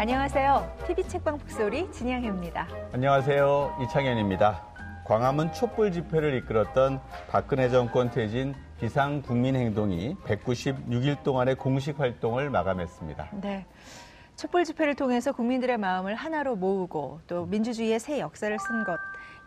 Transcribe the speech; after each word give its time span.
안녕하세요. 0.00 0.78
TV 0.86 1.06
책방 1.06 1.36
북소리 1.36 1.92
진양혜입니다. 1.92 2.66
안녕하세요. 2.94 3.80
이창현입니다. 3.82 4.64
광화문 5.04 5.52
촛불 5.52 5.92
집회를 5.92 6.32
이끌었던 6.38 7.02
박근혜 7.28 7.68
정권 7.68 8.10
퇴진 8.10 8.54
비상 8.80 9.20
국민 9.20 9.56
행동이 9.56 10.16
196일 10.24 11.22
동안의 11.22 11.56
공식 11.56 12.00
활동을 12.00 12.48
마감했습니다. 12.48 13.28
네. 13.42 13.66
촛불 14.36 14.64
집회를 14.64 14.94
통해서 14.94 15.32
국민들의 15.32 15.76
마음을 15.76 16.14
하나로 16.14 16.56
모으고 16.56 17.20
또 17.26 17.44
민주주의의 17.44 18.00
새 18.00 18.20
역사를 18.20 18.58
쓴 18.58 18.84
것, 18.84 18.98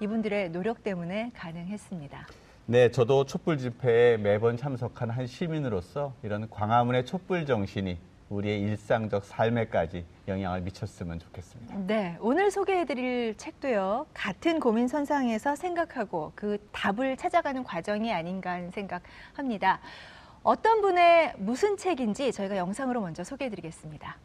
이분들의 0.01 0.51
노력 0.51 0.83
때문에 0.83 1.31
가능했습니다. 1.33 2.27
네, 2.67 2.91
저도 2.91 3.25
촛불 3.25 3.57
집회에 3.57 4.17
매번 4.17 4.55
참석한 4.57 5.09
한 5.09 5.25
시민으로서 5.25 6.13
이런 6.21 6.47
광화문의 6.47 7.07
촛불 7.07 7.47
정신이 7.47 7.97
우리의 8.33 8.61
일상적 8.61 9.25
삶에까지 9.25 10.05
영향을 10.27 10.61
미쳤으면 10.61 11.19
좋겠습니다. 11.19 11.75
네, 11.87 12.17
오늘 12.19 12.51
소개해드릴 12.51 13.35
책도요, 13.37 14.07
같은 14.13 14.59
고민 14.59 14.87
선상에서 14.87 15.55
생각하고 15.55 16.31
그 16.35 16.57
답을 16.71 17.17
찾아가는 17.17 17.63
과정이 17.63 18.11
아닌가 18.11 18.51
하는 18.51 18.71
생각합니다. 18.71 19.79
어떤 20.41 20.81
분의 20.81 21.33
무슨 21.37 21.77
책인지 21.77 22.31
저희가 22.31 22.57
영상으로 22.57 23.01
먼저 23.01 23.23
소개해드리겠습니다. 23.23 24.17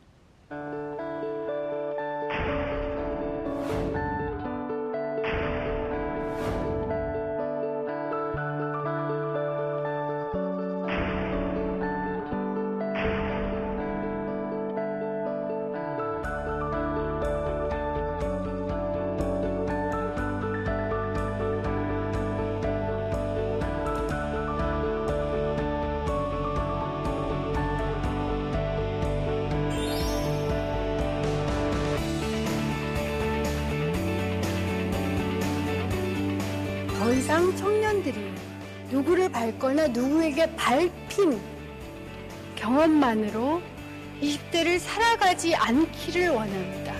누구를 39.09 39.31
밟거나 39.31 39.89
누구에게 39.89 40.55
밟힌 40.55 41.41
경험만으로 42.57 43.63
20대를 44.21 44.79
살아가지 44.79 45.55
않기를 45.55 46.29
원합니다. 46.29 46.98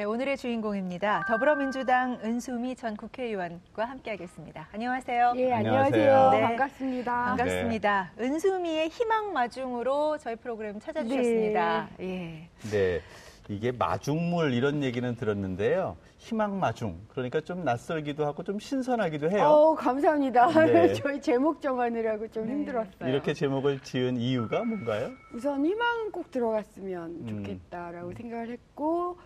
네, 0.00 0.04
오늘의 0.04 0.38
주인공입니다. 0.38 1.26
더불어민주당 1.28 2.18
은수미 2.24 2.74
전 2.74 2.96
국회의원과 2.96 3.84
함께하겠습니다. 3.84 4.68
안녕하세요. 4.72 5.34
예, 5.36 5.52
안녕하세요. 5.52 6.30
네. 6.30 6.40
반갑습니다. 6.40 7.24
반갑습니다. 7.36 8.12
은수미의 8.18 8.88
희망 8.88 9.34
마중으로 9.34 10.16
저희 10.16 10.36
프로그램 10.36 10.80
찾아주셨습니다. 10.80 11.90
예. 12.00 12.48
네, 12.70 13.02
이게 13.50 13.72
마중물 13.72 14.54
이런 14.54 14.82
얘기는 14.82 15.14
들었는데요. 15.16 15.98
희망 16.16 16.58
마중. 16.58 16.98
그러니까 17.08 17.42
좀 17.42 17.62
낯설기도 17.64 18.24
하고 18.24 18.42
좀 18.42 18.58
신선하기도 18.58 19.30
해요. 19.30 19.44
어우, 19.44 19.74
감사합니다. 19.74 20.64
네. 20.64 20.94
저희 20.94 21.20
제목 21.20 21.60
정하느라고 21.60 22.26
좀 22.28 22.46
네. 22.46 22.52
힘들었어요. 22.52 23.06
이렇게 23.06 23.34
제목을 23.34 23.80
지은 23.80 24.16
이유가 24.16 24.64
뭔가요? 24.64 25.10
우선 25.34 25.66
희망 25.66 26.10
꼭 26.10 26.30
들어갔으면 26.30 27.10
음. 27.10 27.26
좋겠다라고 27.26 28.12
생각을 28.14 28.48
했고, 28.48 29.18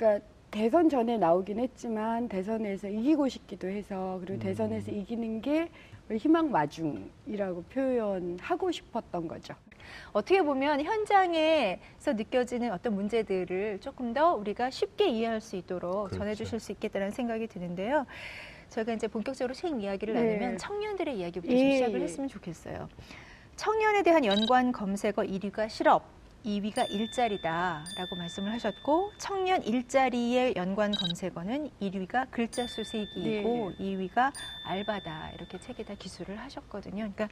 그러니까 0.00 0.24
대선 0.50 0.88
전에 0.88 1.18
나오긴 1.18 1.60
했지만 1.60 2.28
대선에서 2.28 2.88
이기고 2.88 3.28
싶기도 3.28 3.68
해서 3.68 4.18
그리고 4.20 4.34
음. 4.34 4.38
대선에서 4.40 4.90
이기는 4.90 5.42
게 5.42 5.68
우리 6.08 6.16
희망 6.16 6.50
마중이라고 6.50 7.64
표현하고 7.64 8.72
싶었던 8.72 9.28
거죠. 9.28 9.54
어떻게 10.12 10.42
보면 10.42 10.82
현장에서 10.82 12.14
느껴지는 12.14 12.72
어떤 12.72 12.94
문제들을 12.94 13.80
조금 13.80 14.14
더 14.14 14.34
우리가 14.34 14.70
쉽게 14.70 15.08
이해할 15.08 15.40
수 15.40 15.56
있도록 15.56 16.06
그렇죠. 16.06 16.16
전해주실 16.16 16.58
수 16.60 16.72
있겠다는 16.72 17.10
생각이 17.10 17.46
드는데요. 17.46 18.06
저희가 18.70 18.94
이제 18.94 19.06
본격적으로 19.06 19.52
책 19.52 19.80
이야기를 19.80 20.14
네. 20.14 20.22
나누면 20.22 20.58
청년들의 20.58 21.18
이야기부터 21.18 21.52
좀 21.52 21.60
예, 21.60 21.74
시작을 21.74 22.00
예. 22.00 22.04
했으면 22.04 22.28
좋겠어요. 22.28 22.88
청년에 23.56 24.02
대한 24.02 24.24
연관 24.24 24.72
검색어 24.72 25.22
1위가 25.22 25.68
실업, 25.68 26.19
2위가 26.44 26.90
일자리다라고 26.90 28.16
말씀을 28.16 28.52
하셨고 28.52 29.12
청년 29.18 29.62
일자리의 29.62 30.54
연관 30.56 30.90
검색어는 30.92 31.70
1위가 31.80 32.26
글자 32.30 32.66
수 32.66 32.82
세기이고 32.84 33.72
네. 33.78 33.84
2위가 33.84 34.32
알바다 34.64 35.32
이렇게 35.36 35.58
책에다 35.60 35.94
기술을 35.98 36.38
하셨거든요. 36.38 37.10
그러니까 37.14 37.28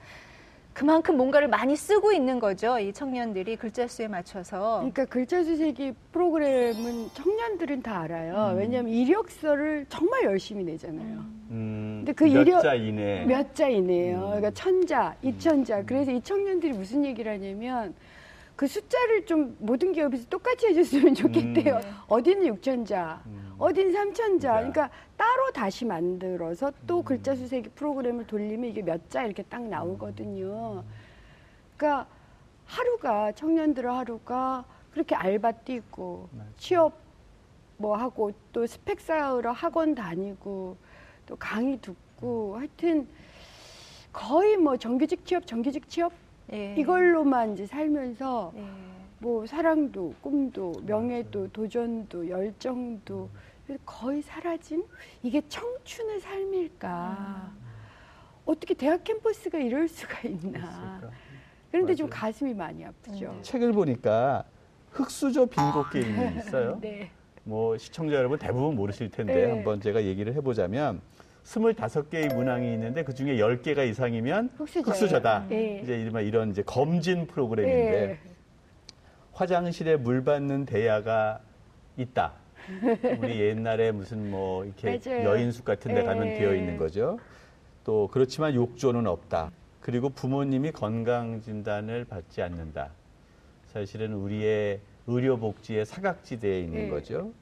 그만큼 0.74 1.16
뭔가를 1.16 1.48
많이 1.48 1.74
쓰고 1.74 2.12
있는 2.12 2.38
거죠. 2.38 2.78
이 2.78 2.92
청년들이 2.92 3.56
글자 3.56 3.88
수에 3.88 4.06
맞춰서. 4.06 4.76
그러니까 4.76 5.06
글자 5.06 5.42
수 5.42 5.56
세기 5.56 5.92
프로그램은 6.12 7.08
청년들은 7.14 7.82
다 7.82 8.02
알아요. 8.02 8.52
음. 8.52 8.58
왜냐하면 8.58 8.92
이력서를 8.92 9.86
정말 9.88 10.22
열심히 10.24 10.62
내잖아요. 10.64 11.24
음, 11.50 12.04
근데 12.04 12.12
그몇 12.12 12.46
이력- 12.46 12.62
자 12.62 12.74
이내. 12.74 13.24
몇 13.24 13.54
자이네요. 13.56 14.18
음. 14.18 14.24
그러니까 14.26 14.50
천자, 14.52 15.16
이천자. 15.22 15.78
음. 15.78 15.86
그래서 15.86 16.12
이 16.12 16.20
청년들이 16.20 16.72
무슨 16.74 17.04
얘기를 17.04 17.32
하냐면 17.32 17.94
그 18.58 18.66
숫자를 18.66 19.24
좀 19.24 19.56
모든 19.60 19.92
기업에서 19.92 20.26
똑같이 20.28 20.66
해줬으면 20.66 21.14
좋겠대요. 21.14 21.76
음. 21.76 21.94
어디는 22.08 22.44
육천자, 22.48 23.22
음. 23.26 23.54
어딘 23.56 23.92
삼천자. 23.92 24.48
자. 24.48 24.54
그러니까 24.56 24.90
따로 25.16 25.52
다시 25.52 25.84
만들어서 25.84 26.72
또 26.84 26.98
음. 26.98 27.04
글자 27.04 27.36
수세기 27.36 27.68
프로그램을 27.68 28.26
돌리면 28.26 28.68
이게 28.68 28.82
몇 28.82 29.00
자 29.10 29.22
이렇게 29.22 29.44
딱 29.44 29.62
나오거든요. 29.62 30.82
그러니까 31.76 32.08
하루가 32.66 33.30
청년들의 33.30 33.88
하루가 33.92 34.64
그렇게 34.90 35.14
알바 35.14 35.52
뛰고. 35.52 36.28
취업 36.56 36.94
뭐 37.76 37.96
하고 37.96 38.32
또 38.52 38.66
스펙 38.66 39.00
쌓으러 39.00 39.52
학원 39.52 39.94
다니고 39.94 40.76
또 41.26 41.36
강의 41.36 41.80
듣고 41.80 42.56
하여튼 42.58 43.06
거의 44.12 44.56
뭐 44.56 44.76
정규직 44.76 45.24
취업 45.24 45.46
정규직 45.46 45.88
취업 45.88 46.12
예. 46.52 46.74
이걸로만 46.76 47.54
이제 47.54 47.66
살면서 47.66 48.52
예. 48.56 48.64
뭐 49.20 49.46
사랑도 49.46 50.14
꿈도 50.20 50.72
명예도 50.86 51.48
도전도 51.52 52.28
열정도 52.28 53.28
거의 53.84 54.22
사라진 54.22 54.84
이게 55.22 55.42
청춘의 55.48 56.20
삶일까 56.20 57.52
어떻게 58.46 58.72
대학 58.74 59.04
캠퍼스가 59.04 59.58
이럴 59.58 59.88
수가 59.88 60.20
있나 60.26 60.58
있을까? 60.58 61.10
그런데 61.70 61.94
좀 61.94 62.08
맞아요. 62.08 62.20
가슴이 62.20 62.54
많이 62.54 62.84
아프죠 62.84 63.26
음. 63.26 63.42
책을 63.42 63.72
보니까 63.72 64.44
흑수저 64.92 65.46
빙고 65.46 65.84
게임이 65.90 66.38
있어요. 66.38 66.78
네. 66.80 67.10
뭐 67.44 67.76
시청자 67.76 68.14
여러분 68.14 68.38
대부분 68.38 68.74
모르실 68.74 69.10
텐데 69.10 69.34
네. 69.46 69.50
한번 69.50 69.80
제가 69.80 70.02
얘기를 70.04 70.32
해보자면 70.34 71.02
25개의 71.48 72.34
문항이 72.34 72.72
있는데 72.74 73.02
그 73.02 73.14
중에 73.14 73.36
10개가 73.36 73.88
이상이면. 73.88 74.50
흑수저다. 74.58 75.46
네. 75.48 75.80
이제 75.82 75.98
이른바 75.98 76.20
이런 76.20 76.50
이제 76.50 76.62
검진 76.62 77.26
프로그램인데 77.26 78.06
네. 78.06 78.18
화장실에 79.32 79.96
물 79.96 80.24
받는 80.24 80.66
대야가 80.66 81.40
있다. 81.96 82.32
우리 83.20 83.40
옛날에 83.40 83.92
무슨 83.92 84.30
뭐 84.30 84.64
이렇게 84.64 85.00
맞아요. 85.02 85.24
여인숙 85.24 85.64
같은 85.64 85.94
데 85.94 86.02
가면 86.02 86.24
네. 86.24 86.38
되어 86.38 86.54
있는 86.54 86.76
거죠. 86.76 87.18
또 87.84 88.08
그렇지만 88.12 88.54
욕조는 88.54 89.06
없다. 89.06 89.50
그리고 89.80 90.10
부모님이 90.10 90.72
건강 90.72 91.40
진단을 91.40 92.04
받지 92.04 92.42
않는다. 92.42 92.90
사실은 93.72 94.12
우리의 94.12 94.80
의료복지의 95.06 95.86
사각지대에 95.86 96.60
있는 96.60 96.84
네. 96.84 96.90
거죠. 96.90 97.32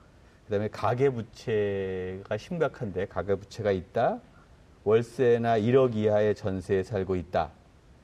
그다음에 0.47 0.69
가계부채가 0.69 2.37
심각한데 2.37 3.07
가계부채가 3.07 3.73
있다. 3.73 4.21
월세나 4.85 5.59
1억 5.59 5.95
이하의 5.95 6.35
전세에 6.35 6.85
살고 6.85 7.17
있다. 7.17 7.51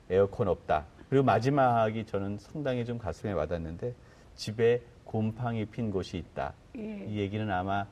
에어컨 0.09 0.49
없다. 0.49 0.85
그리고 1.09 1.23
마지막이 1.23 2.05
저는 2.05 2.37
상당히 2.39 2.83
좀 2.85 2.97
가슴에 2.97 3.31
와닿는데 3.31 3.93
집에 4.35 4.81
곰팡이 5.05 5.65
핀 5.65 5.91
곳이 5.91 6.17
있다. 6.17 6.53
예. 6.77 7.05
이 7.07 7.19
얘기는 7.19 7.49
아마 7.49 7.85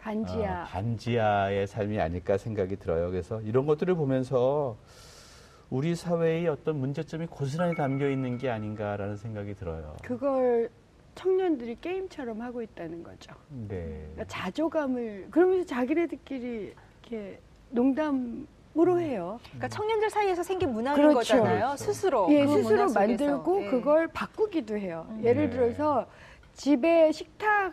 반지하. 0.00 0.62
어, 0.62 0.64
반지하의 0.66 1.66
삶이 1.66 1.98
아닐까 2.00 2.38
생각이 2.38 2.76
들어요. 2.76 3.10
그래서 3.10 3.40
이런 3.42 3.66
것들을 3.66 3.94
보면서 3.96 4.76
우리 5.70 5.94
사회의 5.96 6.46
어떤 6.46 6.78
문제점이 6.78 7.26
고스란히 7.26 7.74
담겨 7.74 8.08
있는 8.08 8.38
게 8.38 8.48
아닌가라는 8.48 9.16
생각이 9.16 9.54
들어요. 9.54 9.96
그걸 10.02 10.70
청년들이 11.18 11.78
게임처럼 11.80 12.40
하고 12.40 12.62
있다는 12.62 13.02
거죠. 13.02 13.34
네. 13.50 13.84
그러니까 14.12 14.24
자조감을 14.28 15.26
그러면서 15.32 15.66
자기네들끼리 15.66 16.72
이렇게 17.02 17.40
농담으로 17.70 19.00
해요. 19.00 19.40
그러니까 19.46 19.66
청년들 19.68 20.10
사이에서 20.10 20.44
생긴 20.44 20.72
문화인 20.72 20.96
그렇죠. 20.96 21.14
거잖아요. 21.18 21.58
그렇죠. 21.66 21.76
스스로. 21.76 22.28
예, 22.30 22.46
그 22.46 22.62
스스로. 22.62 22.92
만들고 22.92 23.64
예. 23.64 23.66
그걸 23.68 24.06
바꾸기도 24.06 24.78
해요. 24.78 25.06
음. 25.10 25.24
예를 25.24 25.50
네. 25.50 25.50
들어서 25.50 26.06
집에 26.54 27.10
식탁 27.10 27.72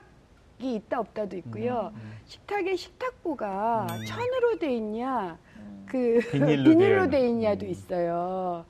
이 0.60 0.74
있다 0.76 1.00
없다도 1.02 1.38
있고요. 1.38 1.92
음. 1.94 2.14
식탁에 2.26 2.76
식탁보가 2.76 3.88
음. 3.92 4.06
천으로 4.06 4.58
돼 4.58 4.74
있냐, 4.74 5.38
음. 5.58 5.86
그 5.88 6.20
비닐로 6.32 6.64
비닐로, 6.72 7.02
된. 7.02 7.10
돼 7.12 7.28
있냐도 7.28 7.68
음. 7.68 7.70
있어요. 7.70 8.66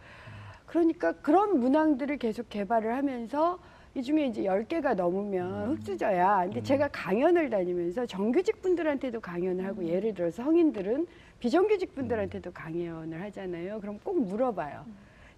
그러니까 0.66 1.14
그런 1.14 1.62
문항들을 1.62 2.18
계속 2.18 2.50
개발을 2.50 2.94
하면서 2.94 3.58
이 3.96 4.04
중에 4.04 4.26
이제 4.26 4.44
10개가 4.44 4.94
넘으면 4.94 5.70
음. 5.70 5.72
흙수저야. 5.72 6.44
근데 6.44 6.60
음. 6.60 6.64
제가 6.64 6.90
강연을 6.90 7.50
다니면서 7.50 8.06
정규직 8.06 8.62
분들한테도 8.62 9.22
강연을 9.22 9.66
하고 9.66 9.86
예를 9.86 10.14
들어서 10.14 10.44
성인들은 10.44 11.08
비정규직 11.40 11.96
분들한테도 11.96 12.52
강연을 12.52 13.22
하잖아요. 13.24 13.80
그럼 13.80 13.98
꼭 14.04 14.20
물어봐요. 14.22 14.86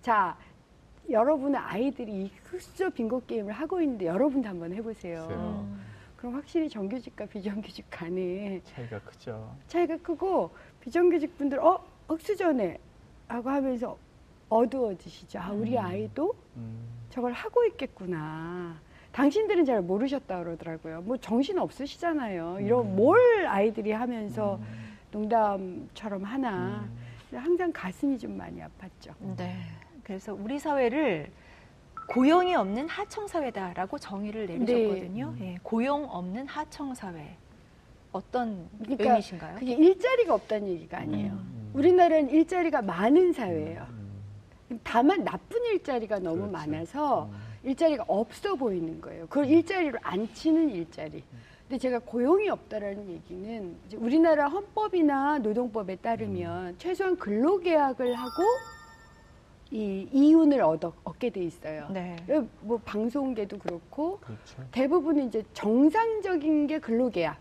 자, 0.01 0.35
여러분의 1.07 1.59
아이들이 1.61 2.23
이 2.23 2.31
흙수저 2.45 2.89
빙고 2.89 3.21
게임을 3.27 3.53
하고 3.53 3.79
있는데 3.81 4.07
여러분도 4.07 4.49
한번 4.49 4.73
해보세요. 4.73 5.27
글쎄요. 5.27 5.67
음. 5.69 5.81
그럼 6.17 6.33
확실히 6.33 6.67
정규직과 6.67 7.27
비정규직 7.27 7.85
간에 7.91 8.59
차이가 8.63 8.99
크죠. 9.01 9.55
차이가 9.67 9.95
크고 9.97 10.49
비정규직 10.81 11.37
분들 11.37 11.59
어 11.59 11.85
흙수저네 12.07 12.79
하고 13.27 13.49
하면서 13.51 13.95
어두워지시죠. 14.49 15.37
아 15.39 15.51
우리 15.51 15.77
음. 15.77 15.85
아이도 15.85 16.33
음. 16.55 16.96
저걸 17.17 17.33
하고 17.33 17.65
있겠구나. 17.65 18.79
당신들은 19.11 19.65
잘 19.65 19.81
모르셨다 19.81 20.43
그러더라고요. 20.43 21.01
뭐 21.01 21.17
정신 21.17 21.57
없으시잖아요. 21.57 22.59
이런 22.61 22.85
음. 22.85 22.95
뭘 22.95 23.47
아이들이 23.47 23.91
하면서 23.91 24.57
음. 24.57 24.97
농담처럼 25.11 26.23
하나. 26.23 26.87
음. 27.31 27.37
항상 27.37 27.71
가슴이 27.73 28.19
좀 28.19 28.37
많이 28.37 28.61
아팠죠. 28.61 29.13
네. 29.35 29.57
그래서 30.03 30.35
우리 30.35 30.59
사회를 30.59 31.31
고용이 32.07 32.53
없는 32.53 32.87
하청 32.87 33.27
사회다라고 33.27 33.97
정의를 33.97 34.45
내리셨거든요. 34.45 35.33
네. 35.39 35.53
예, 35.53 35.57
고용 35.63 36.05
없는 36.05 36.47
하청 36.47 36.93
사회. 36.93 37.35
어떤 38.11 38.69
그러니까 38.77 39.03
의미신가요? 39.05 39.55
그게 39.55 39.73
일자리가 39.73 40.35
없다는 40.35 40.67
얘기가 40.67 40.99
아니에요. 40.99 41.33
음. 41.33 41.71
우리나라는 41.73 42.29
일자리가 42.29 42.83
많은 42.83 43.33
사회예요. 43.33 43.96
음. 44.71 44.79
다만 44.83 45.23
나쁜 45.23 45.63
일자리가 45.65 46.19
너무 46.19 46.47
그렇지. 46.49 46.51
많아서 46.69 47.25
음. 47.25 47.37
일자리가 47.63 48.05
없어 48.07 48.55
보이는 48.55 48.99
거예요. 49.01 49.27
그걸 49.27 49.45
일자리로 49.45 49.99
안 50.01 50.31
치는 50.33 50.69
일자리. 50.69 51.23
근데 51.67 51.79
제가 51.79 51.99
고용이 51.99 52.47
없다라는 52.49 53.09
얘기는 53.09 53.75
이제 53.87 53.97
우리나라 53.97 54.47
헌법이나 54.47 55.39
노동법에 55.39 55.97
따르면 55.97 56.75
최소한 56.77 57.17
근로계약을 57.17 58.13
하고 58.13 58.43
이 59.69 60.07
이윤을 60.13 60.61
얻어, 60.61 60.93
얻게 61.03 61.29
돼 61.29 61.41
있어요. 61.43 61.89
네. 61.91 62.15
뭐 62.61 62.77
방송계도 62.85 63.59
그렇고 63.59 64.19
그렇죠. 64.21 64.63
대부분은 64.71 65.27
이제 65.27 65.43
정상적인 65.53 66.67
게 66.67 66.79
근로계약. 66.79 67.37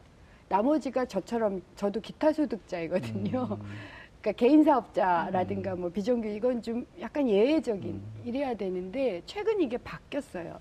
나머지가 0.48 1.04
저처럼 1.04 1.62
저도 1.76 2.00
기타 2.00 2.32
소득자이거든요. 2.32 3.58
음. 3.60 3.66
그러니까 4.26 4.32
개인 4.32 4.64
사업자라든가 4.64 5.74
음. 5.74 5.82
뭐 5.82 5.90
비정규 5.90 6.26
이건 6.26 6.60
좀 6.60 6.84
약간 7.00 7.28
예외적인 7.28 7.90
음. 7.92 8.02
이래야 8.24 8.56
되는데 8.56 9.22
최근 9.24 9.60
이게 9.60 9.78
바뀌었어요. 9.78 10.58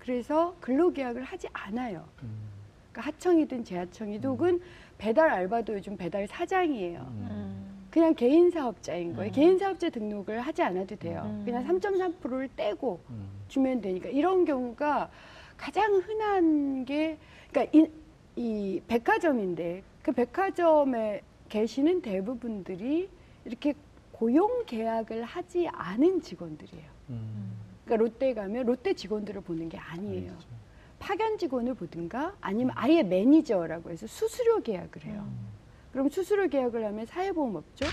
그래서 0.00 0.56
근로계약을 0.60 1.22
하지 1.22 1.46
않아요. 1.52 2.04
음. 2.24 2.50
그러니까 2.90 3.02
하청이든 3.02 3.64
재하청이든 3.64 4.28
혹은 4.30 4.60
배달 4.98 5.30
알바도 5.30 5.74
요즘 5.74 5.96
배달 5.96 6.26
사장이에요. 6.26 7.06
그냥 7.88 8.14
개인 8.14 8.50
사업자인 8.50 9.14
거예요. 9.14 9.30
음. 9.30 9.32
개인 9.32 9.58
사업자 9.58 9.88
등록을 9.88 10.40
하지 10.40 10.62
않아도 10.62 10.96
돼요. 10.96 11.22
음. 11.24 11.42
그냥 11.44 11.64
3.3%를 11.64 12.48
떼고 12.56 12.98
음. 13.10 13.28
주면 13.46 13.80
되니까 13.80 14.08
이런 14.08 14.44
경우가 14.44 15.08
가장 15.56 15.94
흔한 15.98 16.84
게 16.84 17.16
그러니까 17.50 17.78
이, 17.78 17.86
이 18.34 18.80
백화점인데 18.88 19.82
그 20.02 20.10
백화점에 20.10 21.22
계시는 21.52 22.00
대부분들이 22.00 23.10
이렇게 23.44 23.74
고용 24.10 24.64
계약을 24.64 25.22
하지 25.24 25.68
않은 25.68 26.22
직원들이에요. 26.22 26.90
음. 27.10 27.52
그러니까 27.84 27.96
롯데 27.96 28.32
가면 28.32 28.64
롯데 28.64 28.94
직원들을 28.94 29.42
보는 29.42 29.68
게 29.68 29.76
아니에요. 29.76 30.30
아니죠. 30.30 30.48
파견 30.98 31.36
직원을 31.36 31.74
보든가 31.74 32.36
아니면 32.40 32.72
아예 32.74 33.02
매니저라고 33.02 33.90
해서 33.90 34.06
수수료 34.06 34.62
계약을 34.62 35.04
해요. 35.04 35.26
음. 35.26 35.48
그럼 35.92 36.08
수수료 36.08 36.48
계약을 36.48 36.86
하면 36.86 37.04
사회보험 37.04 37.54
없죠. 37.56 37.84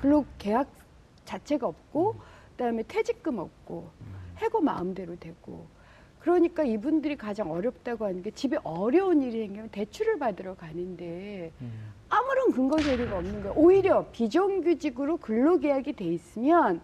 근로 0.00 0.24
계약 0.38 0.72
자체가 1.26 1.66
없고 1.66 2.16
그다음에 2.52 2.82
퇴직금 2.84 3.38
없고 3.38 3.90
해고 4.38 4.62
마음대로 4.62 5.16
되고 5.16 5.66
그러니까 6.20 6.64
이분들이 6.64 7.16
가장 7.16 7.50
어렵다고 7.50 8.06
하는 8.06 8.22
게 8.22 8.30
집에 8.30 8.56
어려운 8.64 9.20
일이 9.20 9.32
생기면 9.32 9.68
대출을 9.68 10.18
받으러 10.18 10.54
가는데 10.54 11.52
음. 11.60 11.95
아무런 12.08 12.52
근거 12.52 12.78
자료가 12.78 13.18
없는 13.18 13.42
거예요. 13.42 13.54
오히려 13.56 14.06
비정규직으로 14.12 15.16
근로계약이 15.18 15.94
돼 15.94 16.04
있으면 16.04 16.80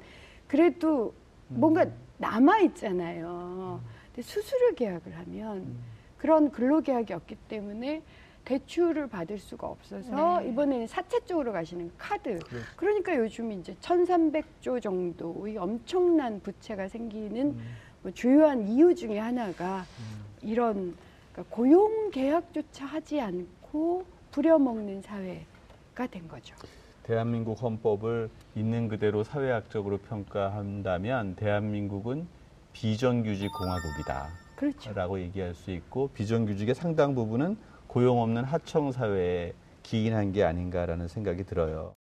그래도 0.47 1.15
뭔가 1.49 1.87
남아 2.19 2.61
있잖아요. 2.61 3.81
근데 4.07 4.23
수수료 4.23 4.75
계약을 4.75 5.17
하면 5.19 5.57
음. 5.59 5.79
그런 6.19 6.51
근로계약이 6.51 7.13
없기 7.13 7.37
때문에 7.49 8.03
대출을 8.45 9.07
받을 9.09 9.39
수가 9.39 9.69
없어서 9.69 10.41
네. 10.41 10.49
이번에는 10.51 10.87
사채 10.87 11.21
쪽으로 11.25 11.53
가시는 11.53 11.93
카드. 11.97 12.39
그렇죠. 12.41 12.57
그러니까 12.77 13.17
요즘 13.17 13.53
이제 13.53 13.75
1,300조 13.81 14.83
정도의 14.83 15.57
엄청난 15.59 16.41
부채가 16.41 16.89
생기는 16.89 17.47
음. 17.51 17.75
뭐 18.03 18.11
주요한 18.13 18.67
이유 18.67 18.95
중에 18.95 19.19
하나가 19.19 19.79
음. 19.79 20.25
이런 20.43 20.97
그러니까 21.33 21.55
고용 21.55 22.11
계약조차 22.11 22.85
하지 22.85 23.21
않고 23.21 24.05
부려먹는 24.33 25.03
사회가 25.03 26.07
된 26.11 26.27
거죠. 26.27 26.55
대한민국 27.03 27.63
헌법을 27.63 28.31
있는 28.55 28.89
그대로 28.89 29.25
사회학적으로 29.25 29.99
평가한다면 29.99 31.37
대한민국은 31.37 32.27
비정규직 32.73 33.53
공화국이다. 33.53 34.29
그렇죠. 34.57 34.93
라고 34.95 35.21
얘기할 35.21 35.55
수 35.55 35.71
있고 35.71 36.09
비정규직의 36.15 36.75
상당 36.75 37.15
부분은 37.15 37.57
고용 37.87 38.21
없는 38.23 38.45
하청 38.45 38.93
사회에 38.93 39.53
기인한 39.83 40.33
게 40.33 40.45
아닌가라는 40.45 41.09
생각이 41.09 41.45
들어요. 41.45 41.95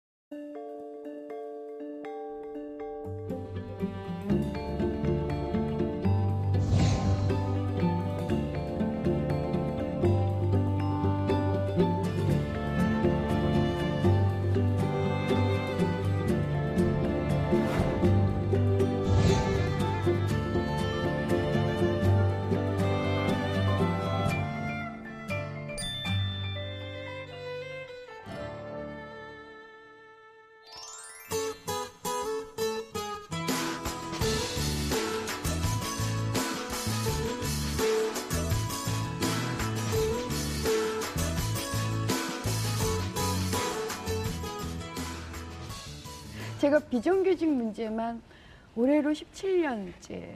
비정규직 47.00 47.48
문제만 47.48 48.22
올해로 48.76 49.12
17년째 49.12 50.34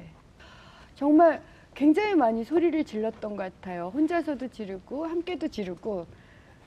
정말 0.95 1.41
굉장히 1.75 2.15
많이 2.15 2.45
소리를 2.45 2.81
질렀던 2.85 3.35
것 3.35 3.43
같아요. 3.43 3.91
혼자서도 3.93 4.47
지르고 4.47 5.05
함께도 5.05 5.49
지르고 5.49 6.05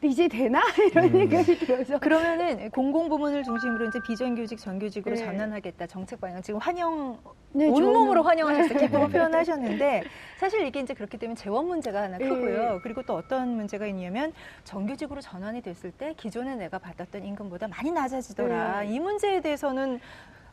이제 0.06 0.28
되나 0.28 0.62
이런 0.90 1.04
음. 1.04 1.10
생각이 1.10 1.58
들어서 1.58 1.98
그러면은 1.98 2.70
공공 2.70 3.08
부문을 3.08 3.42
중심으로 3.42 3.86
이제 3.88 3.98
비정규직 4.06 4.58
정규직으로 4.58 5.16
네. 5.16 5.24
전환하겠다 5.24 5.86
정책 5.86 6.20
방향 6.20 6.40
지금 6.42 6.60
환영 6.60 7.18
네, 7.52 7.68
온몸으로 7.68 8.22
환영하셨어요. 8.22 8.78
기쁨을 8.78 9.08
표현하셨는데 9.08 10.04
사실 10.38 10.66
이게 10.66 10.80
이제 10.80 10.94
그렇기 10.94 11.16
때문에 11.16 11.36
재원 11.36 11.66
문제가 11.66 12.02
하나 12.02 12.18
네. 12.18 12.28
크고요. 12.28 12.80
그리고 12.82 13.02
또 13.02 13.14
어떤 13.14 13.48
문제가 13.56 13.86
있냐면 13.86 14.32
정규직으로 14.64 15.20
전환이 15.20 15.62
됐을 15.62 15.90
때 15.90 16.14
기존에 16.16 16.54
내가 16.56 16.78
받았던 16.78 17.24
임금보다 17.24 17.68
많이 17.68 17.90
낮아지더라. 17.90 18.82
네. 18.82 18.94
이 18.94 19.00
문제에 19.00 19.40
대해서는 19.40 20.00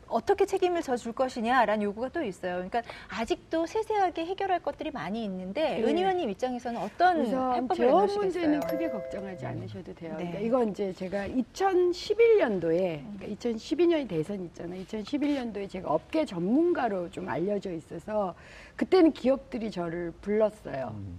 어떻게 0.08 0.46
책임을 0.46 0.82
져줄 0.82 1.12
것이냐라는 1.12 1.82
요구가 1.84 2.08
또 2.08 2.22
있어요. 2.22 2.54
그러니까 2.54 2.82
아직도 3.08 3.66
세세하게 3.66 4.26
해결할 4.26 4.60
것들이 4.60 4.90
많이 4.90 5.24
있는데 5.24 5.78
네. 5.80 5.82
은 5.84 5.96
의원님 5.98 6.30
입장에서는 6.30 6.80
어떤 6.80 7.20
우선 7.22 7.54
해법을 7.54 7.76
재원 7.76 7.92
내놓으시겠어요? 8.06 8.20
문제는 8.24 8.60
크게 8.60 8.90
걱정하지 8.90 9.46
않으셔도 9.46 9.94
돼요. 9.94 10.10
네. 10.12 10.24
그러니까 10.24 10.38
이건 10.40 10.70
이제 10.70 10.92
제가 10.92 11.26
2011년도에 11.28 13.02
그러니까 13.18 13.26
2012년이 13.26 14.08
대선 14.08 14.44
있잖아요. 14.44 14.82
2011년도에 14.84 15.68
제가 15.70 15.90
업계 15.90 16.24
전문가로 16.24 17.10
좀 17.10 17.28
알려져 17.28 17.72
있어서 17.72 18.34
그때는 18.76 19.12
기업들이 19.12 19.70
저를 19.70 20.12
불렀어요. 20.20 20.92
음. 20.96 21.18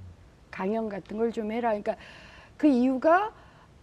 강연 0.51 0.88
같은 0.89 1.18
걸 1.18 1.32
좀 1.32 1.51
해라. 1.51 1.70
그러니까 1.70 1.96
그 2.56 2.68
이유가 2.68 3.34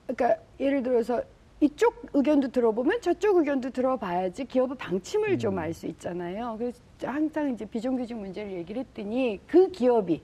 그러니까 0.07 0.41
예를 0.59 0.83
들어서 0.83 1.23
이쪽 1.63 2.09
의견도 2.13 2.49
들어보면 2.49 3.01
저쪽 3.03 3.37
의견도 3.37 3.71
들어봐야지 3.71 4.47
기업의 4.47 4.77
방침을 4.79 5.39
좀 5.39 5.55
음. 5.55 5.59
알수 5.61 5.87
있잖아요. 5.87 6.57
그래서 6.59 6.81
항상 7.05 7.53
이제 7.55 7.65
비정규직 7.65 8.17
문제를 8.17 8.51
얘기를 8.51 8.81
했더니 8.81 9.39
그 9.47 9.71
기업이 9.71 10.21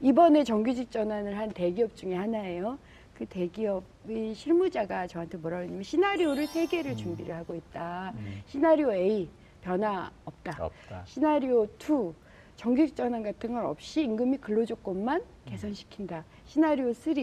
이번에 0.00 0.42
정규직 0.42 0.90
전환을 0.90 1.38
한 1.38 1.50
대기업 1.50 1.94
중에 1.94 2.16
하나예요. 2.16 2.80
그 3.14 3.24
대기업의 3.26 4.34
실무자가 4.34 5.06
저한테 5.06 5.38
뭐라 5.38 5.58
그러냐면 5.58 5.84
시나리오를 5.84 6.48
세 6.48 6.66
개를 6.66 6.96
준비를 6.96 7.32
하고 7.36 7.54
있다. 7.54 8.12
음. 8.16 8.42
시나리오 8.46 8.92
A 8.92 9.28
변화 9.62 10.10
없다. 10.24 10.64
없다. 10.64 11.04
시나리오 11.06 11.66
2 11.78 12.12
정규직 12.56 12.96
전환 12.96 13.22
같은 13.22 13.54
건 13.54 13.66
없이 13.66 14.02
임금 14.02 14.30
및 14.30 14.40
근로 14.40 14.64
조건만 14.64 15.22
개선시킨다. 15.44 16.24
시나리오 16.44 16.92
3 16.92 17.14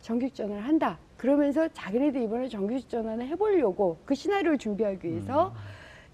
정규직 0.00 0.36
전환을 0.36 0.62
한다. 0.62 0.96
그러면서 1.16 1.68
자기네들 1.68 2.22
이번에 2.22 2.48
정규직 2.48 2.88
전환을 2.88 3.26
해보려고 3.28 3.98
그 4.04 4.14
시나리오를 4.14 4.58
준비하기 4.58 5.08
위해서 5.08 5.54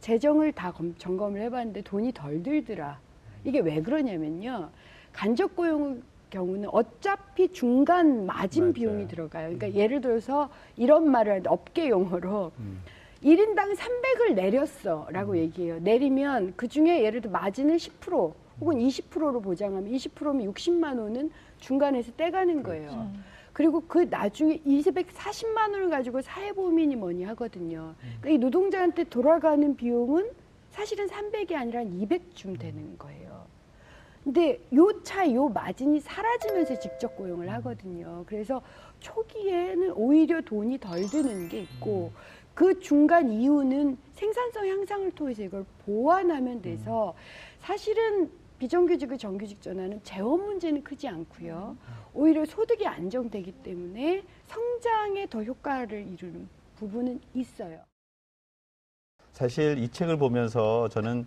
재정을 0.00 0.52
다 0.52 0.72
검- 0.72 0.94
점검을 0.98 1.40
해봤는데 1.42 1.82
돈이 1.82 2.12
덜 2.12 2.42
들더라. 2.42 2.98
이게 3.44 3.60
왜 3.60 3.80
그러냐면요. 3.82 4.70
간접 5.12 5.56
고용 5.56 6.02
경우는 6.30 6.68
어차피 6.70 7.48
중간 7.52 8.24
마진 8.26 8.64
맞아요. 8.64 8.72
비용이 8.72 9.08
들어가요. 9.08 9.56
그러니까 9.56 9.72
예를 9.78 10.00
들어서 10.00 10.48
이런 10.76 11.10
말을 11.10 11.32
하는데 11.32 11.48
업계 11.50 11.88
용어로 11.88 12.52
음. 12.58 12.80
일인당 13.22 13.72
300을 13.74 14.34
내렸어 14.34 15.08
라고 15.10 15.36
얘기해요. 15.36 15.78
내리면 15.80 16.54
그 16.56 16.68
중에 16.68 17.02
예를 17.02 17.20
들어 17.20 17.32
마진을 17.32 17.76
10% 17.76 18.32
혹은 18.60 18.78
20%로 18.78 19.40
보장하면 19.40 19.90
20%면 19.90 20.52
60만 20.52 20.98
원은 21.00 21.30
중간에서 21.58 22.12
떼가는 22.16 22.62
거예요. 22.62 22.90
음. 23.12 23.24
그리고 23.60 23.82
그 23.86 23.98
나중에 24.08 24.56
240만 24.60 25.58
원을 25.58 25.90
가지고 25.90 26.22
사회보험이니 26.22 26.96
뭐니 26.96 27.24
하거든요. 27.24 27.94
그러니까 28.00 28.30
이 28.30 28.38
노동자한테 28.38 29.04
돌아가는 29.04 29.76
비용은 29.76 30.30
사실은 30.70 31.06
300이 31.08 31.54
아니라 31.54 31.82
200쯤 31.82 32.58
되는 32.58 32.96
거예요. 32.96 33.44
근데 34.24 34.58
요 34.74 35.02
차, 35.02 35.30
요 35.34 35.50
마진이 35.50 36.00
사라지면서 36.00 36.78
직접 36.78 37.14
고용을 37.16 37.52
하거든요. 37.52 38.24
그래서 38.26 38.62
초기에는 39.00 39.92
오히려 39.92 40.40
돈이 40.40 40.78
덜 40.78 41.02
드는 41.02 41.50
게 41.50 41.60
있고 41.60 42.12
그 42.54 42.80
중간 42.80 43.30
이유는 43.30 43.98
생산성 44.14 44.68
향상을 44.68 45.10
통해서 45.10 45.42
이걸 45.42 45.66
보완하면 45.84 46.62
돼서 46.62 47.12
사실은 47.60 48.30
비정규직의 48.60 49.16
정규직 49.16 49.62
전환은 49.62 50.00
재원 50.04 50.44
문제는 50.44 50.84
크지 50.84 51.08
않고요. 51.08 51.78
오히려 52.12 52.44
소득이 52.44 52.86
안정되기 52.86 53.52
때문에 53.52 54.22
성장에 54.48 55.26
더 55.30 55.42
효과를 55.42 56.06
이루는 56.06 56.46
부분은 56.76 57.20
있어요. 57.34 57.80
사실 59.32 59.78
이 59.78 59.88
책을 59.88 60.18
보면서 60.18 60.90
저는 60.90 61.26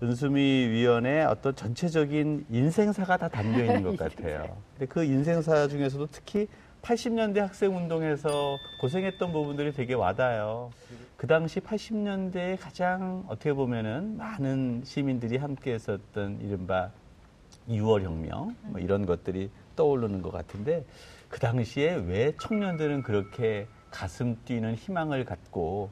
은수미 0.00 0.40
위원의 0.68 1.24
어떤 1.26 1.54
전체적인 1.56 2.46
인생사가 2.48 3.16
다 3.16 3.28
담겨 3.28 3.64
있는 3.64 3.82
것 3.82 3.96
같아요. 3.98 4.56
근데 4.74 4.86
그 4.86 5.02
인생사 5.02 5.66
중에서도 5.66 6.06
특히 6.12 6.46
80년대 6.82 7.38
학생 7.38 7.76
운동에서 7.76 8.58
고생했던 8.80 9.32
부분들이 9.32 9.72
되게 9.72 9.94
와닿아요. 9.94 10.70
그 11.16 11.26
당시 11.26 11.60
80년대에 11.60 12.58
가장 12.60 13.24
어떻게 13.28 13.52
보면은 13.52 14.16
많은 14.16 14.82
시민들이 14.84 15.36
함께 15.36 15.72
했었던 15.74 16.40
이른바 16.40 16.90
6월 17.68 18.02
혁명 18.02 18.56
뭐 18.62 18.80
이런 18.80 19.06
것들이 19.06 19.50
떠오르는 19.76 20.20
것 20.22 20.32
같은데 20.32 20.84
그 21.28 21.38
당시에 21.38 21.94
왜 21.94 22.32
청년들은 22.40 23.02
그렇게 23.02 23.68
가슴 23.90 24.36
뛰는 24.44 24.74
희망을 24.74 25.24
갖고 25.24 25.90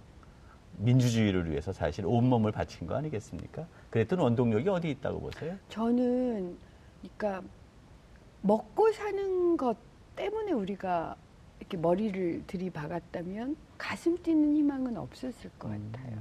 민주주의를 0.79 1.51
위해서 1.51 1.73
사실 1.73 2.05
온몸을 2.07 2.51
바친 2.51 2.87
거 2.87 2.97
아니겠습니까? 2.97 3.67
그랬던 3.91 4.19
원동력이 4.19 4.69
어디 4.69 4.91
있다고 4.91 5.21
보세요? 5.21 5.57
저는 5.69 6.59
그러니까 7.01 7.43
먹고 8.43 8.91
사는 8.93 9.57
것 9.57 9.77
때문에 10.21 10.53
우리가 10.53 11.17
이렇게 11.61 11.77
머리를 11.79 12.43
들이박았다면 12.47 13.57
가슴 13.79 14.23
뛰는 14.23 14.55
희망은 14.55 14.97
없었을 14.99 15.51
것 15.59 15.69
같아요. 15.69 16.19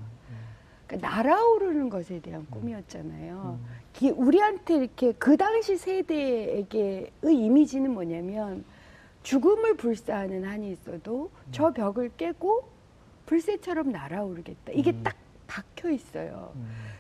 그러니까 0.88 1.10
날아오르는 1.10 1.90
것에 1.90 2.20
대한 2.22 2.46
꿈이었잖아요. 2.50 3.60
기- 3.94 4.10
우리한테 4.12 4.76
이렇게 4.78 5.12
그 5.14 5.36
당시 5.36 5.76
세대에게의 5.78 7.12
이미지는 7.24 7.94
뭐냐면 7.94 8.64
죽음을 9.24 9.76
불사하는 9.76 10.46
한이 10.46 10.72
있어도 10.72 11.30
저 11.52 11.72
벽을 11.74 12.12
깨고 12.16 12.64
불새처럼 13.26 13.92
날아오르겠다. 13.92 14.72
이게 14.72 14.92
음. 14.92 15.04
딱 15.04 15.16
박혀 15.46 15.90
있어요. 15.92 16.54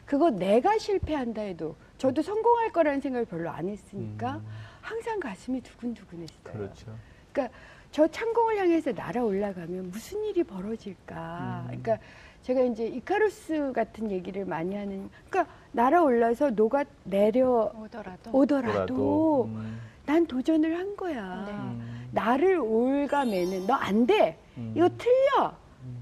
그거 0.05 0.29
내가 0.31 0.77
실패한다 0.77 1.41
해도 1.43 1.75
저도 1.97 2.21
성공할 2.21 2.71
거라는 2.73 2.99
생각을 2.99 3.25
별로 3.25 3.49
안 3.49 3.69
했으니까 3.69 4.37
음. 4.37 4.47
항상 4.89 5.19
가슴이 5.19 5.61
두근두근했어요. 5.61 6.39
그렇죠. 6.43 6.95
그러니까 7.31 7.55
저 7.91 8.07
창공을 8.07 8.57
향해서 8.57 8.91
날아 8.91 9.23
올라가면 9.23 9.91
무슨 9.91 10.23
일이 10.23 10.43
벌어질까. 10.43 11.61
음. 11.61 11.67
그러니까 11.67 11.99
제가 12.41 12.61
이제 12.61 12.87
이카루스 12.87 13.71
같은 13.73 14.09
얘기를 14.09 14.45
많이 14.45 14.75
하는. 14.75 15.09
그러니까 15.29 15.53
날아 15.73 16.01
올라서 16.01 16.49
녹아 16.51 16.85
내려 17.03 17.71
오더라도 17.75 18.31
오더라도 18.33 19.45
음. 19.45 19.79
난 20.07 20.25
도전을 20.25 20.75
한 20.75 20.95
거야. 20.95 21.45
네. 21.45 21.51
음. 21.53 22.09
나를 22.11 22.57
올가매는 22.57 23.67
너 23.67 23.73
안 23.75 24.07
돼. 24.07 24.39
음. 24.57 24.73
이거 24.75 24.89
틀려. 24.97 25.53
음. 25.83 26.01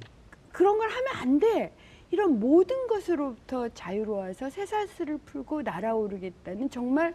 그런 0.54 0.78
걸 0.78 0.90
하면 0.90 1.08
안 1.18 1.40
돼. 1.40 1.74
이런 2.10 2.40
모든 2.40 2.88
것으로부터 2.88 3.68
자유로워서 3.70 4.50
쇠사슬을 4.50 5.18
풀고 5.26 5.64
날아오르겠다는 5.64 6.70
정말 6.70 7.14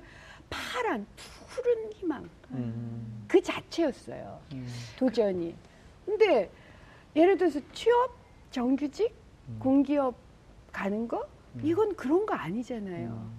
파란 0.50 1.06
푸른 1.52 1.92
희망 1.92 2.28
음. 2.52 3.24
그 3.28 3.40
자체였어요. 3.42 4.40
음. 4.52 4.66
도전이. 4.98 5.54
근데 6.06 6.50
예를 7.14 7.36
들어서 7.36 7.60
취업, 7.72 8.10
정규직, 8.50 9.14
음. 9.48 9.56
공기업 9.58 10.14
가는 10.72 11.06
거 11.06 11.26
음. 11.56 11.60
이건 11.62 11.94
그런 11.94 12.24
거 12.24 12.34
아니잖아요. 12.34 13.08
음. 13.08 13.32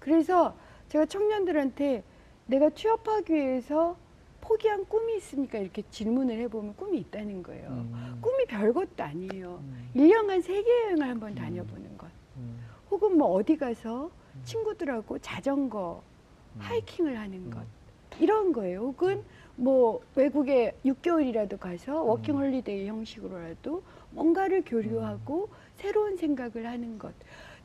그래서 0.00 0.56
제가 0.88 1.04
청년들한테 1.04 2.02
내가 2.46 2.70
취업하기 2.70 3.34
위해서 3.34 3.96
포기한 4.40 4.86
꿈이 4.86 5.16
있습니까? 5.16 5.58
이렇게 5.58 5.82
질문을 5.90 6.38
해보면 6.42 6.76
꿈이 6.76 6.98
있다는 7.00 7.42
거예요. 7.42 7.68
음. 7.68 8.18
꿈이 8.22 8.46
별것도 8.46 9.02
아니에요. 9.02 9.60
음. 9.62 9.90
일 9.94 10.08
1년간 10.08 10.40
세계 10.42 10.70
여행을 10.84 11.08
한번 11.08 11.34
다녀보는 11.34 11.98
것. 11.98 12.08
음. 12.36 12.64
혹은 12.90 13.18
뭐 13.18 13.32
어디 13.32 13.56
가서 13.56 14.10
친구들하고 14.44 15.18
자전거 15.18 16.02
음. 16.02 16.15
하이킹을 16.58 17.18
하는 17.18 17.50
것. 17.50 17.64
이런 18.18 18.52
거예요. 18.52 18.80
혹은 18.80 19.22
뭐 19.56 20.00
외국에 20.14 20.74
6개월이라도 20.84 21.58
가서 21.58 22.02
음. 22.02 22.08
워킹 22.08 22.36
홀리데이 22.36 22.86
형식으로라도 22.86 23.82
뭔가를 24.10 24.62
교류하고 24.64 25.48
음. 25.50 25.56
새로운 25.76 26.16
생각을 26.16 26.66
하는 26.66 26.98
것. 26.98 27.12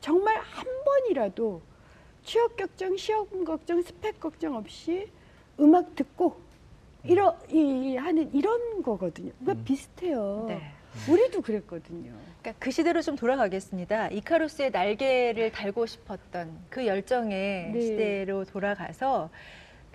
정말 0.00 0.36
한 0.38 0.66
번이라도 0.84 1.62
취업 2.24 2.56
걱정, 2.56 2.96
시험 2.96 3.44
걱정, 3.44 3.82
스펙 3.82 4.20
걱정 4.20 4.56
없이 4.56 5.08
음악 5.60 5.94
듣고 5.94 6.36
이러 7.04 7.36
이 7.50 7.96
하는 7.96 8.32
이런 8.32 8.82
거거든요. 8.82 9.32
그러니까 9.40 9.62
음. 9.62 9.64
비슷해요. 9.64 10.44
네. 10.48 10.72
우리도 11.10 11.40
그랬거든요. 11.40 12.12
그러니까 12.42 12.54
그 12.58 12.72
시대로 12.72 13.00
좀 13.00 13.14
돌아가겠습니다. 13.14 14.08
이카루스의 14.08 14.72
날개를 14.72 15.52
달고 15.52 15.86
싶었던 15.86 16.58
그 16.68 16.86
열정의 16.86 17.70
네. 17.72 17.80
시대로 17.80 18.44
돌아가서 18.44 19.30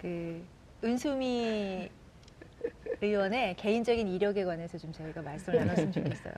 그 0.01 0.41
은수미 0.83 1.89
의원의 3.01 3.57
개인적인 3.57 4.07
이력에 4.07 4.45
관해서 4.45 4.77
좀 4.77 4.93
저희가 4.93 5.21
말씀을 5.21 5.59
나눴으면 5.59 5.91
좋겠어요. 5.91 6.33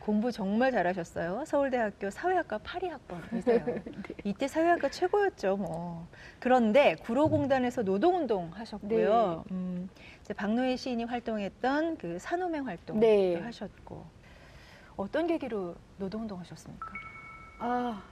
공부 0.00 0.32
정말 0.32 0.72
잘하셨어요. 0.72 1.44
서울대학교 1.46 2.10
사회학과 2.10 2.58
8위학번이세요. 2.58 3.64
네. 4.02 4.14
이때 4.24 4.48
사회학과 4.48 4.88
최고였죠, 4.88 5.58
뭐. 5.58 6.08
그런데 6.40 6.96
구로공단에서 6.96 7.82
노동운동 7.82 8.50
하셨고요. 8.52 9.44
네. 9.48 9.54
음, 9.54 9.88
이제 10.22 10.34
박노해 10.34 10.74
시인이 10.74 11.04
활동했던 11.04 11.98
그 11.98 12.18
산호맹 12.18 12.66
활동 12.66 12.98
네. 12.98 13.36
하셨고. 13.36 14.21
어떤 14.96 15.26
계기로 15.26 15.74
노동운동 15.98 16.38
하셨습니까? 16.40 16.88
아, 17.58 18.02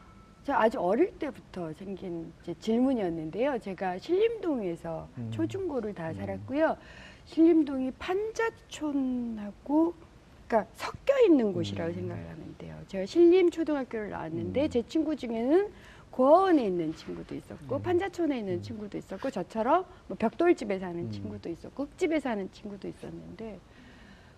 저 0.45 0.55
아주 0.55 0.79
어릴 0.81 1.19
때부터 1.19 1.73
생긴 1.75 2.33
이제 2.43 2.55
질문이었는데요. 2.59 3.59
제가 3.59 3.99
신림동에서 3.99 5.09
음. 5.19 5.31
초중고를 5.31 5.95
다 5.95 6.11
음. 6.11 6.15
살았고요. 6.15 6.77
신림동이 7.27 7.93
판자촌하고 7.93 9.95
그러니까 10.49 10.71
섞여 10.75 11.19
있는 11.21 11.53
곳이라고 11.53 11.91
음. 11.91 11.95
생각을 11.95 12.31
하면 12.31 12.55
돼요. 12.59 12.77
제가 12.89 13.07
신림 13.07 13.51
초등학교를 13.51 14.11
나왔는데 14.11 14.65
음. 14.65 14.71
제 14.71 14.83
친구 14.83 15.15
중에는 15.15 15.71
고아원에 16.11 16.65
있는 16.65 16.93
친구도 16.95 17.37
있었고 17.37 17.77
음. 17.77 17.83
판자촌에 17.83 18.39
있는 18.39 18.55
음. 18.55 18.63
친구도 18.63 18.99
있었고 18.99 19.31
저처럼 19.31 19.85
뭐 20.09 20.17
벽돌집에 20.19 20.79
사는 20.79 20.99
음. 20.99 21.13
친구도 21.13 21.51
있었고 21.51 21.85
흙집에 21.85 22.19
사는 22.19 22.51
친구도 22.51 22.89
있었는데 22.89 23.61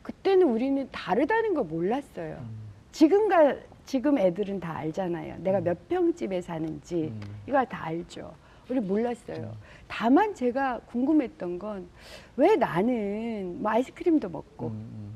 그때는 0.02 0.48
우리는 0.48 0.88
다르다는 0.90 1.54
걸 1.54 1.64
몰랐어요. 1.64 2.36
음. 2.40 2.62
지금가 2.92 3.54
지금 3.86 4.18
애들은 4.18 4.60
다 4.60 4.76
알잖아요. 4.76 5.36
내가 5.38 5.60
몇 5.60 5.88
평집에 5.88 6.40
사는지 6.40 7.04
음. 7.14 7.20
이걸 7.46 7.66
다 7.66 7.84
알죠. 7.86 8.34
우리 8.68 8.80
몰랐어요. 8.80 9.36
음. 9.38 9.52
다만 9.88 10.34
제가 10.34 10.80
궁금했던 10.86 11.58
건 11.58 11.88
왜 12.36 12.56
나는 12.56 13.60
뭐 13.60 13.70
아이스크림도 13.72 14.30
먹고 14.30 14.68
음, 14.68 15.12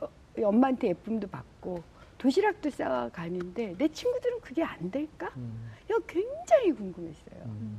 어, 0.00 0.08
엄마한테 0.42 0.88
예쁨도 0.88 1.28
받고 1.28 1.82
도시락도 2.18 2.70
싸와 2.70 3.08
가는데 3.10 3.74
내 3.78 3.86
친구들은 3.88 4.40
그게 4.40 4.62
안 4.64 4.90
될까? 4.90 5.30
음, 5.36 5.70
이거 5.88 5.98
굉장히 6.08 6.72
궁금했어요. 6.72 7.40
음. 7.46 7.78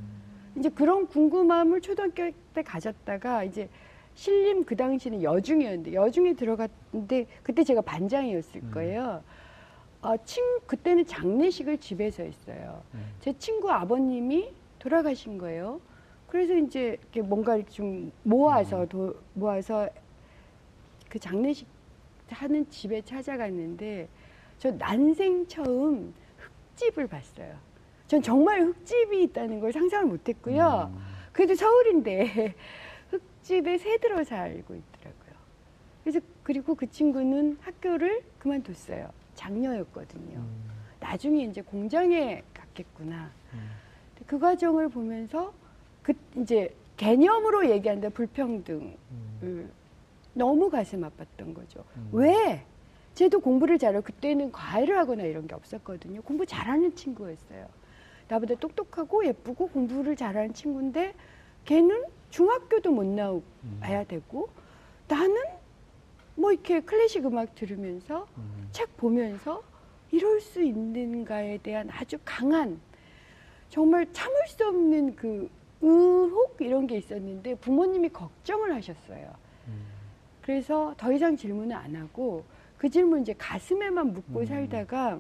이제 0.58 0.70
그런 0.70 1.06
궁금함을 1.08 1.82
초등학교 1.82 2.32
때 2.54 2.62
가졌다가 2.64 3.44
이제 3.44 3.68
신림 4.16 4.66
그 4.66 4.76
당시는 4.76 5.24
여중이었는데 5.24 5.94
여중에 5.94 6.34
들어갔는데 6.34 7.28
그때 7.44 7.64
제가 7.64 7.82
반장이었을 7.82 8.62
음. 8.64 8.72
거예요. 8.74 9.24
어, 10.02 10.16
친 10.26 10.44
그때는 10.66 11.06
장례식을 11.06 11.78
집에서 11.78 12.24
했어요. 12.24 12.82
음. 12.94 13.06
제 13.20 13.34
친구 13.38 13.72
아버님이 13.72 14.52
돌아가신 14.80 15.38
거예요. 15.38 15.80
그래서 16.28 16.56
이제 16.56 16.98
이렇게 17.02 17.22
뭔가 17.22 17.62
좀 17.64 18.12
모아서 18.24 18.82
음. 18.82 18.88
도, 18.88 19.16
모아서 19.34 19.88
그 21.10 21.20
장례식 21.20 21.68
하는 22.30 22.68
집에 22.70 23.02
찾아갔는데 23.02 24.08
저 24.58 24.72
난생 24.72 25.48
처음 25.48 26.14
흙집을 26.38 27.08
봤어요. 27.08 27.54
전 28.08 28.22
정말 28.22 28.62
흙집이 28.62 29.24
있다는 29.24 29.60
걸 29.60 29.72
상상을 29.72 30.06
못했고요. 30.08 30.92
음. 30.94 31.02
그래도 31.32 31.56
서울인데 31.56 32.26
흙 32.26 32.54
집에 33.44 33.78
새 33.78 33.98
들어 33.98 34.24
살고 34.24 34.76
있더라고요. 34.76 35.36
그래서 36.04 36.20
그리고 36.44 36.76
그 36.76 36.90
친구는 36.90 37.58
학교를 37.62 38.24
그만뒀어요. 38.40 39.10
장녀였거든요. 39.36 40.38
음. 40.38 40.72
나중에 41.00 41.44
이제 41.44 41.62
공장에 41.62 42.44
갔겠구나. 42.54 43.32
음. 43.54 43.70
그 44.28 44.40
과정을 44.40 44.90
보면서 44.90 45.54
그 46.04 46.14
이제 46.38 46.74
개념으로 46.98 47.70
얘기한다 47.70 48.10
불평등을 48.10 48.98
음. 49.44 49.72
너무 50.34 50.70
가슴 50.70 51.02
아팠던 51.02 51.54
거죠. 51.54 51.84
음. 51.98 52.10
왜? 52.12 52.64
쟤도 53.16 53.42
공부를 53.42 53.78
잘해요. 53.78 54.02
그때는 54.02 54.52
과외를 54.52 54.98
하거나 54.98 55.24
이런 55.24 55.48
게 55.48 55.56
없었거든요. 55.56 56.22
공부 56.22 56.46
잘하는 56.46 56.96
친구였어요. 56.96 57.68
나보다 58.28 58.56
똑똑하고 58.56 59.26
예쁘고 59.26 59.68
공부를 59.68 60.16
잘하는 60.16 60.54
친구인데 60.54 61.14
걔는 61.66 62.06
중학교도 62.32 62.92
못 62.92 63.06
나와야 63.06 64.04
되고 64.06 64.50
나는 65.08 65.36
뭐 66.36 66.52
이렇게 66.52 66.80
클래식 66.80 67.26
음악 67.26 67.54
들으면서 67.54 68.26
음. 68.38 68.70
책 68.72 68.98
보면서 68.98 69.62
이럴 70.12 70.42
수 70.42 70.64
있는가에 70.64 71.60
대한 71.60 71.90
아주 71.92 72.18
강한 72.26 72.80
정말 73.70 74.12
참을 74.12 74.48
수 74.48 74.68
없는 74.68 75.16
그 75.16 75.50
의혹 75.82 76.58
이런 76.60 76.88
게 76.88 76.98
있었는데 76.98 77.56
부모님이 77.56 78.10
걱정을 78.10 78.74
하셨어요. 78.76 79.34
음. 79.68 79.86
그래서 80.42 80.94
더 80.98 81.12
이상 81.12 81.36
질문을 81.36 81.76
안 81.76 81.96
하고 81.96 82.44
그 82.78 82.90
질문 82.90 83.22
이제 83.22 83.34
가슴에만 83.38 84.14
묻고 84.14 84.40
음. 84.42 84.46
살다가 84.46 85.20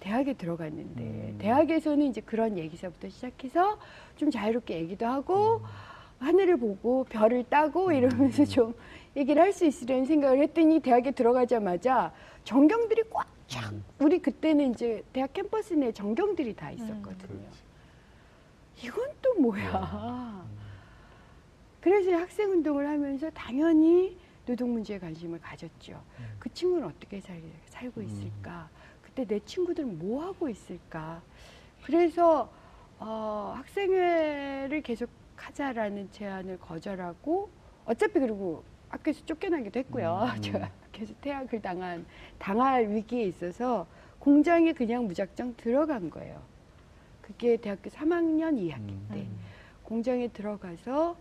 대학에 0.00 0.34
들어갔는데 0.34 1.02
음. 1.02 1.38
대학에서는 1.38 2.06
이제 2.06 2.20
그런 2.20 2.56
얘기서부터 2.56 3.08
시작해서 3.08 3.78
좀 4.16 4.30
자유롭게 4.30 4.76
얘기도 4.76 5.06
하고 5.06 5.60
하늘을 6.18 6.56
보고 6.56 7.04
별을 7.04 7.44
따고 7.44 7.92
이러면서 7.92 8.42
음. 8.42 8.46
좀 8.46 8.74
얘기를 9.16 9.40
할 9.42 9.52
수 9.52 9.64
있으려는 9.64 10.04
생각을 10.04 10.40
했더니 10.42 10.80
대학에 10.80 11.10
들어가자마자 11.12 12.12
전경들이 12.44 13.04
꽉쫙 13.10 13.72
음. 13.72 13.84
우리 13.98 14.18
그때는 14.20 14.72
이제 14.72 15.02
대학 15.12 15.32
캠퍼스 15.32 15.74
내에 15.74 15.92
전경들이 15.92 16.54
다 16.54 16.70
있었거든요. 16.70 17.16
그렇지. 17.16 17.62
이건 18.84 19.08
또 19.22 19.34
뭐야? 19.40 20.46
그래서 21.80 22.12
학생 22.12 22.50
운동을 22.50 22.86
하면서 22.86 23.30
당연히 23.30 24.16
노동 24.46 24.72
문제에 24.72 24.98
관심을 24.98 25.40
가졌죠. 25.40 25.92
음. 26.18 26.24
그 26.38 26.52
친구는 26.52 26.86
어떻게 26.86 27.20
살, 27.20 27.40
살고 27.66 28.02
있을까? 28.02 28.68
그때 29.02 29.24
내 29.24 29.40
친구들은 29.40 29.98
뭐 29.98 30.24
하고 30.24 30.48
있을까? 30.48 31.20
그래서 31.84 32.50
어, 32.98 33.54
학생회를 33.56 34.82
계속 34.82 35.08
하자라는 35.38 36.10
제안을 36.10 36.58
거절하고 36.58 37.48
어차피 37.84 38.14
그리고 38.20 38.62
학교에서 38.88 39.24
쫓겨나기도 39.24 39.78
했고요. 39.80 40.28
음, 40.32 40.36
음. 40.36 40.40
제가 40.42 40.70
계속 40.92 41.20
퇴학을 41.20 41.62
당한 41.62 42.04
당할 42.38 42.88
위기에 42.90 43.24
있어서 43.24 43.86
공장에 44.18 44.72
그냥 44.72 45.06
무작정 45.06 45.54
들어간 45.56 46.10
거예요. 46.10 46.40
그게 47.22 47.56
대학교 47.56 47.88
3학년 47.90 48.56
2학기 48.58 48.88
음. 48.90 49.08
때 49.12 49.18
음. 49.20 49.38
공장에 49.84 50.28
들어가서 50.28 51.16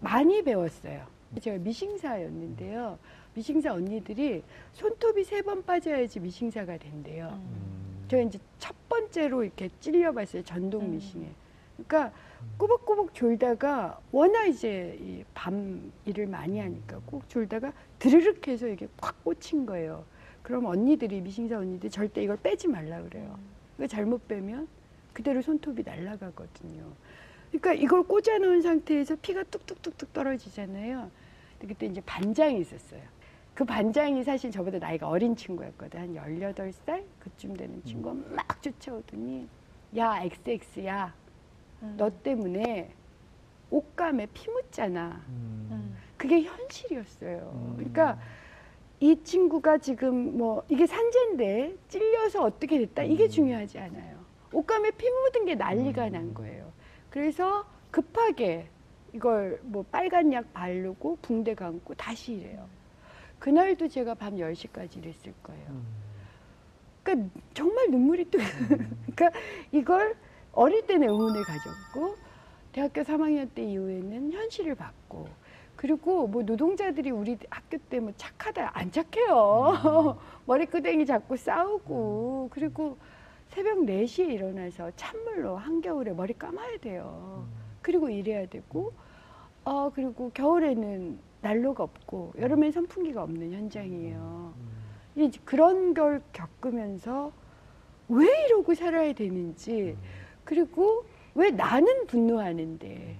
많이 0.00 0.42
배웠어요. 0.42 1.06
제가 1.40 1.58
미싱사였는데요. 1.58 2.98
미싱사 3.34 3.72
언니들이 3.72 4.42
손톱이 4.72 5.24
세 5.24 5.42
번 5.42 5.64
빠져야지 5.64 6.20
미싱사가 6.20 6.76
된대요. 6.78 7.28
음. 7.32 8.04
제가 8.08 8.22
이제 8.24 8.38
첫 8.58 8.74
번째로 8.88 9.44
이렇게 9.44 9.68
찔려봤어요. 9.80 10.42
전동 10.44 10.82
음. 10.82 10.92
미싱에. 10.92 11.30
그러니까 11.76 12.12
꾸벅꾸벅 12.56 13.14
졸다가 13.14 14.00
워낙 14.12 14.46
이제 14.46 14.98
이밤 15.00 15.92
일을 16.04 16.26
많이 16.26 16.58
하니까 16.58 17.00
꼭 17.06 17.28
졸다가 17.28 17.72
드르륵 17.98 18.46
해서 18.48 18.68
이게 18.68 18.88
꽉 19.00 19.22
꽂힌 19.24 19.66
거예요. 19.66 20.04
그럼 20.42 20.66
언니들이 20.66 21.20
미싱사 21.20 21.58
언니들 21.58 21.90
절대 21.90 22.22
이걸 22.22 22.36
빼지 22.36 22.68
말라 22.68 23.02
그래요. 23.02 23.38
이거 23.76 23.86
잘못 23.86 24.26
빼면 24.28 24.68
그대로 25.12 25.42
손톱이 25.42 25.82
날아가거든요. 25.84 26.84
그러니까 27.50 27.74
이걸 27.74 28.02
꽂아놓은 28.02 28.62
상태에서 28.62 29.16
피가 29.16 29.44
뚝뚝뚝뚝 29.44 30.12
떨어지잖아요. 30.12 31.10
그때 31.60 31.86
이제 31.86 32.00
반장이 32.04 32.60
있었어요. 32.60 33.02
그 33.54 33.64
반장이 33.64 34.22
사실 34.22 34.50
저보다 34.50 34.78
나이가 34.78 35.08
어린 35.08 35.34
친구였거든. 35.34 36.00
한 36.00 36.14
18살? 36.14 37.02
그쯤 37.18 37.56
되는 37.56 37.82
친구가 37.84 38.14
막 38.34 38.62
쫓아오더니 38.62 39.48
야, 39.96 40.22
XX야. 40.22 41.12
음. 41.82 41.94
너 41.96 42.10
때문에 42.10 42.92
옷감에 43.70 44.26
피 44.32 44.50
묻잖아. 44.50 45.22
음. 45.28 45.68
음. 45.70 45.96
그게 46.16 46.42
현실이었어요. 46.42 47.52
음. 47.54 47.74
그러니까 47.76 48.18
이 49.00 49.22
친구가 49.22 49.78
지금 49.78 50.36
뭐 50.36 50.64
이게 50.68 50.86
산재인데 50.86 51.76
찔려서 51.88 52.42
어떻게 52.42 52.78
됐다 52.78 53.02
이게 53.04 53.24
음. 53.24 53.28
중요하지 53.28 53.78
않아요. 53.78 54.18
옷감에 54.52 54.90
피 54.92 55.08
묻은 55.08 55.44
게 55.44 55.54
난리가 55.54 56.06
음. 56.06 56.12
난 56.12 56.34
거예요. 56.34 56.72
그래서 57.10 57.64
급하게 57.90 58.68
이걸 59.12 59.60
뭐 59.62 59.84
빨간 59.90 60.32
약 60.32 60.52
바르고 60.52 61.18
붕대 61.22 61.54
감고 61.54 61.94
다시 61.94 62.34
일해요. 62.34 62.68
그날도 63.38 63.88
제가 63.88 64.14
밤 64.14 64.34
10시까지 64.36 64.98
일했을 64.98 65.32
거예요. 65.42 65.66
음. 65.68 65.86
그러니까 67.02 67.30
정말 67.54 67.90
눈물이 67.90 68.30
또 68.30 68.38
그러니까 69.14 69.30
이걸 69.72 70.16
어릴 70.52 70.86
때는 70.86 71.08
의문을 71.08 71.42
가졌고 71.44 72.16
대학교 72.72 73.02
3학년 73.02 73.48
때 73.54 73.64
이후에는 73.64 74.32
현실을 74.32 74.74
봤고 74.74 75.28
그리고 75.76 76.26
뭐 76.26 76.42
노동자들이 76.42 77.10
우리 77.10 77.38
학교 77.50 77.78
때 77.78 78.00
뭐 78.00 78.12
착하다 78.16 78.70
안 78.76 78.90
착해요. 78.90 80.18
머리끄댕이 80.46 81.06
잡고 81.06 81.36
싸우고 81.36 82.48
그리고 82.52 82.96
새벽 83.48 83.78
4시에 83.78 84.28
일어나서 84.30 84.90
찬물로 84.96 85.56
한겨울에 85.56 86.12
머리 86.12 86.34
감아야 86.34 86.78
돼요. 86.78 87.46
그리고 87.82 88.08
일해야 88.10 88.46
되고 88.46 88.92
어 89.64 89.90
그리고 89.94 90.30
겨울에는 90.34 91.18
난로가 91.42 91.84
없고 91.84 92.34
여름엔 92.38 92.72
선풍기가 92.72 93.22
없는 93.22 93.52
현장이에요. 93.52 94.52
음. 94.56 95.22
이제 95.22 95.38
그런 95.44 95.94
걸 95.94 96.20
겪으면서 96.32 97.32
왜 98.08 98.26
이러고 98.46 98.74
살아야 98.74 99.12
되는지 99.12 99.96
그리고 100.48 101.04
왜 101.34 101.50
나는 101.50 102.06
분노하는데 102.06 103.16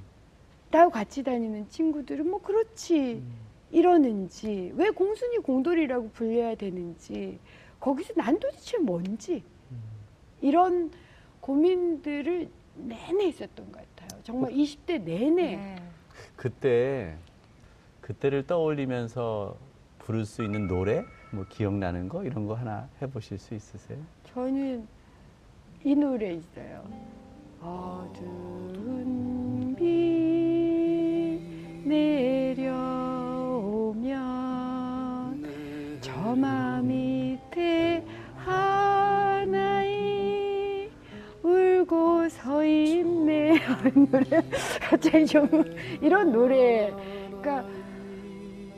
나하고 0.70 0.90
같이 0.90 1.22
다니는 1.22 1.68
친구들은 1.68 2.28
뭐 2.28 2.40
그렇지 2.40 3.16
음. 3.16 3.32
이러는지 3.70 4.72
왜 4.74 4.88
공순이 4.88 5.36
공돌이라고 5.38 6.08
불려야 6.12 6.54
되는지 6.54 7.38
거기서 7.80 8.14
난 8.16 8.40
도대체 8.40 8.78
뭔지 8.78 9.42
이런 10.40 10.90
고민들을 11.42 12.48
내내 12.76 13.24
있었던 13.26 13.72
것 13.72 13.96
같아요. 13.96 14.22
정말 14.22 14.52
20대 14.52 15.02
내내. 15.02 15.56
네. 15.56 15.76
그때 16.34 17.14
그때를 18.00 18.46
떠올리면서 18.46 19.54
부를 19.98 20.24
수 20.24 20.42
있는 20.42 20.66
노래 20.66 21.04
뭐 21.30 21.44
기억나는 21.46 22.08
거 22.08 22.24
이런 22.24 22.46
거 22.46 22.54
하나 22.54 22.88
해보실 23.02 23.38
수 23.38 23.54
있으세요? 23.54 23.98
저는 24.32 24.88
이 25.84 25.94
노래 25.94 26.32
있어요. 26.32 27.17
어두운 27.60 29.14
비 29.76 31.40
내려오면 31.84 32.68
저마 36.00 36.80
밑에 36.82 38.04
하나이 38.36 39.88
울고 41.42 42.28
서 42.28 42.64
있네. 42.64 43.58
노래. 44.10 44.42
갑자기 44.80 45.26
좀 45.26 45.48
이런 46.00 46.30
노래. 46.30 46.92
그러니까 47.40 47.64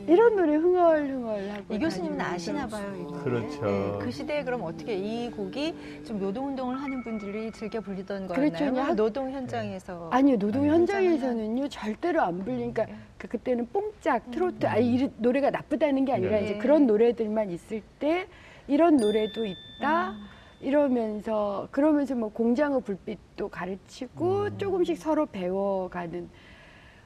이런 0.07 0.35
노래 0.37 0.57
흥얼흥얼하고 0.57 1.75
이 1.75 1.79
교수님은 1.79 2.21
아시나 2.21 2.67
봐요, 2.67 2.93
이거. 3.01 3.23
그렇죠. 3.23 3.65
네, 3.65 3.99
그 4.01 4.11
시대에 4.11 4.43
그럼 4.45 4.63
어떻게 4.63 4.95
이 4.97 5.31
곡이 5.31 6.03
좀 6.05 6.19
노동 6.19 6.49
운동을 6.49 6.81
하는 6.81 7.03
분들이 7.03 7.51
즐겨 7.53 7.81
부르던 7.81 8.27
거였나요? 8.27 8.51
그렇죠. 8.51 8.81
학- 8.81 8.95
노동 8.97 9.31
현장에서. 9.31 10.09
아니요 10.11 10.39
노동. 10.39 10.67
현장에서는요 10.67 11.69
절대로 11.69 12.23
안 12.23 12.43
불리니까 12.45 12.87
그 13.19 13.29
그때는 13.29 13.69
뽕짝 13.73 14.31
트로트 14.31 14.67
아니 14.67 14.95
이 14.95 15.11
노래가 15.19 15.51
나쁘다는 15.51 16.05
게 16.05 16.13
아니라 16.13 16.33
네. 16.39 16.45
이제 16.45 16.53
네. 16.55 16.59
그런 16.59 16.87
노래들만 16.87 17.51
있을 17.51 17.83
때 17.99 18.27
이런 18.67 18.97
노래도 18.97 19.45
있다 19.47 20.15
이러면서 20.61 21.69
그러면서 21.71 22.15
뭐 22.15 22.31
공장의 22.31 22.83
불빛도 22.83 23.49
가르치고 23.49 24.43
음. 24.45 24.59
조금씩 24.59 24.97
서로 24.99 25.27
배워가는 25.27 26.29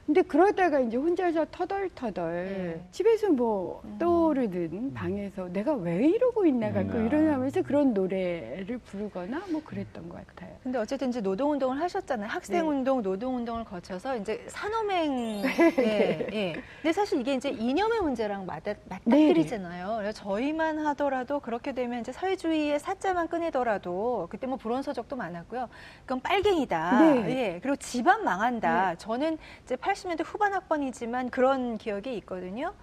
근데 0.05 0.21
그러다가 0.21 0.79
이제 0.79 0.97
혼자서 0.97 1.47
터덜터덜 1.51 2.45
네. 2.45 2.85
집에서 2.91 3.29
뭐 3.31 3.81
음. 3.85 3.97
떠오르는 3.97 4.93
방에서 4.93 5.47
내가 5.49 5.73
왜 5.73 6.07
이러고 6.07 6.45
있나 6.45 6.71
가끔 6.71 6.91
음. 6.91 7.05
일어나면서 7.07 7.63
그런 7.63 7.91
노래를 7.95 8.77
부르거나 8.77 9.41
뭐 9.49 9.63
그랬던 9.63 10.07
것 10.07 10.25
같아요. 10.27 10.55
근데 10.61 10.77
어쨌든 10.77 11.09
이제 11.09 11.21
노동운동을 11.21 11.81
하셨잖아요. 11.81 12.27
네. 12.27 12.31
학생운동, 12.31 13.01
노동운동을 13.01 13.65
거쳐서 13.65 14.17
이제 14.17 14.45
산호맹. 14.47 15.43
예, 15.79 16.27
예. 16.33 16.53
근데 16.81 16.93
사실 16.93 17.19
이게 17.19 17.33
이제 17.33 17.49
이념의 17.49 18.01
문제랑 18.01 18.45
맞아, 18.45 18.75
맞닥뜨리잖아요. 18.87 19.95
그래서 19.97 20.23
저희만 20.23 20.85
하더라도 20.85 21.39
그렇게 21.39 21.71
되면 21.73 22.01
이제 22.01 22.11
사회주의의 22.11 22.79
사자만 22.79 23.27
꺼내더라도 23.27 24.27
그때 24.29 24.45
뭐 24.45 24.57
불온 24.57 24.83
서적도 24.83 25.15
많았고요. 25.15 25.67
그건 26.01 26.21
빨갱이다. 26.21 26.99
네. 26.99 27.29
예. 27.55 27.59
그리고 27.59 27.75
집안 27.77 28.23
망한다. 28.23 28.95
저는 28.95 29.39
이제 29.63 29.75
80년대 29.95 30.23
후반 30.25 30.53
학번이지만 30.53 31.29
그런 31.29 31.77
기억이 31.77 32.15
있거든요. 32.17 32.73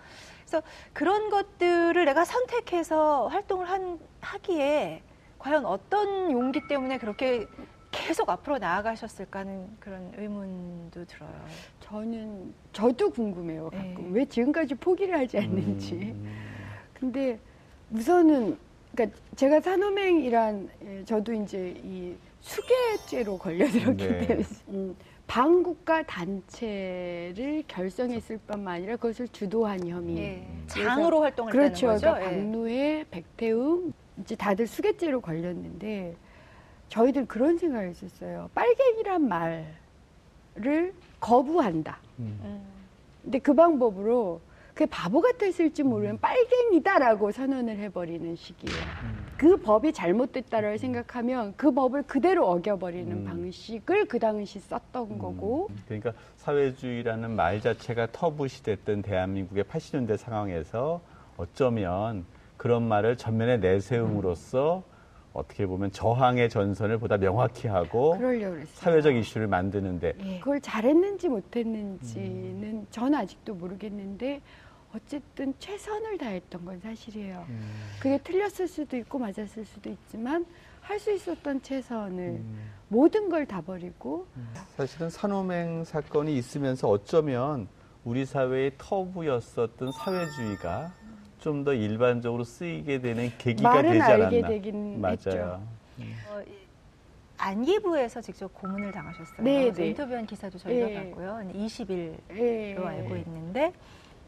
그래서 0.41 0.63
그런 0.93 1.31
것들을 1.31 2.05
내가 2.05 2.25
선택해서 2.25 3.29
활동을 3.29 3.69
한, 3.69 3.99
하기에 4.21 5.03
과연 5.39 5.67
어떤 5.67 6.31
용기 6.31 6.67
때문에 6.69 6.99
그렇게 6.99 7.47
계속 7.91 8.31
앞으로 8.31 8.59
나아가셨을까 8.59 9.41
하는 9.41 9.69
그런 9.79 10.13
의문도 10.17 11.05
들어요. 11.05 11.47
저는 11.81 12.55
저도 12.73 13.11
궁금해요 13.11 13.69
가끔 13.71 13.95
네. 13.95 14.09
왜 14.13 14.25
지금까지 14.25 14.75
포기를 14.77 15.19
하지 15.19 15.39
않는지 15.39 15.95
음. 15.95 16.59
근데 16.99 17.39
우선은 17.91 18.57
그러니까 18.93 19.19
제가 19.37 19.61
산호맹이란 19.61 20.71
예, 20.85 21.05
저도 21.05 21.33
이제 21.35 21.75
이 21.85 22.15
수괴죄로 22.41 23.37
걸려들었기 23.37 24.07
네. 24.07 24.27
때문에 24.27 24.47
음, 24.69 24.97
반국가 25.27 26.03
단체를 26.03 27.65
결성했을 27.67 28.39
뿐만 28.39 28.75
아니라 28.75 28.97
그것을 28.97 29.29
주도한 29.29 29.87
혐의 29.87 30.17
예. 30.19 30.47
장으로 30.67 31.23
활동을 31.23 31.53
그렇죠 31.53 31.93
했다는 31.93 31.95
거죠. 31.95 32.13
그러니까 32.13 32.33
예. 32.33 32.37
박노해 32.37 33.05
백태웅 33.11 33.93
이제 34.21 34.37
다들 34.37 34.67
수괴죄로 34.67 35.21
걸렸는데 35.21 36.17
저희들 36.91 37.27
그런 37.27 37.57
생각을 37.57 37.89
했었어요 37.89 38.51
빨갱이란 38.55 39.27
말을 39.27 40.95
거부한다 41.19 41.99
음. 42.19 42.39
음. 42.45 42.63
근데 43.23 43.39
그 43.39 43.55
방법으로 43.55 44.41
그게 44.75 44.87
바보 44.87 45.21
같았을지 45.21 45.83
모르는 45.83 46.19
빨갱이다라고 46.19 47.31
선언을 47.31 47.79
해버리는 47.79 48.35
시기예요. 48.35 48.81
그 49.37 49.57
법이 49.59 49.93
잘못됐다라고 49.93 50.79
생각하면 50.79 51.53
그 51.57 51.73
법을 51.73 52.05
그대로 52.05 52.49
어겨버리는 52.49 53.13
음. 53.13 53.25
방식을 53.25 54.07
그 54.07 54.19
당시 54.19 54.61
썼던 54.61 55.19
거고 55.19 55.69
음, 55.71 55.77
그러니까 55.87 56.13
사회주의라는 56.37 57.33
말 57.33 57.61
자체가 57.61 58.09
터부시 58.13 58.63
됐던 58.63 59.03
대한민국의 59.03 59.65
80년대 59.65 60.17
상황에서 60.17 61.03
어쩌면 61.37 62.25
그런 62.57 62.87
말을 62.87 63.17
전면에 63.17 63.59
내세움으로써 63.59 64.85
어떻게 65.33 65.67
보면 65.67 65.91
저항의 65.93 66.51
전선을 66.51 66.99
보다 66.99 67.17
명확히 67.17 67.67
하고. 67.67 68.17
사회적 68.75 69.15
이슈를 69.15 69.47
만드는데 69.47 70.15
예. 70.21 70.39
그걸 70.39 70.61
잘했는지 70.61 71.29
못했는지는 71.29 72.87
전 72.91 73.15
아직도 73.15 73.55
모르겠는데 73.55 74.41
어쨌든 74.95 75.55
최선을 75.59 76.19
다했던 76.19 76.65
건 76.65 76.81
사실이에요. 76.81 77.47
그게 78.01 78.19
틀렸을 78.19 78.69
수도 78.69 78.97
있고 78.97 79.19
맞았을 79.19 79.65
수도 79.65 79.91
있지만 79.91 80.45
할 80.83 80.99
수 80.99 81.13
있었던 81.13 81.63
최선을 81.63 82.19
음. 82.19 82.71
모든 82.89 83.29
걸 83.31 83.47
다 83.47 83.61
버리고 83.63 84.27
사실은 84.77 85.09
산호맹 85.11 85.85
사건이 85.85 86.37
있으면서 86.37 86.89
어쩌면 86.89 87.69
우리 88.05 88.25
사회의 88.27 88.73
터부였었던 88.79 89.93
사회주의가 89.93 90.93
좀 91.39 91.65
더 91.65 91.73
일반적으로 91.73 92.45
쓰이게 92.45 93.01
되는 93.01 93.31
계기가 93.39 93.69
말은 93.75 93.93
되지 93.93 94.03
알게 94.03 94.25
않았나. 94.39 94.49
되긴 94.49 95.01
맞아요. 95.01 95.13
했죠. 95.15 95.63
어, 96.31 96.43
이- 96.43 96.63
안기부에서 97.39 98.21
직접 98.21 98.53
고문을 98.55 98.93
당하셨어요. 98.93 99.43
네, 99.43 99.73
네. 99.73 99.87
인터뷰한 99.89 100.27
기사도 100.27 100.59
저희가 100.59 100.91
예. 100.91 100.95
봤고요. 100.95 101.41
20일로 101.55 102.17
예. 102.37 102.77
알고 102.79 103.17
있는데 103.17 103.73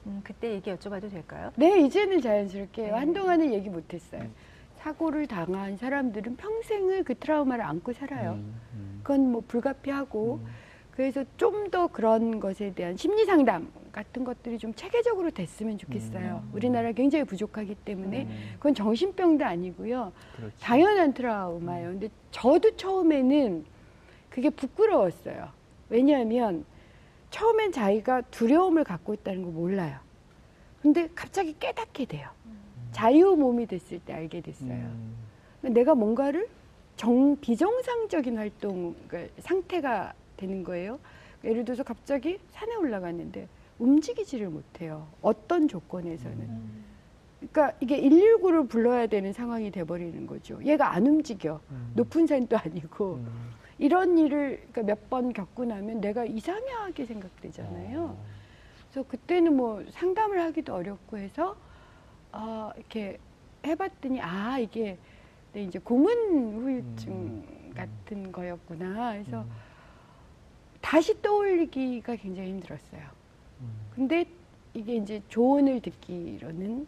음, 0.06 0.20
그때 0.24 0.52
얘기 0.52 0.70
여쭤봐도 0.72 1.10
될까요? 1.10 1.50
네, 1.56 1.80
이제는 1.80 2.20
자연스럽게 2.20 2.82
네. 2.82 2.90
한동안은 2.90 3.52
얘기 3.52 3.68
못했어요. 3.68 4.22
음. 4.22 4.34
사고를 4.78 5.26
당한 5.26 5.76
사람들은 5.78 6.36
평생을 6.36 7.04
그 7.04 7.14
트라우마를 7.14 7.64
안고 7.64 7.92
살아요. 7.94 8.32
음, 8.32 8.60
음. 8.74 9.00
그건 9.02 9.32
뭐 9.32 9.42
불가피하고 9.46 10.40
음. 10.42 10.46
그래서 10.90 11.24
좀 11.36 11.70
더 11.70 11.88
그런 11.88 12.38
것에 12.38 12.72
대한 12.74 12.96
심리 12.96 13.24
상담 13.24 13.68
같은 13.90 14.22
것들이 14.22 14.58
좀 14.58 14.72
체계적으로 14.74 15.30
됐으면 15.30 15.76
좋겠어요. 15.78 16.42
음. 16.44 16.50
우리나라 16.54 16.92
굉장히 16.92 17.24
부족하기 17.24 17.74
때문에 17.84 18.24
음, 18.24 18.50
그건 18.58 18.74
정신병도 18.74 19.44
아니고요. 19.44 20.12
그렇죠. 20.36 20.54
당연한 20.60 21.12
트라우마예요. 21.14 21.88
근데 21.90 22.08
저도 22.30 22.76
처음에는 22.76 23.64
그게 24.28 24.50
부끄러웠어요. 24.50 25.48
왜냐하면 25.88 26.64
처음엔 27.34 27.72
자기가 27.72 28.20
두려움을 28.30 28.84
갖고 28.84 29.12
있다는 29.12 29.42
걸 29.42 29.52
몰라요. 29.52 29.98
근데 30.80 31.08
갑자기 31.16 31.52
깨닫게 31.58 32.04
돼요. 32.04 32.28
자유 32.92 33.34
몸이 33.34 33.66
됐을 33.66 33.98
때 33.98 34.12
알게 34.12 34.40
됐어요. 34.40 34.70
음. 34.70 35.16
내가 35.62 35.96
뭔가를 35.96 36.48
정 36.96 37.36
비정상적인 37.40 38.38
활동 38.38 38.94
그러니까 39.08 39.34
상태가 39.40 40.14
되는 40.36 40.62
거예요. 40.62 41.00
예를 41.42 41.64
들어서 41.64 41.82
갑자기 41.82 42.38
산에 42.52 42.76
올라갔는데 42.76 43.48
움직이지를 43.80 44.48
못해요. 44.48 45.08
어떤 45.20 45.66
조건에서는. 45.66 46.38
음. 46.38 46.84
그러니까 47.40 47.76
이게 47.80 48.00
119를 48.00 48.68
불러야 48.68 49.08
되는 49.08 49.32
상황이 49.32 49.72
돼버리는 49.72 50.24
거죠. 50.28 50.60
얘가 50.64 50.92
안 50.92 51.04
움직여. 51.04 51.60
음. 51.68 51.90
높은 51.96 52.28
산도 52.28 52.56
아니고 52.56 53.14
음. 53.14 53.50
이런 53.78 54.18
일을 54.18 54.66
그러니까 54.72 54.82
몇 54.82 55.08
번 55.10 55.32
겪고 55.32 55.64
나면 55.64 56.00
내가 56.00 56.24
이상하게 56.24 57.04
생각되잖아요. 57.06 58.02
어. 58.02 58.24
그래서 58.90 59.08
그때는 59.08 59.56
뭐 59.56 59.84
상담을 59.90 60.40
하기도 60.40 60.74
어렵고 60.74 61.18
해서 61.18 61.56
아 62.32 62.72
이렇게 62.76 63.18
해봤더니 63.66 64.20
아 64.20 64.58
이게 64.58 64.96
내 65.52 65.62
이제 65.62 65.78
고문 65.78 66.14
후유증 66.62 67.12
음. 67.12 67.72
같은 67.74 68.30
거였구나. 68.32 69.12
그래서 69.12 69.42
음. 69.42 69.50
다시 70.80 71.20
떠올리기가 71.22 72.16
굉장히 72.16 72.50
힘들었어요. 72.50 73.02
음. 73.60 73.70
근데 73.94 74.24
이게 74.74 74.96
이제 74.96 75.22
조언을 75.28 75.80
듣기로는 75.80 76.86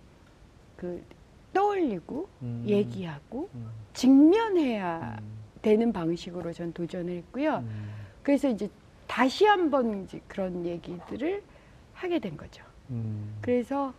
그 0.76 1.02
떠올리고 1.52 2.28
음. 2.42 2.64
얘기하고 2.66 3.48
음. 3.54 3.70
직면해야 3.94 5.16
음. 5.20 5.35
되는 5.66 5.92
방식으로 5.92 6.52
전 6.52 6.72
도전을 6.72 7.12
했고요. 7.16 7.56
음. 7.56 7.90
그래서 8.22 8.48
이제 8.48 8.68
다시 9.08 9.44
한번 9.46 10.04
이제 10.04 10.20
그런 10.28 10.64
얘기들을 10.64 11.42
하게 11.92 12.20
된 12.20 12.36
거죠. 12.36 12.62
음. 12.90 13.36
그래서 13.40 13.92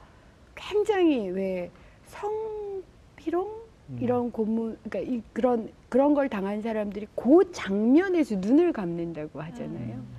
굉장히 0.56 1.28
왜 1.28 1.70
성희롱 2.06 3.52
음. 3.90 3.98
이런 4.00 4.32
고문, 4.32 4.78
그러니까 4.82 5.12
이, 5.14 5.22
그런 5.34 5.70
그런 5.90 6.14
걸 6.14 6.30
당한 6.30 6.62
사람들이 6.62 7.06
그 7.14 7.52
장면에서 7.52 8.36
눈을 8.38 8.72
감는다고 8.72 9.42
하잖아요. 9.42 9.96
음. 9.96 10.16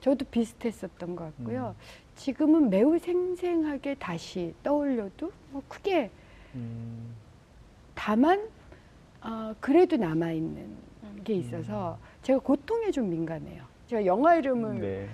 저도 0.00 0.24
비슷했었던 0.32 1.14
것 1.14 1.36
같고요. 1.36 1.76
지금은 2.16 2.70
매우 2.70 2.98
생생하게 2.98 3.94
다시 3.94 4.52
떠올려도 4.64 5.30
뭐 5.52 5.62
크게 5.68 6.10
음. 6.56 7.14
다만 7.94 8.55
어, 9.26 9.54
그래도 9.60 9.96
남아 9.96 10.32
있는 10.32 10.62
음. 11.02 11.20
게 11.24 11.34
있어서 11.34 11.98
제가 12.22 12.38
고통에 12.38 12.90
좀 12.90 13.10
민감해요. 13.10 13.64
제가 13.88 14.06
영화 14.06 14.36
이름을 14.36 14.80
네. 14.80 15.08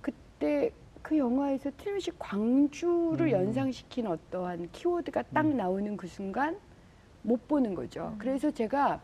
그때 0.00 0.70
그 1.02 1.18
영화에서 1.18 1.70
틀림없이 1.76 2.12
광주를 2.18 3.26
음. 3.26 3.30
연상시킨 3.32 4.06
어떠한 4.06 4.68
키워드가 4.72 5.22
딱 5.34 5.46
나오는 5.46 5.96
그 5.96 6.06
순간 6.06 6.56
못 7.22 7.48
보는 7.48 7.74
거죠. 7.74 8.12
음. 8.14 8.18
그래서 8.18 8.50
제가 8.50 9.00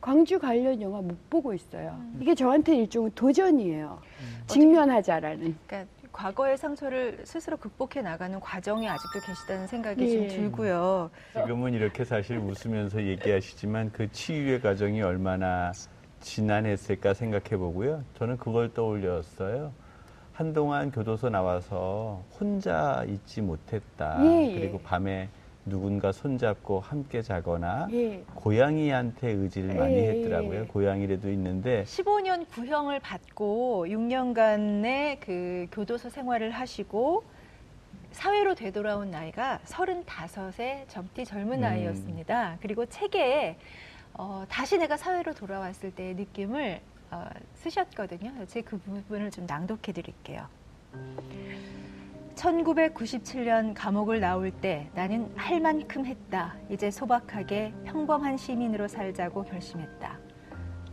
광주 0.00 0.38
관련 0.38 0.80
영화 0.80 1.02
못 1.02 1.16
보고 1.28 1.52
있어요. 1.52 1.96
음. 1.98 2.18
이게 2.20 2.34
저한테 2.34 2.76
일종의 2.76 3.12
도전이에요. 3.14 4.00
음. 4.02 4.42
직면하자라는. 4.46 5.56
그러니까 5.66 5.92
과거의 6.20 6.58
상처를 6.58 7.22
스스로 7.24 7.56
극복해 7.56 8.02
나가는 8.02 8.38
과정에 8.40 8.86
아직도 8.86 9.20
계시다는 9.20 9.66
생각이 9.66 10.02
예. 10.04 10.28
좀 10.28 10.28
들고요. 10.28 11.10
지금은 11.32 11.72
이렇게 11.72 12.04
사실 12.04 12.36
웃으면서 12.36 13.02
얘기하시지만 13.02 13.90
그 13.92 14.12
치유의 14.12 14.60
과정이 14.60 15.00
얼마나 15.00 15.72
지난했을까 16.20 17.14
생각해 17.14 17.56
보고요. 17.56 18.04
저는 18.18 18.36
그걸 18.36 18.74
떠올렸어요. 18.74 19.72
한동안 20.34 20.90
교도소 20.90 21.30
나와서 21.30 22.22
혼자 22.38 23.02
있지 23.08 23.40
못했다. 23.40 24.18
예, 24.20 24.50
예. 24.50 24.54
그리고 24.54 24.78
밤에 24.80 25.30
누군가 25.66 26.10
손잡고 26.12 26.80
함께 26.80 27.22
자거나 27.22 27.88
예. 27.92 28.24
고양이한테 28.34 29.30
의지를 29.30 29.74
많이 29.74 29.94
예, 29.94 30.08
했더라고요. 30.10 30.60
예. 30.60 30.64
고양이라도 30.64 31.30
있는데 31.32 31.84
15년 31.84 32.48
구형을 32.48 33.00
받고 33.00 33.86
6년간의 33.86 35.18
그 35.20 35.66
교도소 35.72 36.08
생활을 36.10 36.50
하시고 36.50 37.24
사회로 38.12 38.54
되돌아온 38.54 39.10
나이가 39.10 39.60
35의 39.66 40.88
젊디 40.88 41.24
젊은 41.24 41.58
음. 41.58 41.60
나이였습니다. 41.60 42.58
그리고 42.60 42.86
책에 42.86 43.56
어, 44.14 44.44
다시 44.48 44.78
내가 44.78 44.96
사회로 44.96 45.34
돌아왔을 45.34 45.92
때의 45.92 46.14
느낌을 46.14 46.80
어, 47.12 47.28
쓰셨거든요. 47.54 48.46
제그 48.46 48.78
부분을 48.78 49.30
좀 49.30 49.46
낭독해 49.46 49.92
드릴게요. 49.92 50.46
1997년 52.40 53.74
감옥을 53.74 54.20
나올 54.20 54.50
때 54.50 54.88
나는 54.94 55.30
할 55.36 55.60
만큼 55.60 56.06
했다. 56.06 56.56
이제 56.70 56.90
소박하게 56.90 57.74
평범한 57.84 58.38
시민으로 58.38 58.88
살자고 58.88 59.44
결심했다. 59.44 60.18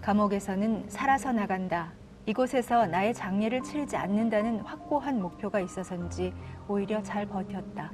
감옥에서는 0.01 0.89
살아서 0.89 1.31
나간다. 1.31 1.93
이곳에서 2.25 2.85
나의 2.87 3.13
장례를 3.13 3.63
치르지 3.63 3.95
않는다는 3.95 4.59
확고한 4.59 5.21
목표가 5.21 5.61
있어서인지 5.61 6.33
오히려 6.67 7.01
잘 7.01 7.25
버텼다. 7.25 7.93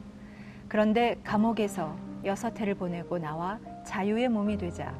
그런데 0.67 1.19
감옥에서 1.23 1.95
여섯 2.25 2.59
해를 2.59 2.73
보내고 2.73 3.19
나와 3.19 3.59
자유의 3.85 4.29
몸이 4.29 4.57
되자 4.57 4.95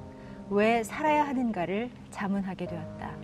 왜 0.51 0.83
살아야 0.83 1.25
하는가를 1.25 1.89
자문하게 2.11 2.67
되었다. 2.67 3.15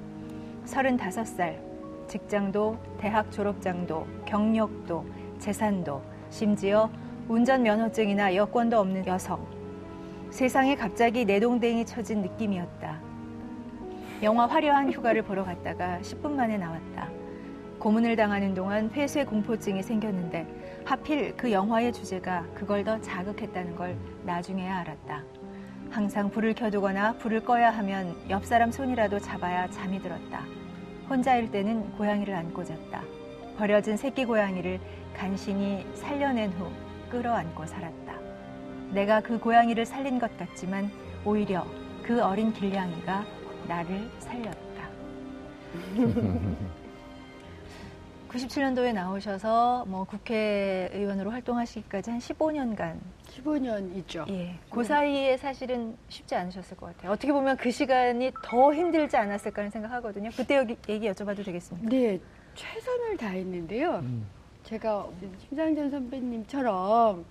35살, 0.65 1.70
직장도, 2.08 2.78
대학 2.98 3.32
졸업장도, 3.32 4.08
경력도, 4.26 5.18
재산도, 5.39 6.02
심지어 6.30 6.89
운전면허증이나 7.28 8.36
여권도 8.36 8.78
없는 8.80 9.08
여성. 9.08 9.45
세상에 10.30 10.75
갑자기 10.75 11.25
내동댕이 11.25 11.86
쳐진 11.86 12.21
느낌이었다. 12.21 12.99
영화 14.21 14.45
화려한 14.45 14.91
휴가를 14.91 15.23
보러 15.23 15.43
갔다가 15.43 15.99
10분 16.02 16.32
만에 16.32 16.58
나왔다. 16.58 17.10
고문을 17.80 18.17
당하는 18.17 18.54
동안 18.54 18.89
폐쇄 18.89 19.23
공포증이 19.23 19.82
생겼는데 19.82 20.45
하필 20.84 21.36
그 21.38 21.52
영화의 21.52 21.93
주제가 21.93 22.45
그걸 22.54 22.84
더 22.84 22.99
자극했다는 22.99 23.75
걸 23.75 23.95
나중에야 24.25 24.80
알았다. 24.80 25.23
항상 25.89 26.30
불을 26.30 26.54
켜두거나 26.54 27.13
불을 27.13 27.43
꺼야 27.43 27.71
하면 27.71 28.15
옆 28.30 28.45
사람 28.45 28.71
손이라도 28.71 29.19
잡아야 29.19 29.69
잠이 29.69 30.02
들었다. 30.02 30.43
혼자일 31.10 31.49
때는 31.49 31.91
고양이를 31.97 32.36
안고 32.36 32.63
잤다. 32.63 33.02
버려진 33.58 33.97
새끼 33.97 34.25
고양이를 34.25 34.80
간신히 35.19 35.86
살려낸 35.95 36.49
후 36.53 36.71
끌어안고 37.12 37.65
살았다. 37.65 38.17
내가 38.93 39.19
그 39.19 39.38
고양이를 39.38 39.86
살린 39.86 40.17
것 40.17 40.36
같지만 40.38 40.89
오히려 41.25 41.67
그 42.01 42.23
어린 42.23 42.53
길냥이가 42.53 43.25
나를 43.67 44.10
살렸다. 44.19 44.60
97년도에 48.29 48.93
나오셔서 48.93 49.84
뭐 49.88 50.05
국회의원으로 50.05 51.32
활동하시기까지 51.32 52.12
한 52.12 52.19
15년간 52.19 52.99
15년 53.27 53.93
있죠. 53.97 54.25
예, 54.29 54.55
그 54.69 54.84
사이에 54.86 55.36
사실은 55.36 55.97
쉽지 56.08 56.36
않으셨을 56.36 56.77
것 56.77 56.86
같아요. 56.95 57.12
어떻게 57.12 57.34
보면 57.34 57.58
그 57.58 57.71
시간이 57.71 58.32
더 58.45 58.73
힘들지 58.73 59.17
않았을까 59.17 59.63
하는 59.63 59.71
생각하거든요. 59.71 60.29
그때 60.38 60.55
여기 60.55 60.77
얘기 60.88 61.10
여쭤봐도 61.10 61.43
되겠습니까? 61.43 61.89
네, 61.89 62.19
최선을 62.55 63.17
다했는데요. 63.17 63.95
음. 64.03 64.38
제가 64.63 65.10
심상전 65.48 65.89
선배님처럼 65.89 67.26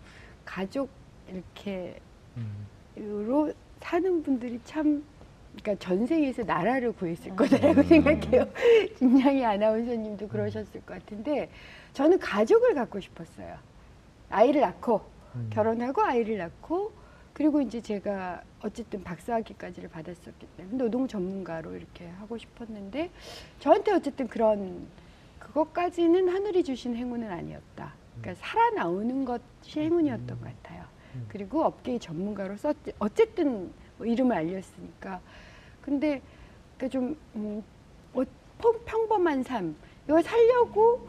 가족 0.44 0.88
이렇게 1.28 2.00
로 2.96 3.52
사는 3.80 4.22
분들이 4.22 4.60
참 4.64 5.04
그러니까 5.56 5.84
전생에서 5.84 6.42
나라를 6.42 6.92
구했을 6.92 7.34
거다라고 7.34 7.80
음. 7.80 7.84
생각해요. 7.84 8.48
김양희 8.98 9.44
아나운서님도 9.44 10.28
그러셨을 10.28 10.80
것 10.82 10.94
같은데 10.94 11.48
저는 11.92 12.18
가족을 12.18 12.74
갖고 12.74 13.00
싶었어요. 13.00 13.56
아이를 14.30 14.60
낳고 14.60 15.00
음. 15.34 15.50
결혼하고 15.52 16.02
아이를 16.02 16.38
낳고 16.38 16.92
그리고 17.32 17.60
이제 17.60 17.80
제가 17.80 18.42
어쨌든 18.62 19.02
박사학위까지를 19.04 19.88
받았었기 19.88 20.46
때문에 20.56 20.76
노동 20.76 21.06
전문가로 21.06 21.76
이렇게 21.76 22.06
하고 22.18 22.36
싶었는데 22.36 23.10
저한테 23.60 23.92
어쨌든 23.92 24.26
그런 24.26 24.86
그것까지는 25.48 26.28
하늘이 26.28 26.62
주신 26.62 26.94
행운은 26.94 27.30
아니었다. 27.30 27.94
그러니까 28.20 28.44
살아나오는 28.46 29.24
것이 29.24 29.80
행운이었던 29.80 30.26
것 30.26 30.40
같아요. 30.62 30.84
그리고 31.28 31.64
업계의 31.64 31.98
전문가로서 31.98 32.74
어쨌든 32.98 33.72
뭐 33.96 34.06
이름을 34.06 34.36
알렸으니까. 34.36 35.20
근데 35.82 36.20
그러니까 36.76 36.88
좀 36.88 37.16
음, 37.34 37.62
어, 38.14 38.22
평- 38.58 38.80
평범한 38.84 39.42
삶 39.42 39.74
이걸 40.06 40.22
살려고 40.22 41.08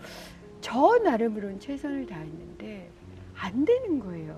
저 0.62 0.98
나름으로는 1.04 1.60
최선을 1.60 2.06
다했는데 2.08 2.90
안 3.36 3.66
되는 3.66 4.00
거예요. 4.00 4.36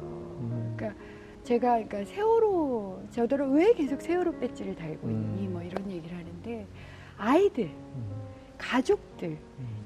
그러니까 0.76 1.00
제가 1.44 1.84
그러니까 1.84 2.06
세월호 2.06 3.04
저더러 3.12 3.48
왜 3.50 3.74
계속 3.74 4.02
세월호 4.02 4.40
배지를 4.40 4.76
달고 4.76 5.10
있니 5.10 5.48
음. 5.48 5.54
뭐 5.54 5.62
이런 5.62 5.90
얘기를 5.90 6.16
하는데 6.18 6.68
아이들, 7.18 7.72
가족들, 8.58 9.38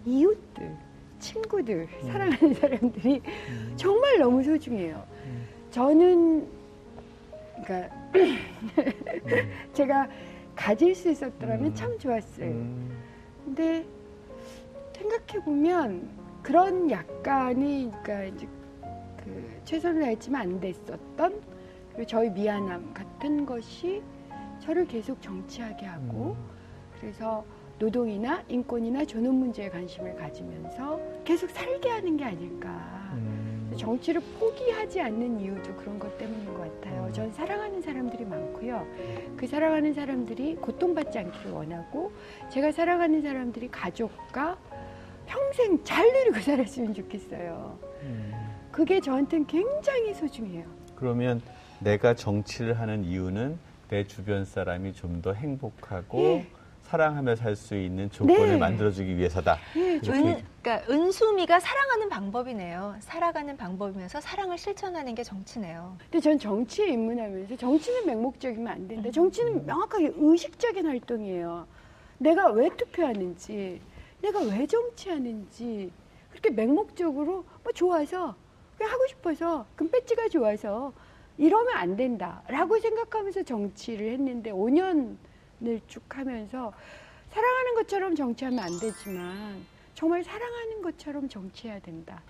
이웃들, 0.05 0.77
친구들, 1.19 1.87
사랑하는 2.03 2.53
사람들이 2.53 3.21
정말 3.75 4.19
너무 4.19 4.43
소중해요. 4.43 5.03
저는 5.71 6.47
그러니까 7.63 7.95
제가 9.73 10.07
가질 10.55 10.95
수 10.95 11.09
있었더라면 11.09 11.67
음. 11.67 11.75
참 11.75 11.97
좋았어요. 11.97 12.47
음. 12.47 12.97
근데 13.43 13.85
생각해 14.93 15.43
보면 15.43 16.09
그런 16.41 16.89
약간이 16.89 17.91
그러니까 18.03 18.23
이제 18.25 18.47
그 19.23 19.61
최선을 19.65 20.01
다했지만 20.01 20.41
안 20.41 20.59
됐었던 20.59 21.41
그리고 21.89 22.05
저희 22.05 22.29
미안함 22.29 22.93
같은 22.93 23.45
것이 23.45 24.01
저를 24.59 24.85
계속 24.85 25.21
정치하게 25.21 25.85
하고 25.85 26.35
그래서 26.99 27.45
노동이나 27.77 28.43
인권이나 28.47 29.03
존엄 29.05 29.35
문제에 29.35 29.69
관심을 29.69 30.15
가지면서 30.15 30.99
계속 31.23 31.49
살게 31.49 31.89
하는 31.89 32.15
게 32.17 32.23
아닐까. 32.23 32.69
음. 33.13 33.73
정치를 33.77 34.21
포기하지 34.39 35.01
않는 35.01 35.41
이유도 35.41 35.75
그런 35.75 35.99
것 35.99 36.17
때문인 36.17 36.45
것 36.45 36.57
같아요. 36.59 37.11
전 37.11 37.31
사랑하는 37.33 37.81
사람들이 37.81 38.23
많고요. 38.23 38.87
그 39.35 39.45
사랑하는 39.45 39.93
사람들이 39.93 40.55
고통받지 40.55 41.19
않기를 41.19 41.51
원하고 41.51 42.13
제가 42.49 42.71
사랑하는 42.71 43.21
사람들이 43.21 43.67
가족과 43.69 44.57
평생 45.25 45.83
잘 45.83 46.07
누리고 46.07 46.39
살았으면 46.39 46.93
좋겠어요. 46.93 47.77
음. 48.03 48.31
그게 48.71 49.01
저한테는 49.01 49.47
굉장히 49.47 50.13
소중해요. 50.13 50.63
그러면 50.95 51.41
내가 51.79 52.13
정치를 52.13 52.79
하는 52.79 53.03
이유는 53.03 53.57
내 53.89 54.07
주변 54.07 54.45
사람이 54.45 54.93
좀 54.93 55.21
더 55.21 55.33
행복하고 55.33 56.19
예. 56.19 56.47
사랑하며 56.95 57.35
살 57.35 57.55
수 57.57 57.75
있는 57.75 58.09
조건을 58.09 58.51
네. 58.51 58.57
만들어주기 58.57 59.17
위해서다. 59.17 59.57
예, 59.75 59.95
이렇게 59.95 60.11
은, 60.11 60.41
그러니까 60.61 60.93
은수미가 60.93 61.59
사랑하는 61.59 62.07
방법이네요. 62.09 62.95
살아가는 62.99 63.57
방법이면서 63.57 64.21
사랑을 64.21 64.57
실천하는 64.57 65.13
게 65.13 65.21
정치네요. 65.23 65.97
근데 65.99 66.19
전 66.21 66.39
정치에 66.39 66.87
입문하면서 66.87 67.57
정치는 67.57 68.05
맹목적이면 68.05 68.67
안 68.67 68.87
된다. 68.87 69.11
정치는 69.11 69.65
명확하게 69.65 70.13
의식적인 70.15 70.85
활동이에요. 70.85 71.67
내가 72.17 72.49
왜 72.51 72.69
투표하는지, 72.69 73.81
내가 74.21 74.39
왜 74.39 74.65
정치하는지 74.65 75.91
그렇게 76.29 76.49
맹목적으로 76.49 77.43
뭐 77.63 77.73
좋아서 77.73 78.35
그냥 78.77 78.93
하고 78.93 79.05
싶어서 79.07 79.65
그럼 79.75 79.91
배지가 79.91 80.29
좋아서 80.29 80.93
이러면 81.37 81.75
안 81.75 81.97
된다라고 81.97 82.79
생각하면서 82.79 83.43
정치를 83.43 84.11
했는데 84.13 84.51
5년 84.51 85.17
을쭉 85.63 86.03
하면서 86.17 86.73
사랑하는 87.29 87.75
것처럼 87.75 88.15
정치하면 88.15 88.59
안 88.59 88.79
되지만 88.79 89.63
정말 89.93 90.23
사랑하는 90.23 90.81
것처럼 90.81 91.27
정치해야 91.29 91.79
된다. 91.79 92.21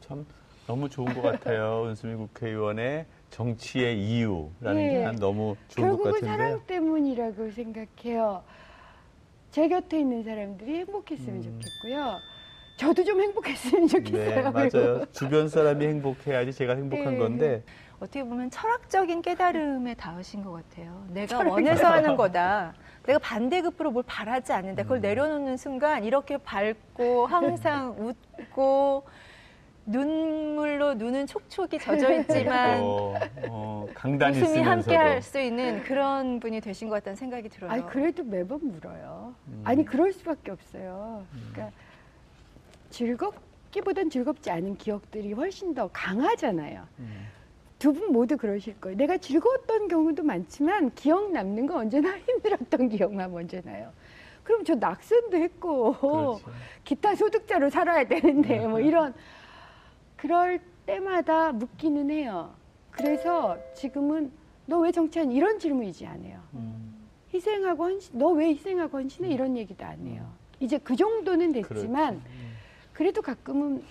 참 0.00 0.26
너무 0.66 0.88
좋은 0.88 1.12
것 1.14 1.22
같아요. 1.22 1.86
은수미 1.88 2.14
국회의원의 2.16 3.06
정치의 3.30 3.98
이유라는 4.00 4.80
예. 4.82 4.88
게난 4.92 5.16
너무 5.16 5.56
좋은 5.68 5.88
것 5.88 5.96
결국은 5.96 6.12
같은데. 6.12 6.26
사랑 6.26 6.66
때문이라고 6.66 7.50
생각해요. 7.50 8.42
제 9.50 9.68
곁에 9.68 10.00
있는 10.00 10.22
사람들이 10.22 10.76
행복했으면 10.78 11.36
음. 11.36 11.42
좋겠고요. 11.42 12.18
저도 12.76 13.04
좀 13.04 13.20
행복했으면 13.20 13.86
좋겠어요. 13.86 14.34
네, 14.34 14.50
맞아요. 14.50 15.04
주변 15.12 15.48
사람이 15.48 15.86
행복해야지 15.86 16.52
제가 16.52 16.74
행복한 16.74 17.12
네. 17.12 17.18
건데 17.18 17.62
어떻게 18.02 18.24
보면 18.24 18.50
철학적인 18.50 19.22
깨달음에 19.22 19.94
닿으신 19.94 20.42
것 20.42 20.50
같아요. 20.52 21.06
내가 21.10 21.38
원해서 21.38 21.86
하는 21.86 22.16
거다. 22.16 22.74
내가 23.06 23.20
반대급부로 23.20 23.92
뭘 23.92 24.02
바라지 24.04 24.52
않는다. 24.52 24.82
그걸 24.82 24.98
음. 24.98 25.02
내려놓는 25.02 25.56
순간 25.56 26.02
이렇게 26.02 26.36
밝고 26.36 27.26
항상 27.26 27.94
웃고 28.36 29.04
눈물로 29.86 30.94
눈은 30.94 31.28
촉촉이 31.28 31.78
젖어 31.80 32.12
있지만 32.20 32.80
어, 32.80 33.14
어, 33.48 33.86
강단이 33.94 34.40
웃음이 34.40 34.62
함께 34.62 34.96
할 34.96 35.22
수 35.22 35.40
있는 35.40 35.82
그런 35.84 36.40
분이 36.40 36.60
되신 36.60 36.88
것 36.88 36.96
같다는 36.96 37.14
생각이 37.16 37.48
들어요. 37.50 37.70
아니 37.70 37.86
그래도 37.86 38.24
매번 38.24 38.60
울어요. 38.62 39.32
음. 39.46 39.62
아니 39.64 39.84
그럴 39.84 40.12
수밖에 40.12 40.50
없어요. 40.50 41.24
그러니까 41.52 41.76
즐겁기보단 42.90 44.10
즐겁지 44.10 44.50
않은 44.50 44.76
기억들이 44.76 45.32
훨씬 45.34 45.72
더 45.74 45.88
강하잖아요. 45.92 46.82
음. 46.98 47.28
두 47.82 47.92
분 47.92 48.12
모두 48.12 48.36
그러실 48.36 48.80
거예요. 48.80 48.96
내가 48.96 49.16
즐거웠던 49.18 49.88
경우도 49.88 50.22
많지만 50.22 50.94
기억 50.94 51.32
남는 51.32 51.66
건 51.66 51.78
언제나 51.78 52.14
힘들었던 52.28 52.88
기억만 52.88 53.32
먼저 53.32 53.60
나요. 53.62 53.90
그럼 54.44 54.64
저 54.64 54.76
낙선도 54.76 55.36
했고 55.36 55.92
그렇죠. 55.94 56.40
기타 56.84 57.16
소득자로 57.16 57.70
살아야 57.70 58.06
되는데 58.06 58.66
뭐 58.68 58.78
이런 58.78 59.12
그럴 60.16 60.60
때마다 60.86 61.50
묻기는 61.52 62.08
해요. 62.10 62.54
그래서 62.92 63.58
지금은 63.74 64.30
너 64.66 64.78
왜 64.78 64.92
정치하니 64.92 65.34
이런 65.34 65.58
질문이지 65.58 66.06
않아요. 66.06 66.40
음. 66.54 66.94
희생하고 67.34 67.84
헌신, 67.84 68.16
너 68.16 68.30
왜 68.30 68.50
희생하고 68.50 68.98
헌신해 68.98 69.28
이런 69.28 69.56
얘기도 69.56 69.84
안 69.84 70.06
해요. 70.06 70.24
이제 70.60 70.78
그 70.78 70.94
정도는 70.94 71.50
됐지만. 71.52 72.14
음. 72.14 72.52
그래도 72.92 73.22
가끔은 73.22 73.82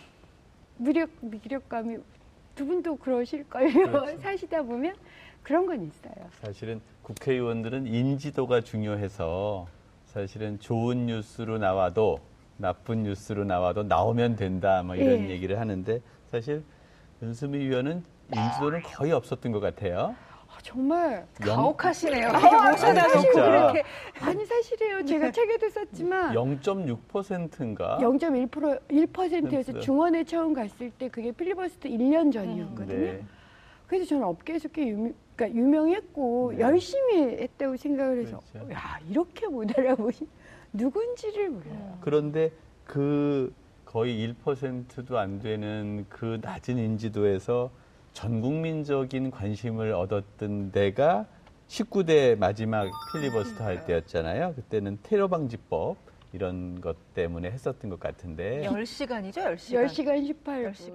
무력 0.77 1.09
무력감이 1.19 1.97
두 2.61 2.67
분도 2.67 2.95
그러실걸요. 2.95 3.73
그렇죠. 3.73 4.17
사시다 4.21 4.61
보면 4.61 4.93
그런 5.41 5.65
건 5.65 5.81
있어요. 5.81 6.13
사실은 6.43 6.79
국회의원들은 7.01 7.87
인지도가 7.87 8.61
중요해서 8.61 9.65
사실은 10.05 10.59
좋은 10.59 11.07
뉴스로 11.07 11.57
나와도 11.57 12.19
나쁜 12.57 13.01
뉴스로 13.01 13.45
나와도 13.45 13.81
나오면 13.81 14.35
된다 14.35 14.83
뭐 14.83 14.95
이런 14.95 15.21
예. 15.21 15.29
얘기를 15.31 15.59
하는데 15.59 16.01
사실 16.29 16.63
윤수미 17.23 17.57
의원은 17.57 18.03
인지도는 18.31 18.83
거의 18.83 19.11
없었던 19.11 19.51
것 19.51 19.59
같아요. 19.59 20.15
아, 20.61 20.63
정말 20.63 21.25
영- 21.45 21.55
가혹하시네요. 21.55 22.27
아, 22.29 22.71
모셔다 22.71 23.07
놓고. 23.07 23.31
그렇게 23.33 23.83
아니 24.21 24.45
사실이에요. 24.45 25.05
제가 25.05 25.31
책에도 25.31 25.69
썼지만 25.69 26.33
0.6%인가? 26.35 27.97
0.1% 27.99 28.79
1%에서 28.87 29.47
그랬어요. 29.49 29.79
중원에 29.79 30.23
처음 30.23 30.53
갔을 30.53 30.91
때 30.91 31.09
그게 31.09 31.31
필리버스터 31.31 31.89
1년 31.89 32.31
전이었거든요. 32.31 32.99
네. 32.99 33.23
그래서 33.87 34.05
저는 34.05 34.23
업계에서 34.23 34.69
꽤 34.69 34.87
유명, 34.87 35.13
그러니까 35.35 35.59
유명했고 35.59 36.53
네. 36.55 36.59
열심히 36.61 37.17
했다고 37.41 37.75
생각을 37.77 38.21
해서 38.21 38.39
그렇죠. 38.53 38.71
야 38.71 38.99
이렇게 39.09 39.47
못 39.47 39.77
알아보신 39.77 40.27
누군지를 40.73 41.49
몰라요. 41.49 41.97
그런데 42.01 42.51
그 42.85 43.53
거의 43.83 44.33
1%도 44.45 45.17
안 45.17 45.39
되는 45.39 46.05
그 46.07 46.39
낮은 46.41 46.77
인지도에서 46.77 47.71
전 48.13 48.41
국민적인 48.41 49.31
관심을 49.31 49.93
얻었던 49.93 50.71
데가 50.71 51.25
19대 51.67 52.37
마지막 52.37 52.89
필리버스터 53.13 53.63
할 53.63 53.85
때였잖아요. 53.85 54.53
그때는 54.55 54.99
테러 55.03 55.27
방지법 55.27 55.95
이런 56.33 56.81
것 56.81 57.13
때문에 57.13 57.49
했었던 57.49 57.89
것 57.89 57.99
같은데 57.99 58.61
10시간이죠, 58.65 59.55
10시간. 59.55 59.85
10시간 59.85 60.43
18분. 60.43 60.71
10시간. 60.73 60.93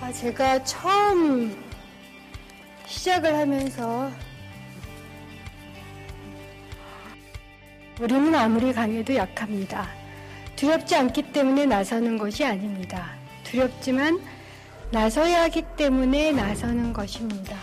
아, 0.00 0.12
제가 0.12 0.62
처음 0.64 1.56
시작을 2.86 3.34
하면서 3.34 4.10
우리는 8.00 8.34
아무리 8.34 8.72
강해도 8.72 9.14
약합니다. 9.14 10.03
두렵지 10.64 10.96
않기 10.96 11.24
때문에 11.24 11.66
나서는 11.66 12.16
것이 12.16 12.42
아닙니다. 12.42 13.10
두렵지만 13.42 14.18
나서야 14.90 15.42
하기 15.42 15.62
때문에 15.76 16.32
나서는 16.32 16.94
것입니다. 16.94 17.54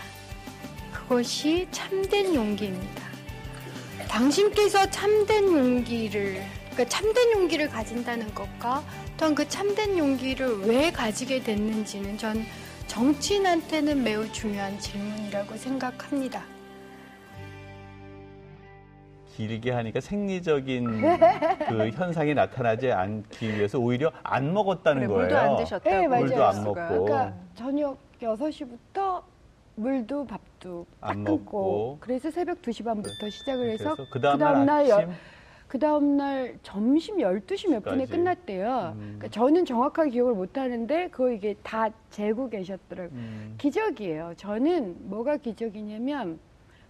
그것이 0.92 1.66
참된 1.72 2.32
용기입니다. 2.32 3.02
당신께서 4.06 4.88
참된 4.88 5.52
용기를, 5.52 6.44
그러니까 6.70 6.88
참된 6.88 7.32
용기를 7.32 7.68
가진다는 7.70 8.32
것과 8.36 8.84
또한 9.16 9.34
그 9.34 9.48
참된 9.48 9.98
용기를 9.98 10.60
왜 10.60 10.92
가지게 10.92 11.42
됐는지는 11.42 12.16
전 12.18 12.46
정치인한테는 12.86 14.04
매우 14.04 14.30
중요한 14.30 14.78
질문이라고 14.78 15.56
생각합니다. 15.56 16.44
길게 19.36 19.70
하니까 19.70 20.00
생리적인 20.00 20.84
그 21.68 21.90
현상이 21.90 22.34
나타나지 22.34 22.92
않기 22.92 23.54
위해서 23.56 23.78
오히려 23.78 24.12
안 24.22 24.52
먹었다는 24.52 25.00
그래, 25.02 25.08
거예요. 25.08 25.20
물도 25.22 25.38
안 25.38 25.56
드셨다고. 25.56 25.90
네, 25.90 26.06
맞아요. 26.08 26.24
물도 26.26 26.44
안. 26.44 26.64
먹고. 26.64 26.74
그러니까 26.74 27.34
저녁 27.54 27.98
6시부터 28.20 29.22
물도 29.76 30.26
밥도 30.26 30.86
딱안 31.00 31.24
끊고 31.24 31.36
먹고. 31.36 31.96
그래서 32.00 32.30
새벽 32.30 32.60
2시 32.60 32.84
반부터 32.84 33.30
시작을 33.30 33.70
해서 33.70 33.96
그 34.12 34.20
다음 34.20 34.66
날 34.66 34.88
여- 34.88 34.96
아침 34.98 35.10
그 35.66 35.78
다음 35.78 36.18
날 36.18 36.58
점심 36.62 37.16
12시 37.16 37.70
몇 37.70 37.82
분에 37.82 38.00
까지. 38.04 38.12
끝났대요. 38.12 38.92
음. 38.94 39.14
그러니까 39.18 39.28
저는 39.28 39.64
정확하게 39.64 40.10
기억을 40.10 40.34
못 40.34 40.58
하는데 40.58 41.08
그거 41.08 41.30
이게 41.30 41.54
다 41.62 41.88
재고 42.10 42.50
계셨더라고요. 42.50 43.08
음, 43.18 43.54
기적이에요. 43.56 44.34
저는 44.36 44.96
뭐가 45.08 45.38
기적이냐면 45.38 46.38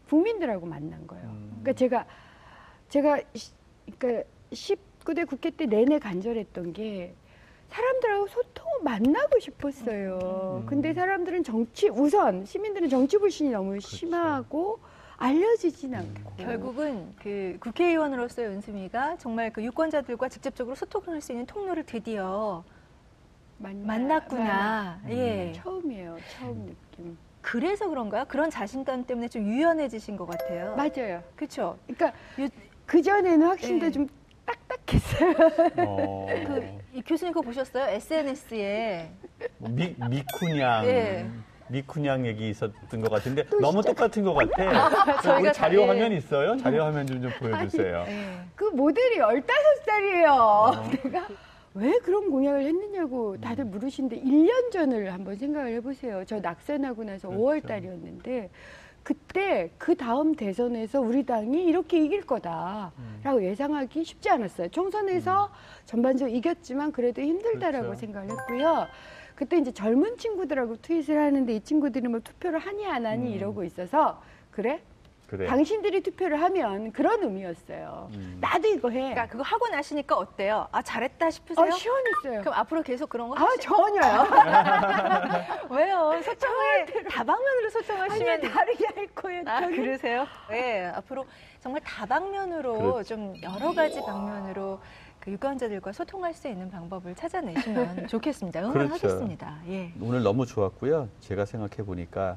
국민들하고 0.09 0.67
만난 0.67 1.07
거예요. 1.07 1.25
음. 1.27 1.49
그러니까 1.63 1.73
제가 1.75 2.05
제가 2.93 3.21
시- 3.35 3.53
그러니까 3.99 4.29
19대 4.53 5.27
국회 5.27 5.49
때 5.49 5.65
내내 5.65 5.99
간절했던 5.99 6.75
게 6.75 7.15
사람들하고 7.71 8.27
소통을 8.29 8.83
만나고 8.83 9.41
싶었어요. 9.41 10.61
음. 10.63 10.67
근데 10.67 10.93
사람들은 10.93 11.43
정치 11.43 11.89
우선 11.89 12.45
시민들은 12.45 12.91
정치 12.91 13.17
불신이 13.17 13.51
너무 13.51 13.71
그렇죠. 13.71 13.89
심하고 13.97 14.79
알려지진 15.17 15.95
음. 15.95 15.99
않고 16.17 16.33
결국은 16.37 17.15
그 17.23 17.57
국회의원으로서의 17.61 18.49
은수미가 18.49 19.17
정말 19.17 19.51
그 19.51 19.65
유권자들과 19.65 20.29
직접적으로 20.29 20.75
소통을 20.77 21.09
할수 21.15 21.33
있는 21.33 21.47
통로를 21.47 21.87
드디어 21.87 22.63
만나- 23.59 23.87
만났구나. 23.87 25.01
음. 25.05 25.11
예. 25.11 25.53
처음이에요. 25.57 26.19
처음 26.37 26.67
느낌. 26.67 27.17
그래서 27.41 27.89
그런가요? 27.89 28.27
그런 28.29 28.51
자신감 28.51 29.07
때문에 29.07 29.29
좀 29.29 29.45
유연해지신 29.47 30.17
것 30.19 30.27
같아요. 30.27 30.77
맞아요. 30.77 31.23
그렇죠. 31.35 31.79
그러니까 31.87 32.13
유- 32.39 32.49
그 32.87 33.01
전에는 33.03 33.47
확신도 33.47 33.87
예. 33.87 33.91
좀 33.91 34.07
딱딱했어요. 34.47 35.35
어, 35.79 36.27
그 36.47 36.83
이 36.95 37.01
교수님 37.01 37.33
그거 37.33 37.43
보셨어요? 37.47 37.85
SNS에 37.95 39.09
뭐 39.57 39.71
미, 39.71 39.95
미쿠냥 40.11 40.85
예. 40.87 41.27
미쿠냥 41.69 42.27
얘기 42.27 42.51
있었던 42.51 43.01
것 43.01 43.11
같은데 43.11 43.45
너무 43.63 43.81
똑같은 43.83 44.23
것 44.25 44.35
같아. 44.35 44.91
저희가 45.23 45.39
우리 45.49 45.53
자료 45.55 45.81
다- 45.81 45.85
예. 45.85 45.89
화면 45.89 46.13
있어요? 46.13 46.57
자료 46.59 46.85
화면 46.85 47.07
좀, 47.07 47.23
좀 47.23 47.31
보여주세요. 47.39 48.05
예. 48.09 48.41
그 48.55 48.65
모델이 48.65 49.17
15살이에요. 49.21 50.29
어. 50.39 50.91
내가 51.03 51.29
왜 51.75 51.99
그런 52.01 52.31
공약을 52.31 52.63
했느냐고 52.63 53.33
음. 53.33 53.41
다들 53.41 53.65
물으시는데 53.65 54.21
1년 54.21 54.71
전을 54.71 55.11
한번 55.11 55.35
생각을 55.37 55.73
해보세요. 55.77 56.25
저 56.27 56.41
낙선하고 56.41 57.05
나서 57.05 57.29
그렇죠. 57.29 57.43
5월 57.43 57.67
달이었는데 57.67 58.51
그때 59.03 59.71
그 59.79 59.97
다음 59.97 60.35
대선에서 60.35 61.01
우리 61.01 61.25
당이 61.25 61.65
이렇게 61.65 62.05
이길 62.05 62.23
거다라고 62.25 62.93
음. 62.99 63.43
예상하기 63.43 64.05
쉽지 64.05 64.31
않았어요. 64.31 64.69
총선에서 64.69 65.51
전반적으로 65.85 66.35
이겼지만 66.37 66.93
그래도 66.93 67.21
힘들다라고 67.21 67.87
그렇죠. 67.87 68.01
생각을 68.01 68.31
했고요. 68.31 68.87
그때 69.35 69.59
이제 69.59 69.73
젊은 69.73 70.17
친구들하고 70.19 70.77
트윗을 70.77 71.19
하는데 71.19 71.53
이 71.53 71.61
친구들이 71.61 72.07
뭐 72.07 72.21
투표를 72.21 72.59
하니 72.59 72.87
안 72.87 73.07
하니 73.07 73.31
음. 73.31 73.35
이러고 73.35 73.65
있어서 73.65 74.23
그래? 74.51 74.83
그래. 75.33 75.47
당신들이 75.47 76.03
투표를 76.03 76.43
하면 76.43 76.93
그런 76.93 77.23
의미였어요. 77.23 78.11
음. 78.13 78.37
나도 78.39 78.69
이거 78.69 78.91
해. 78.91 78.99
그러니까 79.01 79.29
그거 79.29 79.43
하고 79.43 79.67
나시니까 79.69 80.15
어때요? 80.15 80.69
아 80.71 80.83
잘했다 80.83 81.31
싶으세요? 81.31 81.67
어, 81.67 81.71
시원했어요. 81.71 82.41
그럼 82.43 82.53
앞으로 82.53 82.83
계속 82.83 83.09
그런 83.09 83.31
거 83.31 83.37
아, 83.39 83.47
하시... 83.47 83.61
전혀요. 83.61 84.27
왜요? 85.75 86.21
소통을 86.23 86.87
다방면으로 87.11 87.71
소통하시면 87.71 88.29
아니, 88.29 88.53
다르게 88.53 88.87
할 88.95 89.07
거예요. 89.07 89.43
아, 89.47 89.61
저는. 89.61 89.77
그러세요? 89.77 90.27
네, 90.51 90.85
앞으로 90.89 91.25
정말 91.61 91.81
다방면으로 91.81 92.75
그렇죠. 92.75 93.03
좀 93.05 93.35
여러 93.43 93.73
가지 93.73 94.03
방면으로 94.03 94.81
그 95.19 95.31
유권자들과 95.31 95.93
소통할 95.93 96.35
수 96.35 96.47
있는 96.47 96.71
방법을 96.71 97.15
찾아내시면 97.15 98.07
좋겠습니다. 98.09 98.61
응원하겠습니다. 98.61 99.63
예. 99.69 99.95
오늘 99.99 100.23
너무 100.23 100.45
좋았고요. 100.45 101.09
제가 101.21 101.47
생각해 101.47 101.87
보니까 101.87 102.37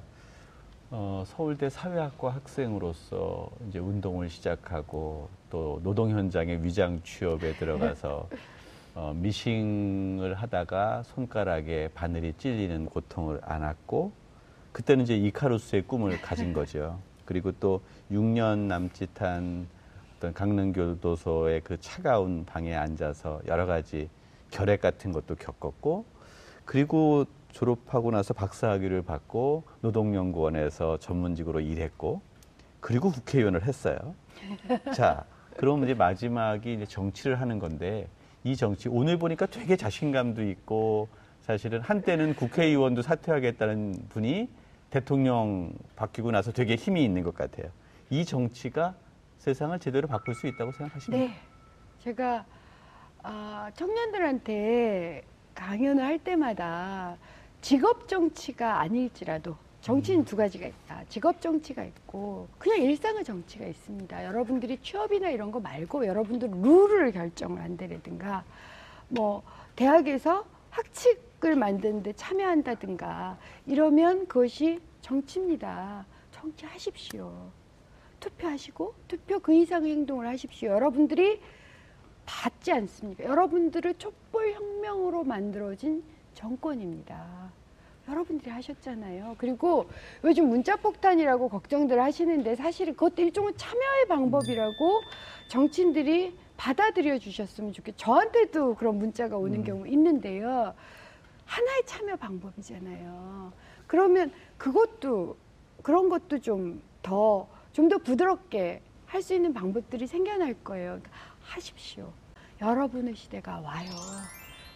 어, 0.92 1.24
서울대 1.26 1.68
사회학과 1.70 2.30
학생으로서 2.30 3.50
이제 3.68 3.80
운동을 3.80 4.30
시작하고 4.30 5.30
또 5.50 5.80
노동 5.84 6.12
현장의 6.12 6.64
위장 6.64 7.02
취업에 7.04 7.54
들어가서 7.54 8.30
어, 8.94 9.14
미싱을 9.16 10.36
하다가 10.36 11.04
손가락에 11.04 11.90
바늘이 11.96 12.34
찔리는 12.38 12.86
고통을 12.86 13.40
안았고 13.42 14.12
그때는 14.72 15.04
이제 15.04 15.18
이카루스의 15.18 15.88
꿈을 15.88 16.22
가진 16.22 16.54
거죠. 16.54 17.00
그리고 17.26 17.52
또 17.54 17.82
6년 18.12 18.60
남짓한 18.68 19.68
어떤 20.18 20.34
강릉교도소의 20.34 21.62
그 21.62 21.80
차가운 21.80 22.46
방에 22.46 22.76
앉아서 22.76 23.42
여러 23.48 23.66
가지 23.66 24.08
결핵 24.52 24.82
같은 24.82 25.12
것도 25.12 25.36
겪었고 25.36 26.06
그리고 26.64 27.26
졸업하고 27.56 28.12
나서 28.12 28.34
박사학위를 28.34 29.02
받고 29.02 29.64
노동연구원에서 29.80 30.98
전문직으로 30.98 31.62
일했고 31.62 32.22
그리고 32.82 33.10
국회의원을 33.12 33.64
했어요. 33.64 33.98
자, 34.94 35.24
그럼 35.56 35.86
이제 35.86 35.94
마지막이 35.94 36.74
이제 36.74 36.86
정치를 36.86 37.40
하는 37.40 37.58
건데 37.58 38.10
이 38.44 38.58
정치 38.58 38.90
오늘 38.90 39.18
보니까 39.18 39.46
되게 39.46 39.78
자신감도 39.78 40.44
있고 40.44 41.08
사실은 41.42 41.80
한때는 41.80 42.36
국회의원도 42.36 43.02
사퇴하겠다는 43.02 44.08
분이 44.10 44.50
대통령 44.90 45.72
바뀌고 45.96 46.32
나서 46.32 46.52
되게 46.52 46.76
힘이 46.76 47.06
있는 47.06 47.24
것 47.24 47.34
같아요. 47.34 47.72
이 48.10 48.26
정치가 48.26 48.96
세상을 49.38 49.80
제대로 49.80 50.10
바꿀 50.10 50.36
수 50.36 50.48
있다고 50.48 50.74
생각하십니까? 50.74 51.26
네. 51.26 51.40
제가 52.00 52.46
아, 53.24 53.72
청년들한테 53.76 55.24
강연을 55.56 56.04
할 56.04 56.20
때마다 56.20 57.18
직업 57.66 58.08
정치가 58.08 58.80
아닐지라도 58.82 59.56
정치는 59.82 60.24
두 60.24 60.36
가지가 60.36 60.68
있다. 60.68 61.04
직업 61.10 61.42
정치가 61.42 61.84
있고 61.84 62.48
그냥 62.60 62.78
일상의 62.78 63.24
정치가 63.24 63.66
있습니다. 63.66 64.24
여러분들이 64.24 64.78
취업이나 64.84 65.32
이런 65.32 65.52
거 65.52 65.60
말고 65.60 66.06
여러분들 66.06 66.48
룰을 66.62 67.12
결정을 67.12 67.60
한다든가 67.60 68.44
뭐 69.08 69.42
대학에서 69.76 70.46
학칙을 70.70 71.56
만드는데 71.56 72.14
참여한다든가 72.14 73.40
이러면 73.66 74.28
그것이 74.28 74.80
정치입니다. 75.02 76.06
정치하십시오. 76.34 77.50
투표하시고 78.20 78.94
투표 79.08 79.40
그 79.40 79.56
이상의 79.56 79.92
행동을 79.92 80.28
하십시오. 80.28 80.70
여러분들이 80.70 81.42
받지 82.28 82.72
않습니까? 82.72 83.24
여러분들을 83.24 83.96
촛불 83.96 84.54
혁명으로 84.54 85.24
만들어진 85.24 86.04
정권입니다. 86.36 87.52
여러분들이 88.08 88.52
하셨잖아요. 88.52 89.36
그리고 89.40 89.90
요즘 90.24 90.48
문자 90.50 90.76
폭탄이라고 90.76 91.50
걱정들 91.50 92.00
하시는데 92.00 92.56
사실은 92.56 92.94
그것도 92.94 93.24
일종의 93.24 93.54
참여의 93.58 94.08
방법이라고 94.08 95.02
정치인들이 95.50 96.38
받아들여 96.56 97.18
주셨으면 97.18 97.74
좋겠어요. 97.74 97.98
저한테도 97.98 98.76
그런 98.76 99.00
문자가 99.00 99.38
오는 99.38 99.60
음. 99.60 99.64
경우 99.64 99.88
있는데요. 99.88 100.76
하나의 101.46 101.86
참여 101.88 102.16
방법이잖아요. 102.18 103.52
그러면 103.88 104.32
그것도 104.58 105.36
그런 105.82 106.10
것도 106.10 106.40
좀 106.40 106.82
더 107.06 107.48
좀더 107.72 108.00
부드럽게 108.00 108.82
할 109.06 109.22
수 109.22 109.34
있는 109.36 109.54
방법들이 109.54 110.08
생겨날 110.08 110.56
거예요. 110.64 111.00
그러니까 111.00 111.12
하십시오. 111.42 112.12
여러분의 112.60 113.16
시대가 113.16 113.60
와요. 113.60 113.90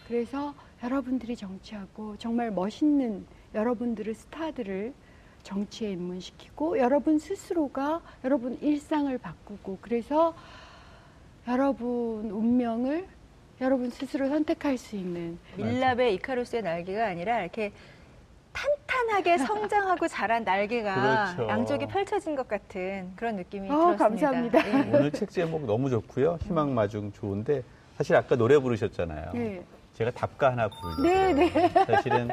그래서 0.06 0.54
여러분들이 0.82 1.36
정치하고 1.36 2.16
정말 2.16 2.50
멋있는 2.50 3.26
여러분들의 3.54 4.14
스타들을 4.14 4.94
정치에 5.42 5.92
입문시키고 5.92 6.78
여러분 6.78 7.18
스스로가 7.18 8.00
여러분 8.24 8.58
일상을 8.60 9.16
바꾸고 9.18 9.78
그래서 9.80 10.34
여러분 11.48 12.30
운명을 12.30 13.06
여러분 13.60 13.90
스스로 13.90 14.28
선택할 14.28 14.78
수 14.78 14.96
있는 14.96 15.38
밀랍의 15.56 16.14
이카루스의 16.14 16.62
날개가 16.62 17.06
아니라 17.06 17.40
이렇게 17.42 17.72
탄탄하게 18.52 19.38
성장하고 19.44 20.08
자란 20.08 20.44
날개가 20.44 21.34
그렇죠. 21.34 21.48
양쪽에 21.48 21.86
펼쳐진 21.86 22.34
것 22.36 22.48
같은 22.48 23.12
그런 23.16 23.36
느낌이 23.36 23.70
어, 23.70 23.96
들었습니다. 23.96 24.04
감사합니다. 24.08 24.68
예. 24.68 24.96
오늘 24.96 25.10
책 25.12 25.30
제목 25.30 25.64
너무 25.66 25.90
좋고요. 25.90 26.38
희망마중 26.42 27.12
좋은데 27.12 27.62
사실 27.96 28.16
아까 28.16 28.36
노래 28.36 28.58
부르셨잖아요. 28.58 29.32
네. 29.34 29.62
제가 30.00 30.10
답가 30.12 30.50
하나 30.52 30.66
부르려고 30.68 31.02
네, 31.02 31.32
네. 31.34 31.68
사실은 31.84 32.30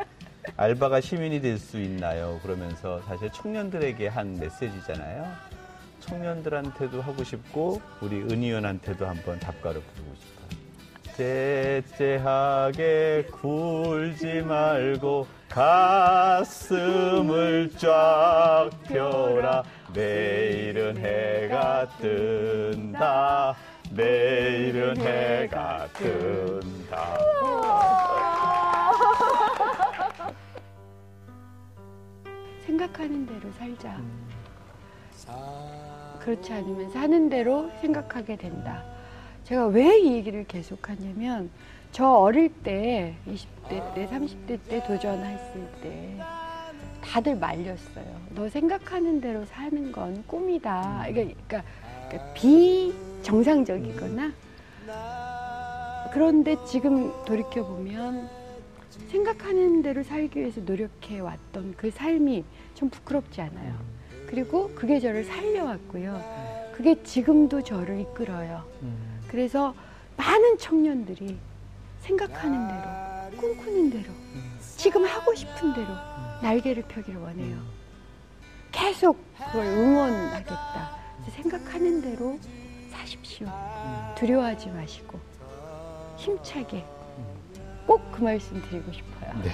알바가 0.56 1.02
시민이 1.02 1.42
될 1.42 1.60
수 1.60 1.82
있나요? 1.82 2.40
그러면서 2.42 3.02
사실 3.02 3.30
청년들에게 3.30 4.08
한 4.08 4.40
메시지잖아요. 4.40 5.30
청년들한테도 6.00 7.02
하고 7.02 7.26
싶고 7.26 7.82
우리 8.00 8.22
은 8.22 8.42
의원한테도 8.42 9.06
한번 9.06 9.38
답가를 9.42 9.82
부르고 9.82 10.16
싶어요. 10.16 10.48
째째하게 11.98 13.28
굴지 13.34 14.44
말고 14.44 15.28
가슴을 15.50 16.50
쫙 17.78 18.70
펴라 18.88 19.64
내일은 19.94 20.96
해가 20.96 21.90
뜬다 22.00 23.58
내일은 23.92 24.98
해가 24.98 25.88
뜬다 25.94 27.18
생각하는 32.66 33.26
대로 33.26 33.52
살자. 33.58 34.00
그렇지 36.20 36.54
않으면 36.54 36.92
사는 36.92 37.30
대로 37.30 37.72
생각하게 37.82 38.36
된다. 38.36 38.84
제가 39.46 39.68
왜 39.68 39.98
이 40.00 40.14
얘기를 40.16 40.44
계속 40.46 40.90
하냐면, 40.90 41.50
저 41.94 42.06
어릴 42.06 42.50
때, 42.64 43.16
20대 43.26 43.94
때, 43.96 44.08
30대 44.08 44.60
때 44.68 44.84
도전했을 44.86 45.72
때, 45.82 46.18
다들 47.02 47.38
말렸어요. 47.38 48.06
너 48.32 48.50
생각하는 48.50 49.22
대로 49.22 49.46
사는 49.46 49.92
건 49.94 50.22
꿈이다. 50.28 51.06
그러니까, 51.08 51.64
그러니까, 52.10 52.34
비정상적이거나, 52.34 54.34
그런데 56.14 56.56
지금 56.66 57.12
돌이켜 57.26 57.66
보면, 57.66 58.30
생각하는 59.10 59.82
대로 59.82 60.04
살기 60.04 60.40
위해서 60.40 60.62
노력해 60.62 61.20
왔던 61.20 61.74
그 61.78 61.92
삶이 61.92 62.44
좀 62.74 62.90
부끄럽지 62.90 63.42
않아요. 63.42 63.76
그리고 64.28 64.70
그게 64.76 65.00
저를 65.00 65.24
살려왔고요. 65.24 66.74
그게 66.76 67.02
지금도 67.04 67.64
저를 67.64 68.02
이끌어요. 68.02 68.66
그래서 69.28 69.74
많은 70.18 70.58
청년들이 70.58 71.38
생각하는 72.02 72.68
대로, 72.68 73.38
꿈꾸는 73.38 73.92
대로, 73.92 74.12
지금 74.78 75.06
하고 75.06 75.34
싶은 75.36 75.74
대로 75.74 75.88
날개를 76.42 76.84
펴기를 76.84 77.20
원해요. 77.20 77.58
계속 78.72 79.20
그걸 79.38 79.66
응원하겠다. 79.66 80.98
생각하는 81.32 82.02
대로 82.02 82.40
사십시오. 82.92 83.48
두려워하지 84.16 84.70
마시고 84.70 85.20
힘차게 86.18 86.84
꼭 87.86 88.02
그 88.12 88.24
말씀 88.24 88.60
드리고 88.64 88.92
싶어요. 88.92 89.32
네. 89.44 89.52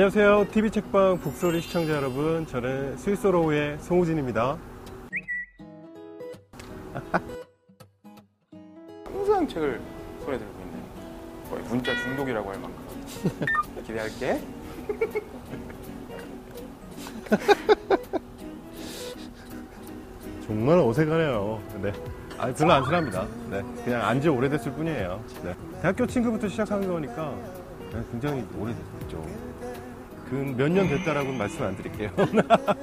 안녕하세요. 0.00 0.46
TV 0.50 0.70
책방 0.70 1.20
북소리 1.20 1.60
시청자 1.60 1.92
여러분. 1.92 2.46
저는 2.46 2.96
스위스로우의 2.96 3.76
송우진입니다. 3.80 4.56
항상 9.04 9.46
책을 9.46 9.78
손에 10.24 10.38
들고 10.38 10.52
있는 10.62 10.80
거의 11.50 11.62
문자 11.64 11.94
중독이라고 11.94 12.50
할 12.50 12.58
만큼 12.58 12.78
기대할게. 13.86 14.40
정말 20.46 20.78
어색하네요. 20.78 21.60
네. 21.82 21.92
아, 22.38 22.50
별로 22.54 22.72
안 22.72 22.84
친합니다. 22.84 23.26
네. 23.50 23.62
그냥 23.84 24.06
안지 24.06 24.30
오래됐을 24.30 24.72
뿐이에요. 24.72 25.22
네. 25.44 25.54
대학교 25.82 26.06
친구부터 26.06 26.48
시작한 26.48 26.88
거니까 26.88 27.34
네, 27.92 28.02
굉장히 28.12 28.46
오래됐죠. 28.58 29.49
그 30.30 30.36
몇 30.56 30.68
년 30.70 30.88
됐다라고는 30.88 31.36
말씀 31.38 31.64
안 31.64 31.76
드릴게요. 31.76 32.10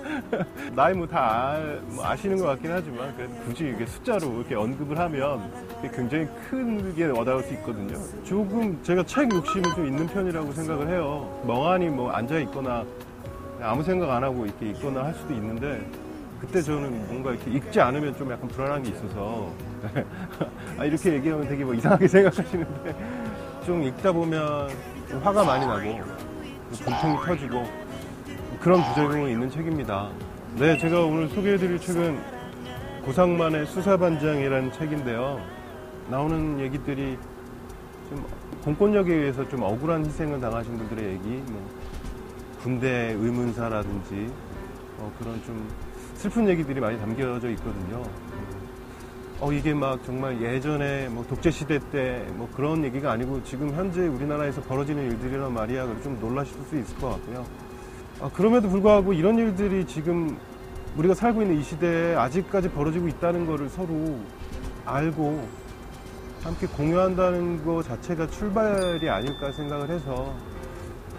나이 0.75 0.93
뭐다 0.93 1.57
뭐 1.87 2.05
아시는 2.05 2.37
것 2.37 2.45
같긴 2.47 2.71
하지만 2.71 3.13
굳이 3.45 3.69
이게 3.73 3.85
숫자로 3.85 4.33
이렇게 4.39 4.55
언급을 4.55 4.97
하면 4.99 5.49
굉장히 5.95 6.27
크게 6.49 7.05
와닿을 7.05 7.43
수 7.43 7.53
있거든요. 7.55 7.97
조금 8.25 8.77
제가 8.83 9.03
책 9.03 9.33
욕심이 9.33 9.63
좀 9.75 9.85
있는 9.87 10.07
편이라고 10.07 10.51
생각을 10.51 10.89
해요. 10.89 11.41
멍하니 11.47 11.87
뭐 11.87 12.11
앉아 12.11 12.37
있거나 12.39 12.83
아무 13.61 13.81
생각 13.81 14.11
안 14.11 14.23
하고 14.23 14.45
이렇게 14.45 14.69
있거나 14.71 15.05
할 15.05 15.13
수도 15.13 15.33
있는데 15.33 15.89
그때 16.41 16.61
저는 16.61 17.07
뭔가 17.07 17.31
이렇게 17.31 17.49
읽지 17.49 17.79
않으면 17.79 18.15
좀 18.17 18.29
약간 18.31 18.47
불안한 18.49 18.83
게 18.83 18.89
있어서 18.89 19.51
아, 20.77 20.83
이렇게 20.85 21.13
얘기하면 21.13 21.47
되게 21.47 21.63
뭐 21.63 21.73
이상하게 21.73 22.07
생각하시는데 22.09 22.95
좀 23.65 23.83
읽다 23.83 24.11
보면 24.11 24.69
좀 25.09 25.19
화가 25.23 25.43
많이 25.43 25.65
나고 25.65 26.26
분통이 26.71 27.17
터지고 27.25 27.65
그런 28.59 28.83
부작용이 28.83 29.31
있는 29.31 29.49
책입니다. 29.49 30.09
네, 30.55 30.77
제가 30.77 31.01
오늘 31.05 31.29
소개해드릴 31.29 31.79
책은 31.79 32.19
고상만의 33.05 33.65
수사반장이라는 33.67 34.71
책인데요. 34.73 35.39
나오는 36.09 36.59
얘기들이 36.59 37.17
좀 38.09 38.25
공권력에 38.63 39.13
의해서 39.13 39.47
좀 39.47 39.63
억울한 39.63 40.05
희생을 40.05 40.41
당하신 40.41 40.77
분들의 40.77 41.13
얘기, 41.13 41.27
뭐 41.51 41.69
군대 42.61 43.15
의문사라든지 43.17 44.31
어, 44.97 45.11
그런 45.19 45.41
좀 45.43 45.69
슬픈 46.15 46.47
얘기들이 46.49 46.79
많이 46.79 46.99
담겨져 46.99 47.49
있거든요. 47.51 48.03
어, 49.39 49.51
이게 49.51 49.73
막 49.73 50.03
정말 50.03 50.41
예전에 50.41 51.09
뭐 51.09 51.23
독재 51.27 51.51
시대 51.51 51.79
때 51.91 52.25
뭐 52.35 52.49
그런 52.55 52.83
얘기가 52.83 53.11
아니고 53.11 53.43
지금 53.43 53.69
현재 53.71 54.07
우리나라에서 54.07 54.61
벌어지는 54.61 55.11
일들이란 55.11 55.53
말이야. 55.53 55.85
좀 56.03 56.17
놀라실 56.19 56.55
수 56.69 56.77
있을 56.77 56.97
것 56.97 57.09
같고요. 57.11 57.45
아, 58.19 58.29
그럼에도 58.33 58.67
불구하고 58.69 59.13
이런 59.13 59.37
일들이 59.37 59.85
지금 59.85 60.37
우리가 60.97 61.13
살고 61.13 61.43
있는 61.43 61.59
이 61.59 61.63
시대에 61.63 62.15
아직까지 62.15 62.69
벌어지고 62.71 63.07
있다는 63.07 63.45
거를 63.45 63.69
서로 63.69 64.17
알고 64.85 65.47
함께 66.43 66.65
공유한다는 66.65 67.63
것 67.63 67.83
자체가 67.83 68.27
출발이 68.27 69.07
아닐까 69.09 69.51
생각을 69.51 69.89
해서 69.89 70.33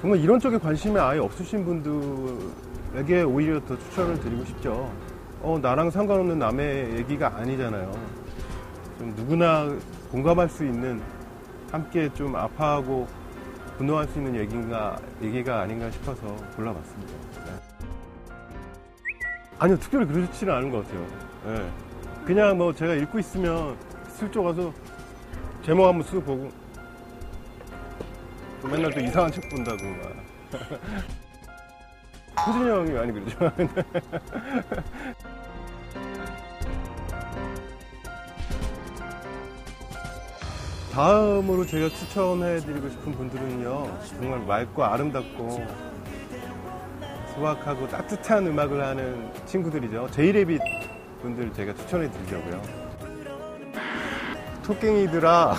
정말 0.01 0.19
이런 0.21 0.41
쪽에 0.41 0.59
관심이 0.59 0.99
아예 0.99 1.19
없으신 1.21 1.65
분들에게 1.65 3.23
오히려 3.23 3.61
더 3.67 3.79
추천을 3.79 4.19
드리고 4.21 4.45
싶죠. 4.45 4.91
어, 5.41 5.59
나랑 5.61 5.91
상관없는 5.91 6.39
남의 6.39 6.97
얘기가 6.97 7.37
아니잖아요. 7.37 7.93
좀 8.99 9.15
누구나 9.15 9.69
공감할 10.11 10.49
수 10.49 10.65
있는 10.65 11.01
함께 11.71 12.13
좀 12.15 12.35
아파하고 12.35 13.07
분노할 13.77 14.09
수 14.09 14.19
있는 14.19 14.35
얘기가, 14.35 14.99
얘기가 15.23 15.61
아닌가 15.61 15.91
싶어서 15.91 16.27
골라봤습니다. 16.57 17.13
네. 17.45 17.53
아니요, 19.61 19.79
특별히 19.79 20.07
그렇지는 20.07 20.55
않은 20.55 20.71
것 20.71 20.85
같아요. 20.85 21.07
네. 21.47 21.71
그냥 22.25 22.59
뭐 22.59 22.75
제가 22.75 22.95
읽고 22.95 23.19
있으면 23.21 23.77
슬쩍 24.09 24.45
와서 24.45 24.73
제목 25.63 25.87
한번 25.87 26.03
쓱 26.07 26.25
보고 26.25 26.51
또 28.61 28.69
맨날 28.69 28.93
또 28.93 29.01
이상한 29.01 29.31
책 29.31 29.49
본다고 29.49 29.85
막. 29.85 30.29
호진이 32.47 32.69
형이 32.69 32.91
많이 32.93 33.13
그러죠. 33.13 33.39
다음으로 40.93 41.65
제가 41.65 41.89
추천해드리고 41.91 42.89
싶은 42.89 43.13
분들은요, 43.13 43.99
정말 44.09 44.41
맑고 44.41 44.85
아름답고 44.85 45.65
소박하고 47.35 47.87
따뜻한 47.89 48.47
음악을 48.49 48.85
하는 48.85 49.31
친구들이죠. 49.47 50.09
제이레빗 50.11 50.61
분들 51.23 51.53
제가 51.53 51.73
추천해드리려고요. 51.75 52.61
토깽이들아, 54.65 55.55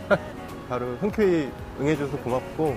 바로 0.70 0.86
흔쾌히 0.96 1.50
응해줘서 1.78 2.16
고맙고, 2.18 2.76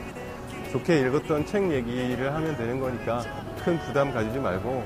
좋게 0.74 1.02
읽었던 1.02 1.46
책 1.46 1.72
얘기를 1.72 2.34
하면 2.34 2.58
되는 2.58 2.80
거니까 2.80 3.22
큰 3.64 3.78
부담 3.78 4.12
가지지 4.12 4.40
말고, 4.40 4.84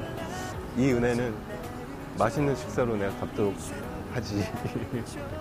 이 0.76 0.92
은혜는 0.92 1.34
맛있는 2.20 2.54
식사로 2.58 2.98
내가 2.98 3.16
갚도록 3.22 3.56
하지. 4.14 4.44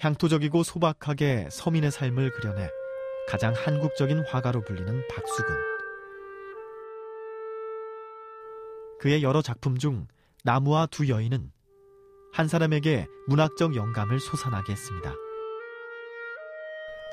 향토적이고 0.00 0.62
소박하게 0.62 1.48
서민의 1.50 1.90
삶을 1.90 2.30
그려내 2.30 2.70
가장 3.28 3.52
한국적인 3.52 4.20
화가로 4.20 4.62
불리는 4.62 5.02
박수근. 5.08 5.54
그의 9.00 9.22
여러 9.24 9.42
작품 9.42 9.76
중 9.76 10.06
나무와 10.44 10.86
두 10.86 11.08
여인은 11.08 11.50
한 12.32 12.46
사람에게 12.46 13.06
문학적 13.26 13.74
영감을 13.74 14.20
솟아나게 14.20 14.72
했습니다. 14.72 15.14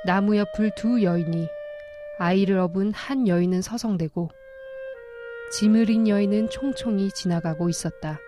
나무 0.06 0.38
옆을 0.38 0.72
두 0.76 1.02
여인이 1.02 1.48
아이를 2.20 2.60
업은 2.60 2.94
한 2.94 3.28
여인은 3.28 3.64
서성대고 3.64 4.30
짐을 5.54 5.90
인 5.90 6.08
여인은 6.08 6.50
총총히 6.52 7.12
지나가고 7.12 7.68
있었다. 7.68 8.20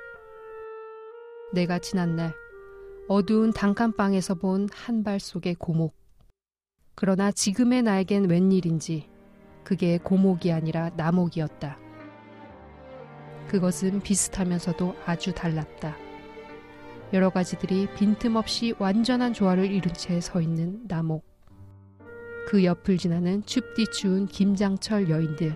내가 1.54 1.78
지난 1.78 2.16
날 2.16 2.34
어두운 3.08 3.54
단칸방에서 3.54 4.36
본 4.36 4.68
한 4.72 5.04
발 5.04 5.20
속의 5.20 5.56
고목. 5.56 5.96
그러나 6.96 7.32
지금의 7.32 7.84
나에겐 7.84 8.30
웬일인지 8.30 9.10
그게 9.64 9.98
고목이 9.98 10.52
아니라 10.52 10.90
나목이었다. 10.96 11.78
그것은 13.48 14.02
비슷하면서도 14.02 14.96
아주 15.06 15.34
달랐다. 15.34 15.96
여러 17.14 17.30
가지들이 17.30 17.88
빈틈없이 17.96 18.74
완전한 18.80 19.32
조화를 19.34 19.72
이룬 19.72 19.94
채 19.94 20.20
서 20.20 20.42
있는 20.42 20.82
나목. 20.88 21.26
그 22.48 22.64
옆을 22.66 22.98
지나는 22.98 23.44
춥디 23.46 23.92
추운 23.94 24.26
김장철 24.26 25.10
여인들. 25.10 25.56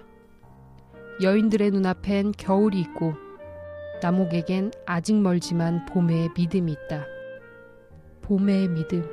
여인들의 1.22 1.72
눈앞엔 1.72 2.34
겨울이 2.38 2.80
있고 2.82 3.14
나목에겐 4.02 4.72
아직 4.86 5.16
멀지만 5.16 5.86
봄의 5.88 6.30
믿음이 6.36 6.72
있다. 6.72 7.06
봄의 8.22 8.70
믿음. 8.70 9.06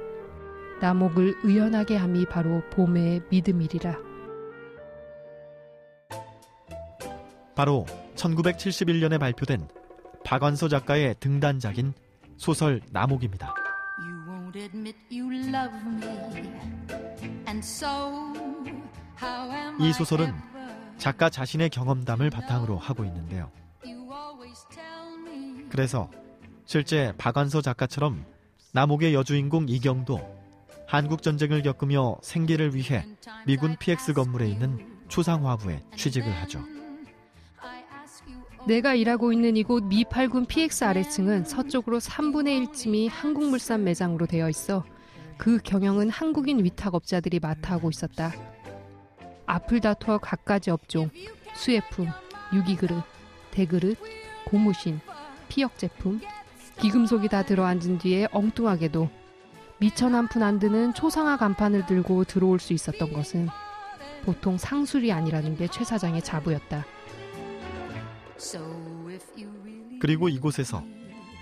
나목을 0.80 1.34
의연하게 1.42 1.96
함이 1.96 2.26
바로 2.26 2.62
봄의 2.70 3.22
믿음이리라. 3.30 3.96
바로 7.54 7.84
1971년에 8.14 9.18
발표된 9.18 9.68
박완서 10.24 10.68
작가의 10.68 11.16
등단작인 11.18 11.92
소설 12.36 12.80
나목입니다. 12.92 13.54
You 13.98 14.24
won't 14.28 14.56
admit 14.56 14.96
you 15.11 15.32
love 15.48 15.74
me. 15.84 16.50
And 17.48 17.59
so, 17.59 17.88
how 19.20 19.52
am 19.52 19.80
이 19.80 19.86
I 19.86 19.92
소설은? 19.92 20.32
작가 20.98 21.30
자신의 21.30 21.70
경험담을 21.70 22.30
바탕으로 22.30 22.76
하고 22.78 23.04
있는데요. 23.04 23.50
You 23.84 24.09
always 24.12 24.64
tell 24.70 25.18
me. 25.26 25.68
그래서 25.70 26.11
실제 26.64 27.12
박완서 27.18 27.61
작가처럼 27.62 28.24
남옥의 28.73 29.14
여주인공 29.14 29.66
이경도 29.69 30.39
한국 30.87 31.23
전쟁을 31.23 31.62
겪으며 31.62 32.19
생계를 32.23 32.75
위해 32.75 33.05
미군 33.47 33.77
PX 33.77 34.12
건물에 34.12 34.49
있는 34.49 34.79
추상화부에 35.09 35.83
취직을 35.97 36.31
하죠. 36.43 36.62
내가 38.66 38.95
일하고 38.95 39.33
있는 39.33 39.57
이곳 39.57 39.85
미8군 39.85 40.47
PX 40.47 40.85
아래층은 40.85 41.45
서쪽으로 41.45 41.99
3분의 42.01 42.66
1쯤이 42.66 43.09
한국물산 43.11 43.85
매장으로 43.85 44.27
되어 44.27 44.51
있어 44.51 44.85
그 45.39 45.59
경영은 45.59 46.11
한국인 46.11 46.62
위탁업자들이 46.62 47.39
맡아 47.41 47.75
하고 47.75 47.89
있었다. 47.89 48.33
앞을 49.47 49.81
다투어 49.81 50.19
갖가지 50.19 50.71
업종, 50.71 51.09
수혜품, 51.55 52.09
유기그릇, 52.53 53.03
대그릇, 53.53 53.97
고무신, 54.45 55.01
피역 55.49 55.79
제품, 55.79 56.21
기금속이 56.81 57.29
다 57.29 57.43
들어앉은 57.43 57.99
뒤에 57.99 58.29
엉뚱하게도 58.31 59.11
미천 59.81 60.14
한 60.14 60.29
푼 60.29 60.43
안 60.43 60.59
드는 60.59 60.95
초상화 60.95 61.37
간판을 61.37 61.87
들고 61.87 62.24
들어올 62.24 62.59
수 62.59 62.72
있었던 62.72 63.12
것은 63.12 63.49
보통 64.24 64.59
상술이 64.59 65.12
아니라는 65.12 65.57
게 65.57 65.68
최 65.68 65.85
사장의 65.85 66.22
자부였다. 66.22 66.85
그리고 70.01 70.29
이곳에서 70.29 70.85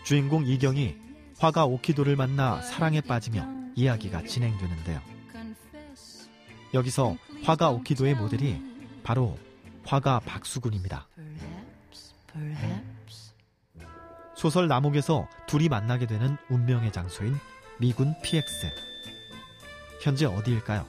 주인공 0.05 0.47
이경이 0.47 0.97
화가 1.39 1.67
오키도를 1.67 2.17
만나 2.17 2.61
사랑에 2.63 3.01
빠지며 3.01 3.47
이야기가 3.75 4.23
진행되는데요. 4.25 5.01
여기서 6.73 7.17
화가 7.43 7.71
오키도의 7.71 8.15
모델이 8.15 8.63
바로 9.03 9.39
화가 9.85 10.21
박수군입니다. 10.21 11.07
소설 14.47 14.69
남옥에서 14.69 15.29
둘이 15.49 15.69
만나게 15.69 16.07
되는 16.07 16.37
운명의 16.49 16.93
장소인 16.93 17.37
미군 17.81 18.15
PX. 18.23 18.73
현재 20.01 20.25
어디일까요? 20.25 20.87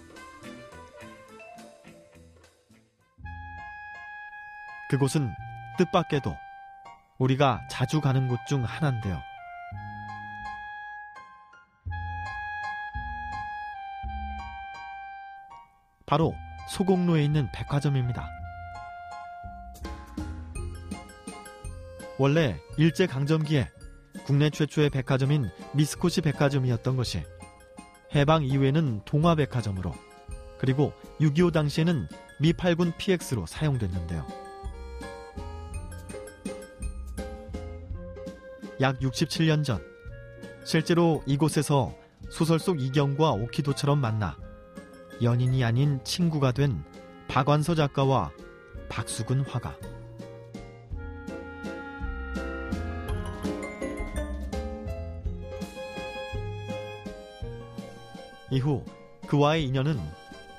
그곳은 4.91 5.33
뜻밖에도 5.79 6.37
우리가 7.17 7.67
자주 7.71 7.99
가는 7.99 8.27
곳 8.27 8.37
중 8.47 8.63
하나인데요. 8.63 9.19
바로 16.05 16.35
소곡로에 16.69 17.23
있는 17.23 17.51
백화점입니다. 17.51 18.36
원래 22.19 22.59
일제강점기에 22.77 23.69
국내 24.25 24.49
최초의 24.49 24.89
백화점인 24.89 25.49
미스코시 25.73 26.21
백화점이었던 26.21 26.97
것이 26.97 27.23
해방 28.15 28.43
이후에는 28.43 29.01
동화백화점으로 29.05 29.93
그리고 30.57 30.93
6.25 31.19 31.53
당시에는 31.53 32.07
미8군 32.41 32.97
PX로 32.97 33.45
사용됐는데요. 33.45 34.25
약 38.81 38.99
67년 38.99 39.63
전 39.63 39.83
실제로 40.63 41.23
이곳에서 41.25 41.95
소설 42.29 42.59
속 42.59 42.81
이경과 42.81 43.31
오키도처럼 43.31 43.99
만나 43.99 44.37
연인이 45.21 45.63
아닌 45.63 46.03
친구가 46.03 46.51
된 46.51 46.83
박완서 47.27 47.75
작가와 47.75 48.31
박수근 48.89 49.41
화가 49.41 49.75
이후 58.49 58.83
그와의 59.27 59.65
인연은 59.65 59.99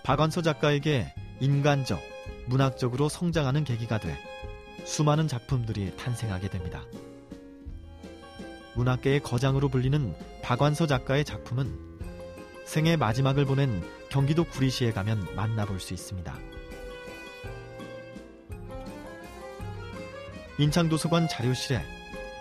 박완서 0.04 0.42
작가에게 0.42 1.14
인간적, 1.40 2.00
문학적으로 2.46 3.08
성장하는 3.08 3.64
계기가 3.64 3.98
돼 3.98 4.16
수많은 4.84 5.28
작품들이 5.28 5.96
탄생하게 5.96 6.48
됩니다. 6.48 6.82
문학계의 8.74 9.20
거장으로 9.20 9.68
불리는 9.68 10.14
박완서 10.42 10.86
작가의 10.86 11.24
작품은 11.24 11.98
생의 12.64 12.96
마지막을 12.96 13.44
보낸 13.44 13.82
경기도 14.08 14.44
구리시에 14.44 14.92
가면 14.92 15.34
만나볼 15.34 15.80
수 15.80 15.94
있습니다. 15.94 16.38
인창도서관 20.58 21.28
자료실에 21.28 21.82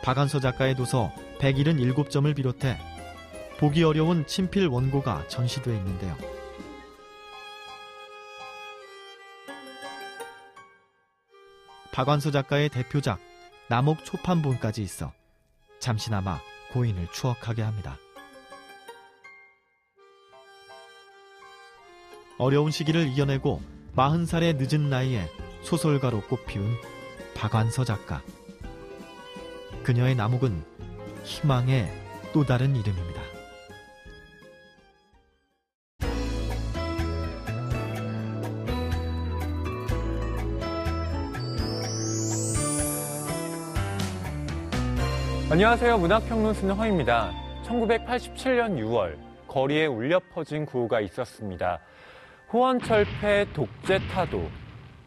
박완서 0.04 0.40
작가의 0.40 0.76
도서 0.76 1.12
177점을 1.40 2.36
비롯해 2.36 2.78
보기 3.60 3.84
어려운 3.84 4.26
친필 4.28 4.68
원고가 4.68 5.28
전시되어 5.28 5.74
있는데요. 5.74 6.16
박완서 11.92 12.30
작가의 12.30 12.70
대표작 12.70 13.20
남옥 13.70 14.06
초판본까지 14.06 14.84
있어 14.84 15.12
잠시나마 15.80 16.40
고인을 16.72 17.08
추억하게 17.12 17.64
합니다. 17.64 17.98
어려운 22.38 22.70
시기를 22.70 23.08
이겨내고 23.08 23.64
40살의 23.96 24.58
늦은 24.58 24.92
나이에 24.92 25.28
소설가로 25.64 26.22
꽃피운 26.28 26.72
박완서 27.36 27.84
작가. 27.84 28.22
그녀의 29.82 30.14
남옥은 30.14 30.64
희망의 31.24 31.92
또 32.34 32.46
다른 32.46 32.76
이름입니다. 32.76 33.17
안녕하세요. 45.50 45.98
문학평론 46.00 46.54
쓰는 46.54 46.76
허입니다. 46.76 47.32
1987년 47.64 48.78
6월 48.80 49.16
거리에 49.48 49.86
울려 49.86 50.20
퍼진 50.34 50.66
구호가 50.66 51.00
있었습니다. 51.00 51.80
호원철폐 52.52 53.54
독재 53.54 54.00
타도 54.10 54.50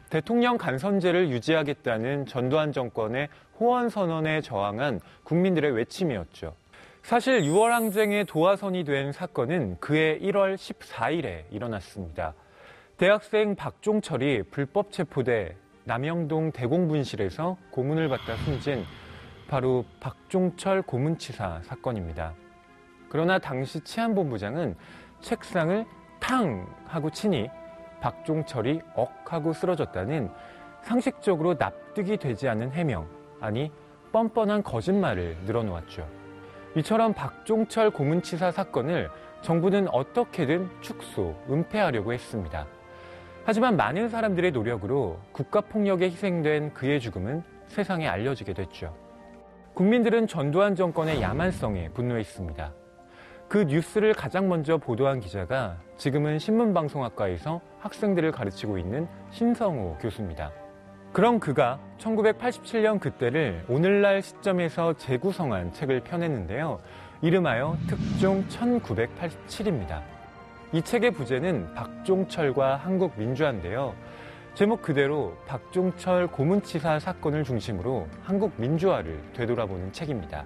대통령 0.09 0.57
간선제를 0.57 1.29
유지하겠다는 1.29 2.25
전두환 2.25 2.73
정권의 2.73 3.29
호원 3.61 3.91
선언에 3.91 4.41
저항한 4.41 5.01
국민들의 5.25 5.73
외침이었죠. 5.73 6.55
사실 7.03 7.43
6월 7.43 7.69
항쟁의 7.69 8.25
도화선이 8.25 8.85
된 8.85 9.13
사건은 9.13 9.77
그해 9.79 10.19
1월 10.21 10.55
14일에 10.55 11.45
일어났습니다. 11.51 12.33
대학생 12.97 13.55
박종철이 13.57 14.45
불법 14.45 14.91
체포돼 14.91 15.55
남영동 15.85 16.53
대공분실에서 16.53 17.59
고문을 17.71 18.09
받다 18.09 18.37
숨진 18.39 18.87
바로 19.51 19.85
박종철 19.99 20.83
고문치사 20.83 21.63
사건입니다. 21.65 22.35
그러나 23.09 23.41
당시 23.41 23.81
치안본부장은 23.81 24.77
책상을 25.21 25.85
탕 26.21 26.73
하고 26.87 27.11
치니 27.11 27.51
박종철이 28.01 28.81
억 28.95 29.11
하고 29.33 29.53
쓰러졌다는 29.53 30.31
상식적으로 30.83 31.55
납득이 31.59 32.17
되지 32.17 32.49
않는 32.49 32.71
해명, 32.71 33.09
아니 33.41 33.73
뻔뻔한 34.13 34.63
거짓말을 34.63 35.37
늘어놓았죠. 35.45 36.09
이처럼 36.77 37.13
박종철 37.13 37.91
고문치사 37.91 38.53
사건을 38.53 39.11
정부는 39.43 39.89
어떻게든 39.89 40.71
축소, 40.81 41.35
은폐하려고 41.51 42.13
했습니다. 42.13 42.69
하지만 43.45 43.77
많은 43.77 44.11
사람들의 44.11 44.53
노력으로 44.53 45.19
국가폭력에 45.33 46.05
희생된 46.05 46.73
그의 46.73 47.01
죽음은 47.01 47.43
세상에 47.67 48.07
알려지게 48.07 48.53
됐죠. 48.53 49.10
국민들은 49.81 50.27
전두환 50.27 50.75
정권의 50.75 51.23
야만성에 51.23 51.89
분노했습니다. 51.95 52.75
그 53.49 53.65
뉴스를 53.65 54.13
가장 54.13 54.47
먼저 54.47 54.77
보도한 54.77 55.21
기자가 55.21 55.79
지금은 55.97 56.39
신문방송학과에서 56.39 57.63
학생들을 57.79 58.31
가르치고 58.31 58.77
있는 58.77 59.09
신성우 59.31 59.97
교수입니다. 59.99 60.53
그럼 61.15 61.41
그가 61.41 61.81
1987년 61.97 63.01
그때를 63.01 63.65
오늘날 63.71 64.21
시점에서 64.21 64.99
재구성한 64.99 65.73
책을 65.73 66.01
펴냈는데요. 66.01 66.79
이름하여 67.23 67.79
특종 67.89 68.47
1987입니다. 68.49 70.03
이 70.75 70.83
책의 70.83 71.13
부제는 71.13 71.73
박종철과 71.73 72.77
한국 72.77 73.15
민주화인데요. 73.17 73.95
제목 74.55 74.83
그대로 74.83 75.37
박종철 75.47 76.27
고문치사 76.29 76.99
사건을 76.99 77.45
중심으로 77.45 78.07
한국 78.23 78.53
민주화를 78.57 79.21
되돌아보는 79.33 79.93
책입니다. 79.93 80.45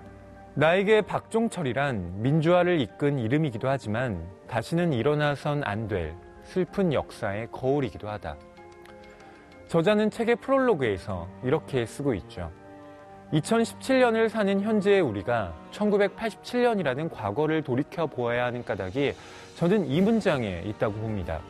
나에게 0.55 1.01
박종철이란 1.03 2.23
민주화를 2.23 2.81
이끈 2.81 3.19
이름이기도 3.19 3.69
하지만 3.69 4.25
다시는 4.47 4.93
일어나선 4.93 5.63
안 5.65 5.89
될 5.89 6.15
슬픈 6.45 6.93
역사의 6.93 7.49
거울이기도 7.51 8.09
하다. 8.09 8.37
저자는 9.67 10.11
책의 10.11 10.37
프롤로그에서 10.37 11.27
이렇게 11.43 11.87
쓰고 11.87 12.15
있죠. 12.15 12.53
2017년을 13.33 14.29
사는 14.29 14.61
현재의 14.61 15.01
우리가 15.01 15.55
1987년이라는 15.73 17.11
과거를 17.13 17.63
돌이켜 17.63 18.07
보아야 18.07 18.45
하는 18.45 18.65
까닭이 18.65 19.15
저는 19.57 19.87
이 19.87 20.01
문장에 20.03 20.63
있다고 20.67 20.95
봅니다. 20.95 21.41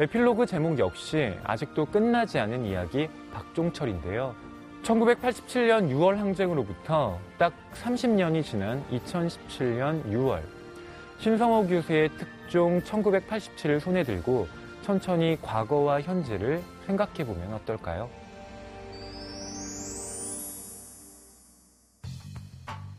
에필로그 0.00 0.46
제목 0.46 0.78
역시 0.78 1.34
아직도 1.44 1.84
끝나지 1.84 2.38
않은 2.38 2.64
이야기 2.64 3.06
박종철인데요. 3.34 4.34
1987년 4.82 5.90
6월 5.90 6.16
항쟁으로부터 6.16 7.18
딱 7.36 7.52
30년이 7.74 8.42
지난 8.42 8.82
2017년 8.88 10.02
6월 10.06 10.40
신성호 11.18 11.66
교수의 11.66 12.08
특종 12.16 12.80
1987을 12.80 13.78
손에 13.78 14.02
들고 14.02 14.48
천천히 14.80 15.36
과거와 15.42 16.00
현재를 16.00 16.62
생각해 16.86 17.26
보면 17.26 17.52
어떨까요? 17.52 18.08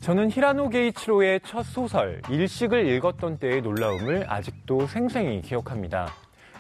저는 0.02 0.30
히라노 0.30 0.70
게이치로의 0.70 1.40
첫 1.46 1.64
소설 1.64 2.22
일식을 2.30 2.88
읽었던 2.90 3.40
때의 3.40 3.64
놀라움을 3.64 4.26
아직도 4.30 4.86
생생히 4.86 5.42
기억합니다. 5.42 6.14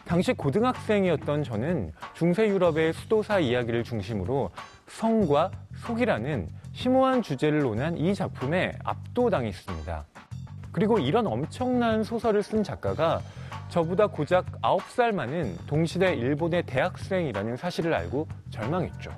당시 0.05 0.33
고등학생이었던 0.33 1.43
저는 1.43 1.91
중세 2.13 2.47
유럽의 2.47 2.93
수도사 2.93 3.39
이야기를 3.39 3.83
중심으로 3.83 4.49
성과 4.87 5.51
속이라는 5.85 6.49
심오한 6.73 7.21
주제를 7.21 7.59
논한 7.59 7.97
이 7.97 8.13
작품에 8.13 8.73
압도당했습니다. 8.83 10.05
그리고 10.71 10.99
이런 10.99 11.27
엄청난 11.27 12.03
소설을 12.03 12.43
쓴 12.43 12.63
작가가 12.63 13.21
저보다 13.69 14.07
고작 14.07 14.45
9살 14.61 15.13
많은 15.13 15.55
동시대 15.67 16.13
일본의 16.13 16.63
대학생이라는 16.63 17.55
사실을 17.55 17.93
알고 17.93 18.27
절망했죠. 18.49 19.11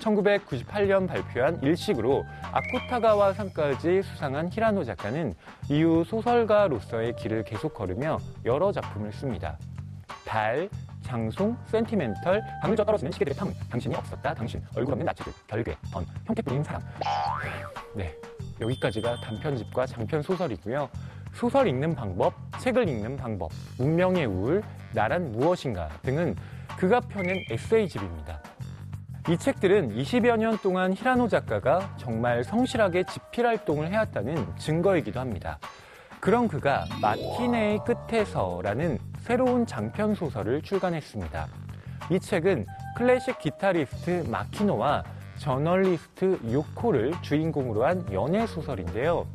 1998년 0.00 1.06
발표한 1.06 1.62
일식으로 1.62 2.24
아쿠타가와 2.52 3.34
상까지 3.34 4.02
수상한 4.02 4.48
히라노 4.50 4.84
작가는 4.84 5.34
이후 5.68 6.04
소설가로서의 6.04 7.16
길을 7.16 7.44
계속 7.44 7.74
걸으며 7.74 8.18
여러 8.44 8.72
작품을 8.72 9.12
씁니다. 9.12 9.58
달, 10.30 10.70
장송, 11.02 11.56
센티멘털, 11.66 12.40
방을 12.62 12.76
져 12.76 12.84
떨어지는 12.84 13.10
시계들의 13.10 13.36
탕, 13.36 13.52
당신이 13.68 13.96
없었다, 13.96 14.32
당신, 14.32 14.62
얼굴 14.76 14.92
없는 14.92 15.04
나치들, 15.04 15.32
별괴, 15.48 15.76
던, 15.92 16.06
형태 16.24 16.40
뿌린 16.40 16.62
사람. 16.62 16.80
네, 17.96 18.14
여기까지가 18.60 19.22
단편집과 19.22 19.86
장편 19.86 20.22
소설이고요. 20.22 20.88
소설 21.32 21.66
읽는 21.66 21.96
방법, 21.96 22.32
책을 22.60 22.88
읽는 22.88 23.16
방법, 23.16 23.50
문명의 23.76 24.26
우울, 24.26 24.62
나란 24.92 25.32
무엇인가 25.32 25.88
등은 26.02 26.36
그가 26.78 27.00
펴낸 27.00 27.44
에세이집입니다. 27.50 28.40
이 29.30 29.36
책들은 29.36 29.96
20여 29.96 30.36
년 30.36 30.58
동안 30.58 30.94
히라노 30.94 31.26
작가가 31.26 31.92
정말 31.96 32.44
성실하게 32.44 33.02
집필 33.02 33.48
활동을 33.48 33.90
해왔다는 33.90 34.46
증거이기도 34.58 35.18
합니다. 35.18 35.58
그런 36.20 36.48
그가 36.48 36.84
마키네의 37.00 37.80
끝에서라는 37.86 38.98
새로운 39.20 39.64
장편 39.64 40.14
소설을 40.14 40.60
출간했습니다. 40.60 41.48
이 42.10 42.20
책은 42.20 42.66
클래식 42.94 43.38
기타리스트 43.38 44.26
마키노와 44.28 45.02
저널리스트 45.38 46.38
요코를 46.52 47.14
주인공으로 47.22 47.86
한 47.86 48.06
연애 48.12 48.46
소설인데요. 48.46 49.26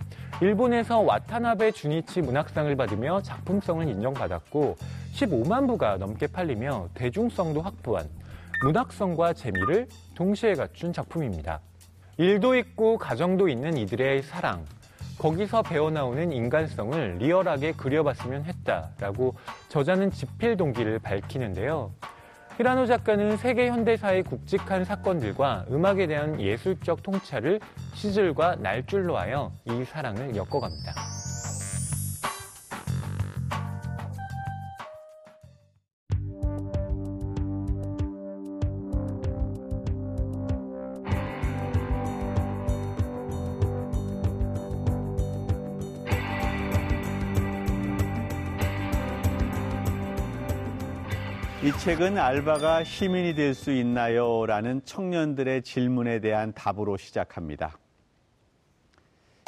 일본에서 0.41 0.99
와타나베 0.99 1.71
주니치 1.71 2.21
문학상을 2.21 2.75
받으며 2.75 3.21
작품성을 3.23 3.88
인정받았고 3.88 4.75
15만 5.15 5.67
부가 5.67 5.97
넘게 5.97 6.27
팔리며 6.27 6.89
대중성도 6.93 7.61
확보한 7.61 8.07
문학성과 8.63 9.33
재미를 9.33 9.88
동시에 10.13 10.53
갖춘 10.53 10.93
작품입니다. 10.93 11.61
일도 12.17 12.55
있고 12.55 12.97
가정도 12.97 13.49
있는 13.49 13.75
이들의 13.75 14.21
사랑, 14.23 14.65
거기서 15.18 15.63
배어나오는 15.63 16.32
인간성을 16.32 17.18
리얼하게 17.20 17.74
그려봤으면 17.74 18.45
했다라고 18.45 19.36
저자는 19.70 20.11
집필 20.11 20.57
동기를 20.57 20.99
밝히는데요. 20.99 21.93
히라노 22.57 22.86
작가는 22.86 23.36
세계 23.38 23.70
현대사의 23.70 24.24
굵직한 24.24 24.86
사건들과 24.86 25.66
음악에 25.72 26.07
대한 26.07 26.39
예술적 26.39 27.03
통찰을 27.03 27.59
시절과 27.93 28.57
날줄로 28.57 29.18
하여 29.18 29.51
이 29.66 29.84
사랑을 29.84 30.36
엮어갑니다. 30.36 31.24
이 51.86 51.88
책은 51.88 52.17
알바가 52.17 52.83
시민이 52.83 53.36
될 53.36 53.53
수 53.53 53.71
있나요? 53.71 54.47
라는 54.47 54.83
청년들의 54.86 55.61
질문에 55.61 56.19
대한 56.19 56.51
답으로 56.51 56.97
시작합니다. 56.97 57.77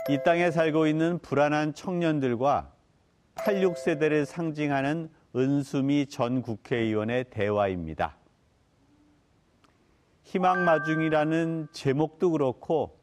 이 0.08 0.20
땅에 0.24 0.52
살고 0.52 0.86
있는 0.86 1.18
불안한 1.18 1.74
청년들과 1.74 2.72
86세대를 3.38 4.26
상징하는 4.26 5.10
은수미 5.36 6.06
전 6.06 6.44
국회의원의 6.44 7.32
대화입니다. 7.32 8.18
희망마중이라는 10.22 11.70
제목도 11.72 12.30
그렇고 12.30 13.00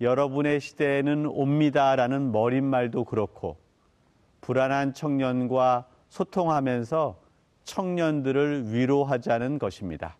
여러분의 0.00 0.60
시대에는 0.60 1.26
옵니다라는 1.26 2.30
머릿말도 2.30 3.02
그렇고 3.02 3.56
불안한 4.42 4.94
청년과 4.94 5.88
소통하면서 6.08 7.19
청년들을 7.70 8.72
위로하자는 8.72 9.60
것입니다. 9.60 10.16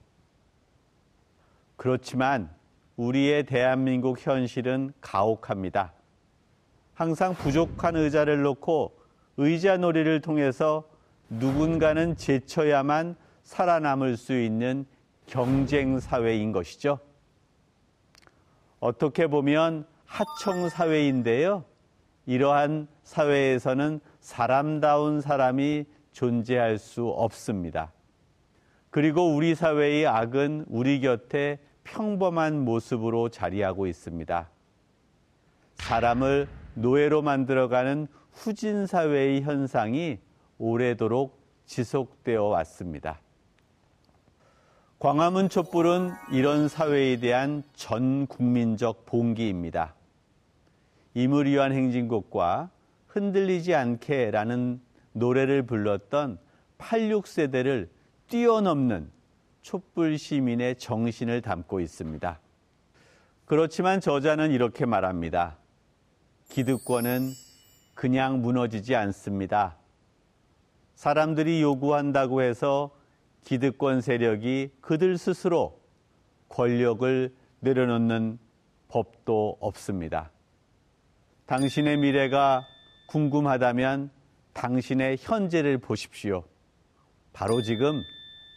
그렇지만 1.76 2.48
우리의 2.96 3.44
대한민국 3.44 4.24
현실은 4.24 4.92
가혹합니다. 5.00 5.92
항상 6.94 7.34
부족한 7.34 7.96
의자를 7.96 8.42
놓고 8.42 8.96
의자 9.36 9.78
놀이를 9.78 10.20
통해서 10.20 10.84
누군가는 11.28 12.16
제쳐야만 12.16 13.16
살아남을 13.42 14.16
수 14.16 14.38
있는 14.38 14.86
경쟁 15.26 15.98
사회인 15.98 16.52
것이죠. 16.52 17.00
어떻게 18.78 19.26
보면 19.26 19.86
하청 20.04 20.68
사회인데요. 20.68 21.64
이러한 22.26 22.86
사회에서는 23.02 24.00
사람다운 24.20 25.20
사람이 25.20 25.86
존재할 26.12 26.78
수 26.78 27.08
없습니다. 27.08 27.92
그리고 28.90 29.34
우리 29.34 29.54
사회의 29.54 30.06
악은 30.06 30.66
우리 30.68 31.00
곁에 31.00 31.58
평범한 31.84 32.64
모습으로 32.64 33.28
자리하고 33.28 33.86
있습니다. 33.86 34.48
사람을 35.76 36.48
노예로 36.74 37.22
만들어가는 37.22 38.06
후진 38.32 38.86
사회의 38.86 39.42
현상이 39.42 40.18
오래도록 40.58 41.40
지속되어 41.66 42.44
왔습니다. 42.44 43.20
광화문 44.98 45.48
촛불은 45.48 46.10
이런 46.32 46.68
사회에 46.68 47.16
대한 47.20 47.62
전 47.72 48.26
국민적 48.26 49.06
봉기입니다. 49.06 49.94
임을 51.14 51.46
위한 51.46 51.72
행진곡과 51.72 52.70
흔들리지 53.06 53.74
않게라는 53.74 54.80
노래를 55.12 55.62
불렀던 55.62 56.38
86세대를 56.78 57.88
뛰어넘는 58.28 59.10
촛불 59.62 60.18
시민의 60.18 60.76
정신을 60.76 61.42
담고 61.42 61.80
있습니다. 61.80 62.40
그렇지만 63.44 64.00
저자는 64.00 64.52
이렇게 64.52 64.86
말합니다. 64.86 65.58
기득권은 66.50 67.30
그냥 67.94 68.40
무너지지 68.40 68.94
않습니다. 68.94 69.76
사람들이 70.94 71.60
요구한다고 71.60 72.42
해서 72.42 72.90
기득권 73.44 74.00
세력이 74.00 74.70
그들 74.80 75.18
스스로 75.18 75.80
권력을 76.48 77.34
내려놓는 77.60 78.38
법도 78.88 79.58
없습니다. 79.60 80.30
당신의 81.46 81.96
미래가 81.96 82.64
궁금하다면 83.08 84.10
당신의 84.52 85.18
현재를 85.20 85.78
보십시오. 85.78 86.44
바로 87.32 87.62
지금 87.62 88.02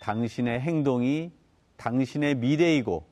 당신의 0.02 0.60
행동이 0.60 1.32
당신의 1.78 2.36
미래이고 2.36 3.06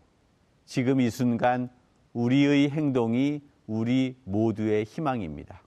지금 0.65 1.01
이 1.01 1.09
순간 1.09 1.69
우리의 2.13 2.69
행동이 2.69 3.41
우리 3.67 4.15
모두의 4.23 4.84
희망입니다. 4.86 5.61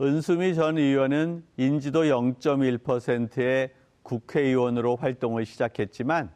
은수미 0.00 0.54
전 0.54 0.76
의원은 0.76 1.44
인지도 1.56 2.04
0.1%의 2.04 3.72
국회의원으로 4.02 4.96
활동을 4.96 5.46
시작했지만 5.46 6.32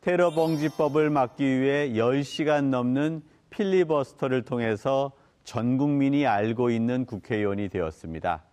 테러 0.00 0.30
방지법을 0.30 1.08
막기 1.08 1.60
위해 1.60 1.90
10시간 1.90 2.68
넘는 2.68 3.22
필리버스터를 3.48 4.42
통해서 4.42 5.12
전 5.44 5.76
국민이 5.76 6.26
알고 6.26 6.70
있는 6.70 7.04
국회의원이 7.04 7.68
되었습니다. 7.68 8.44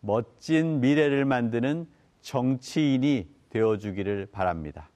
멋진 0.00 0.80
미래를 0.80 1.24
만드는 1.24 1.86
정치인이 2.22 3.28
되어주기를 3.50 4.26
바랍니다. 4.32 4.88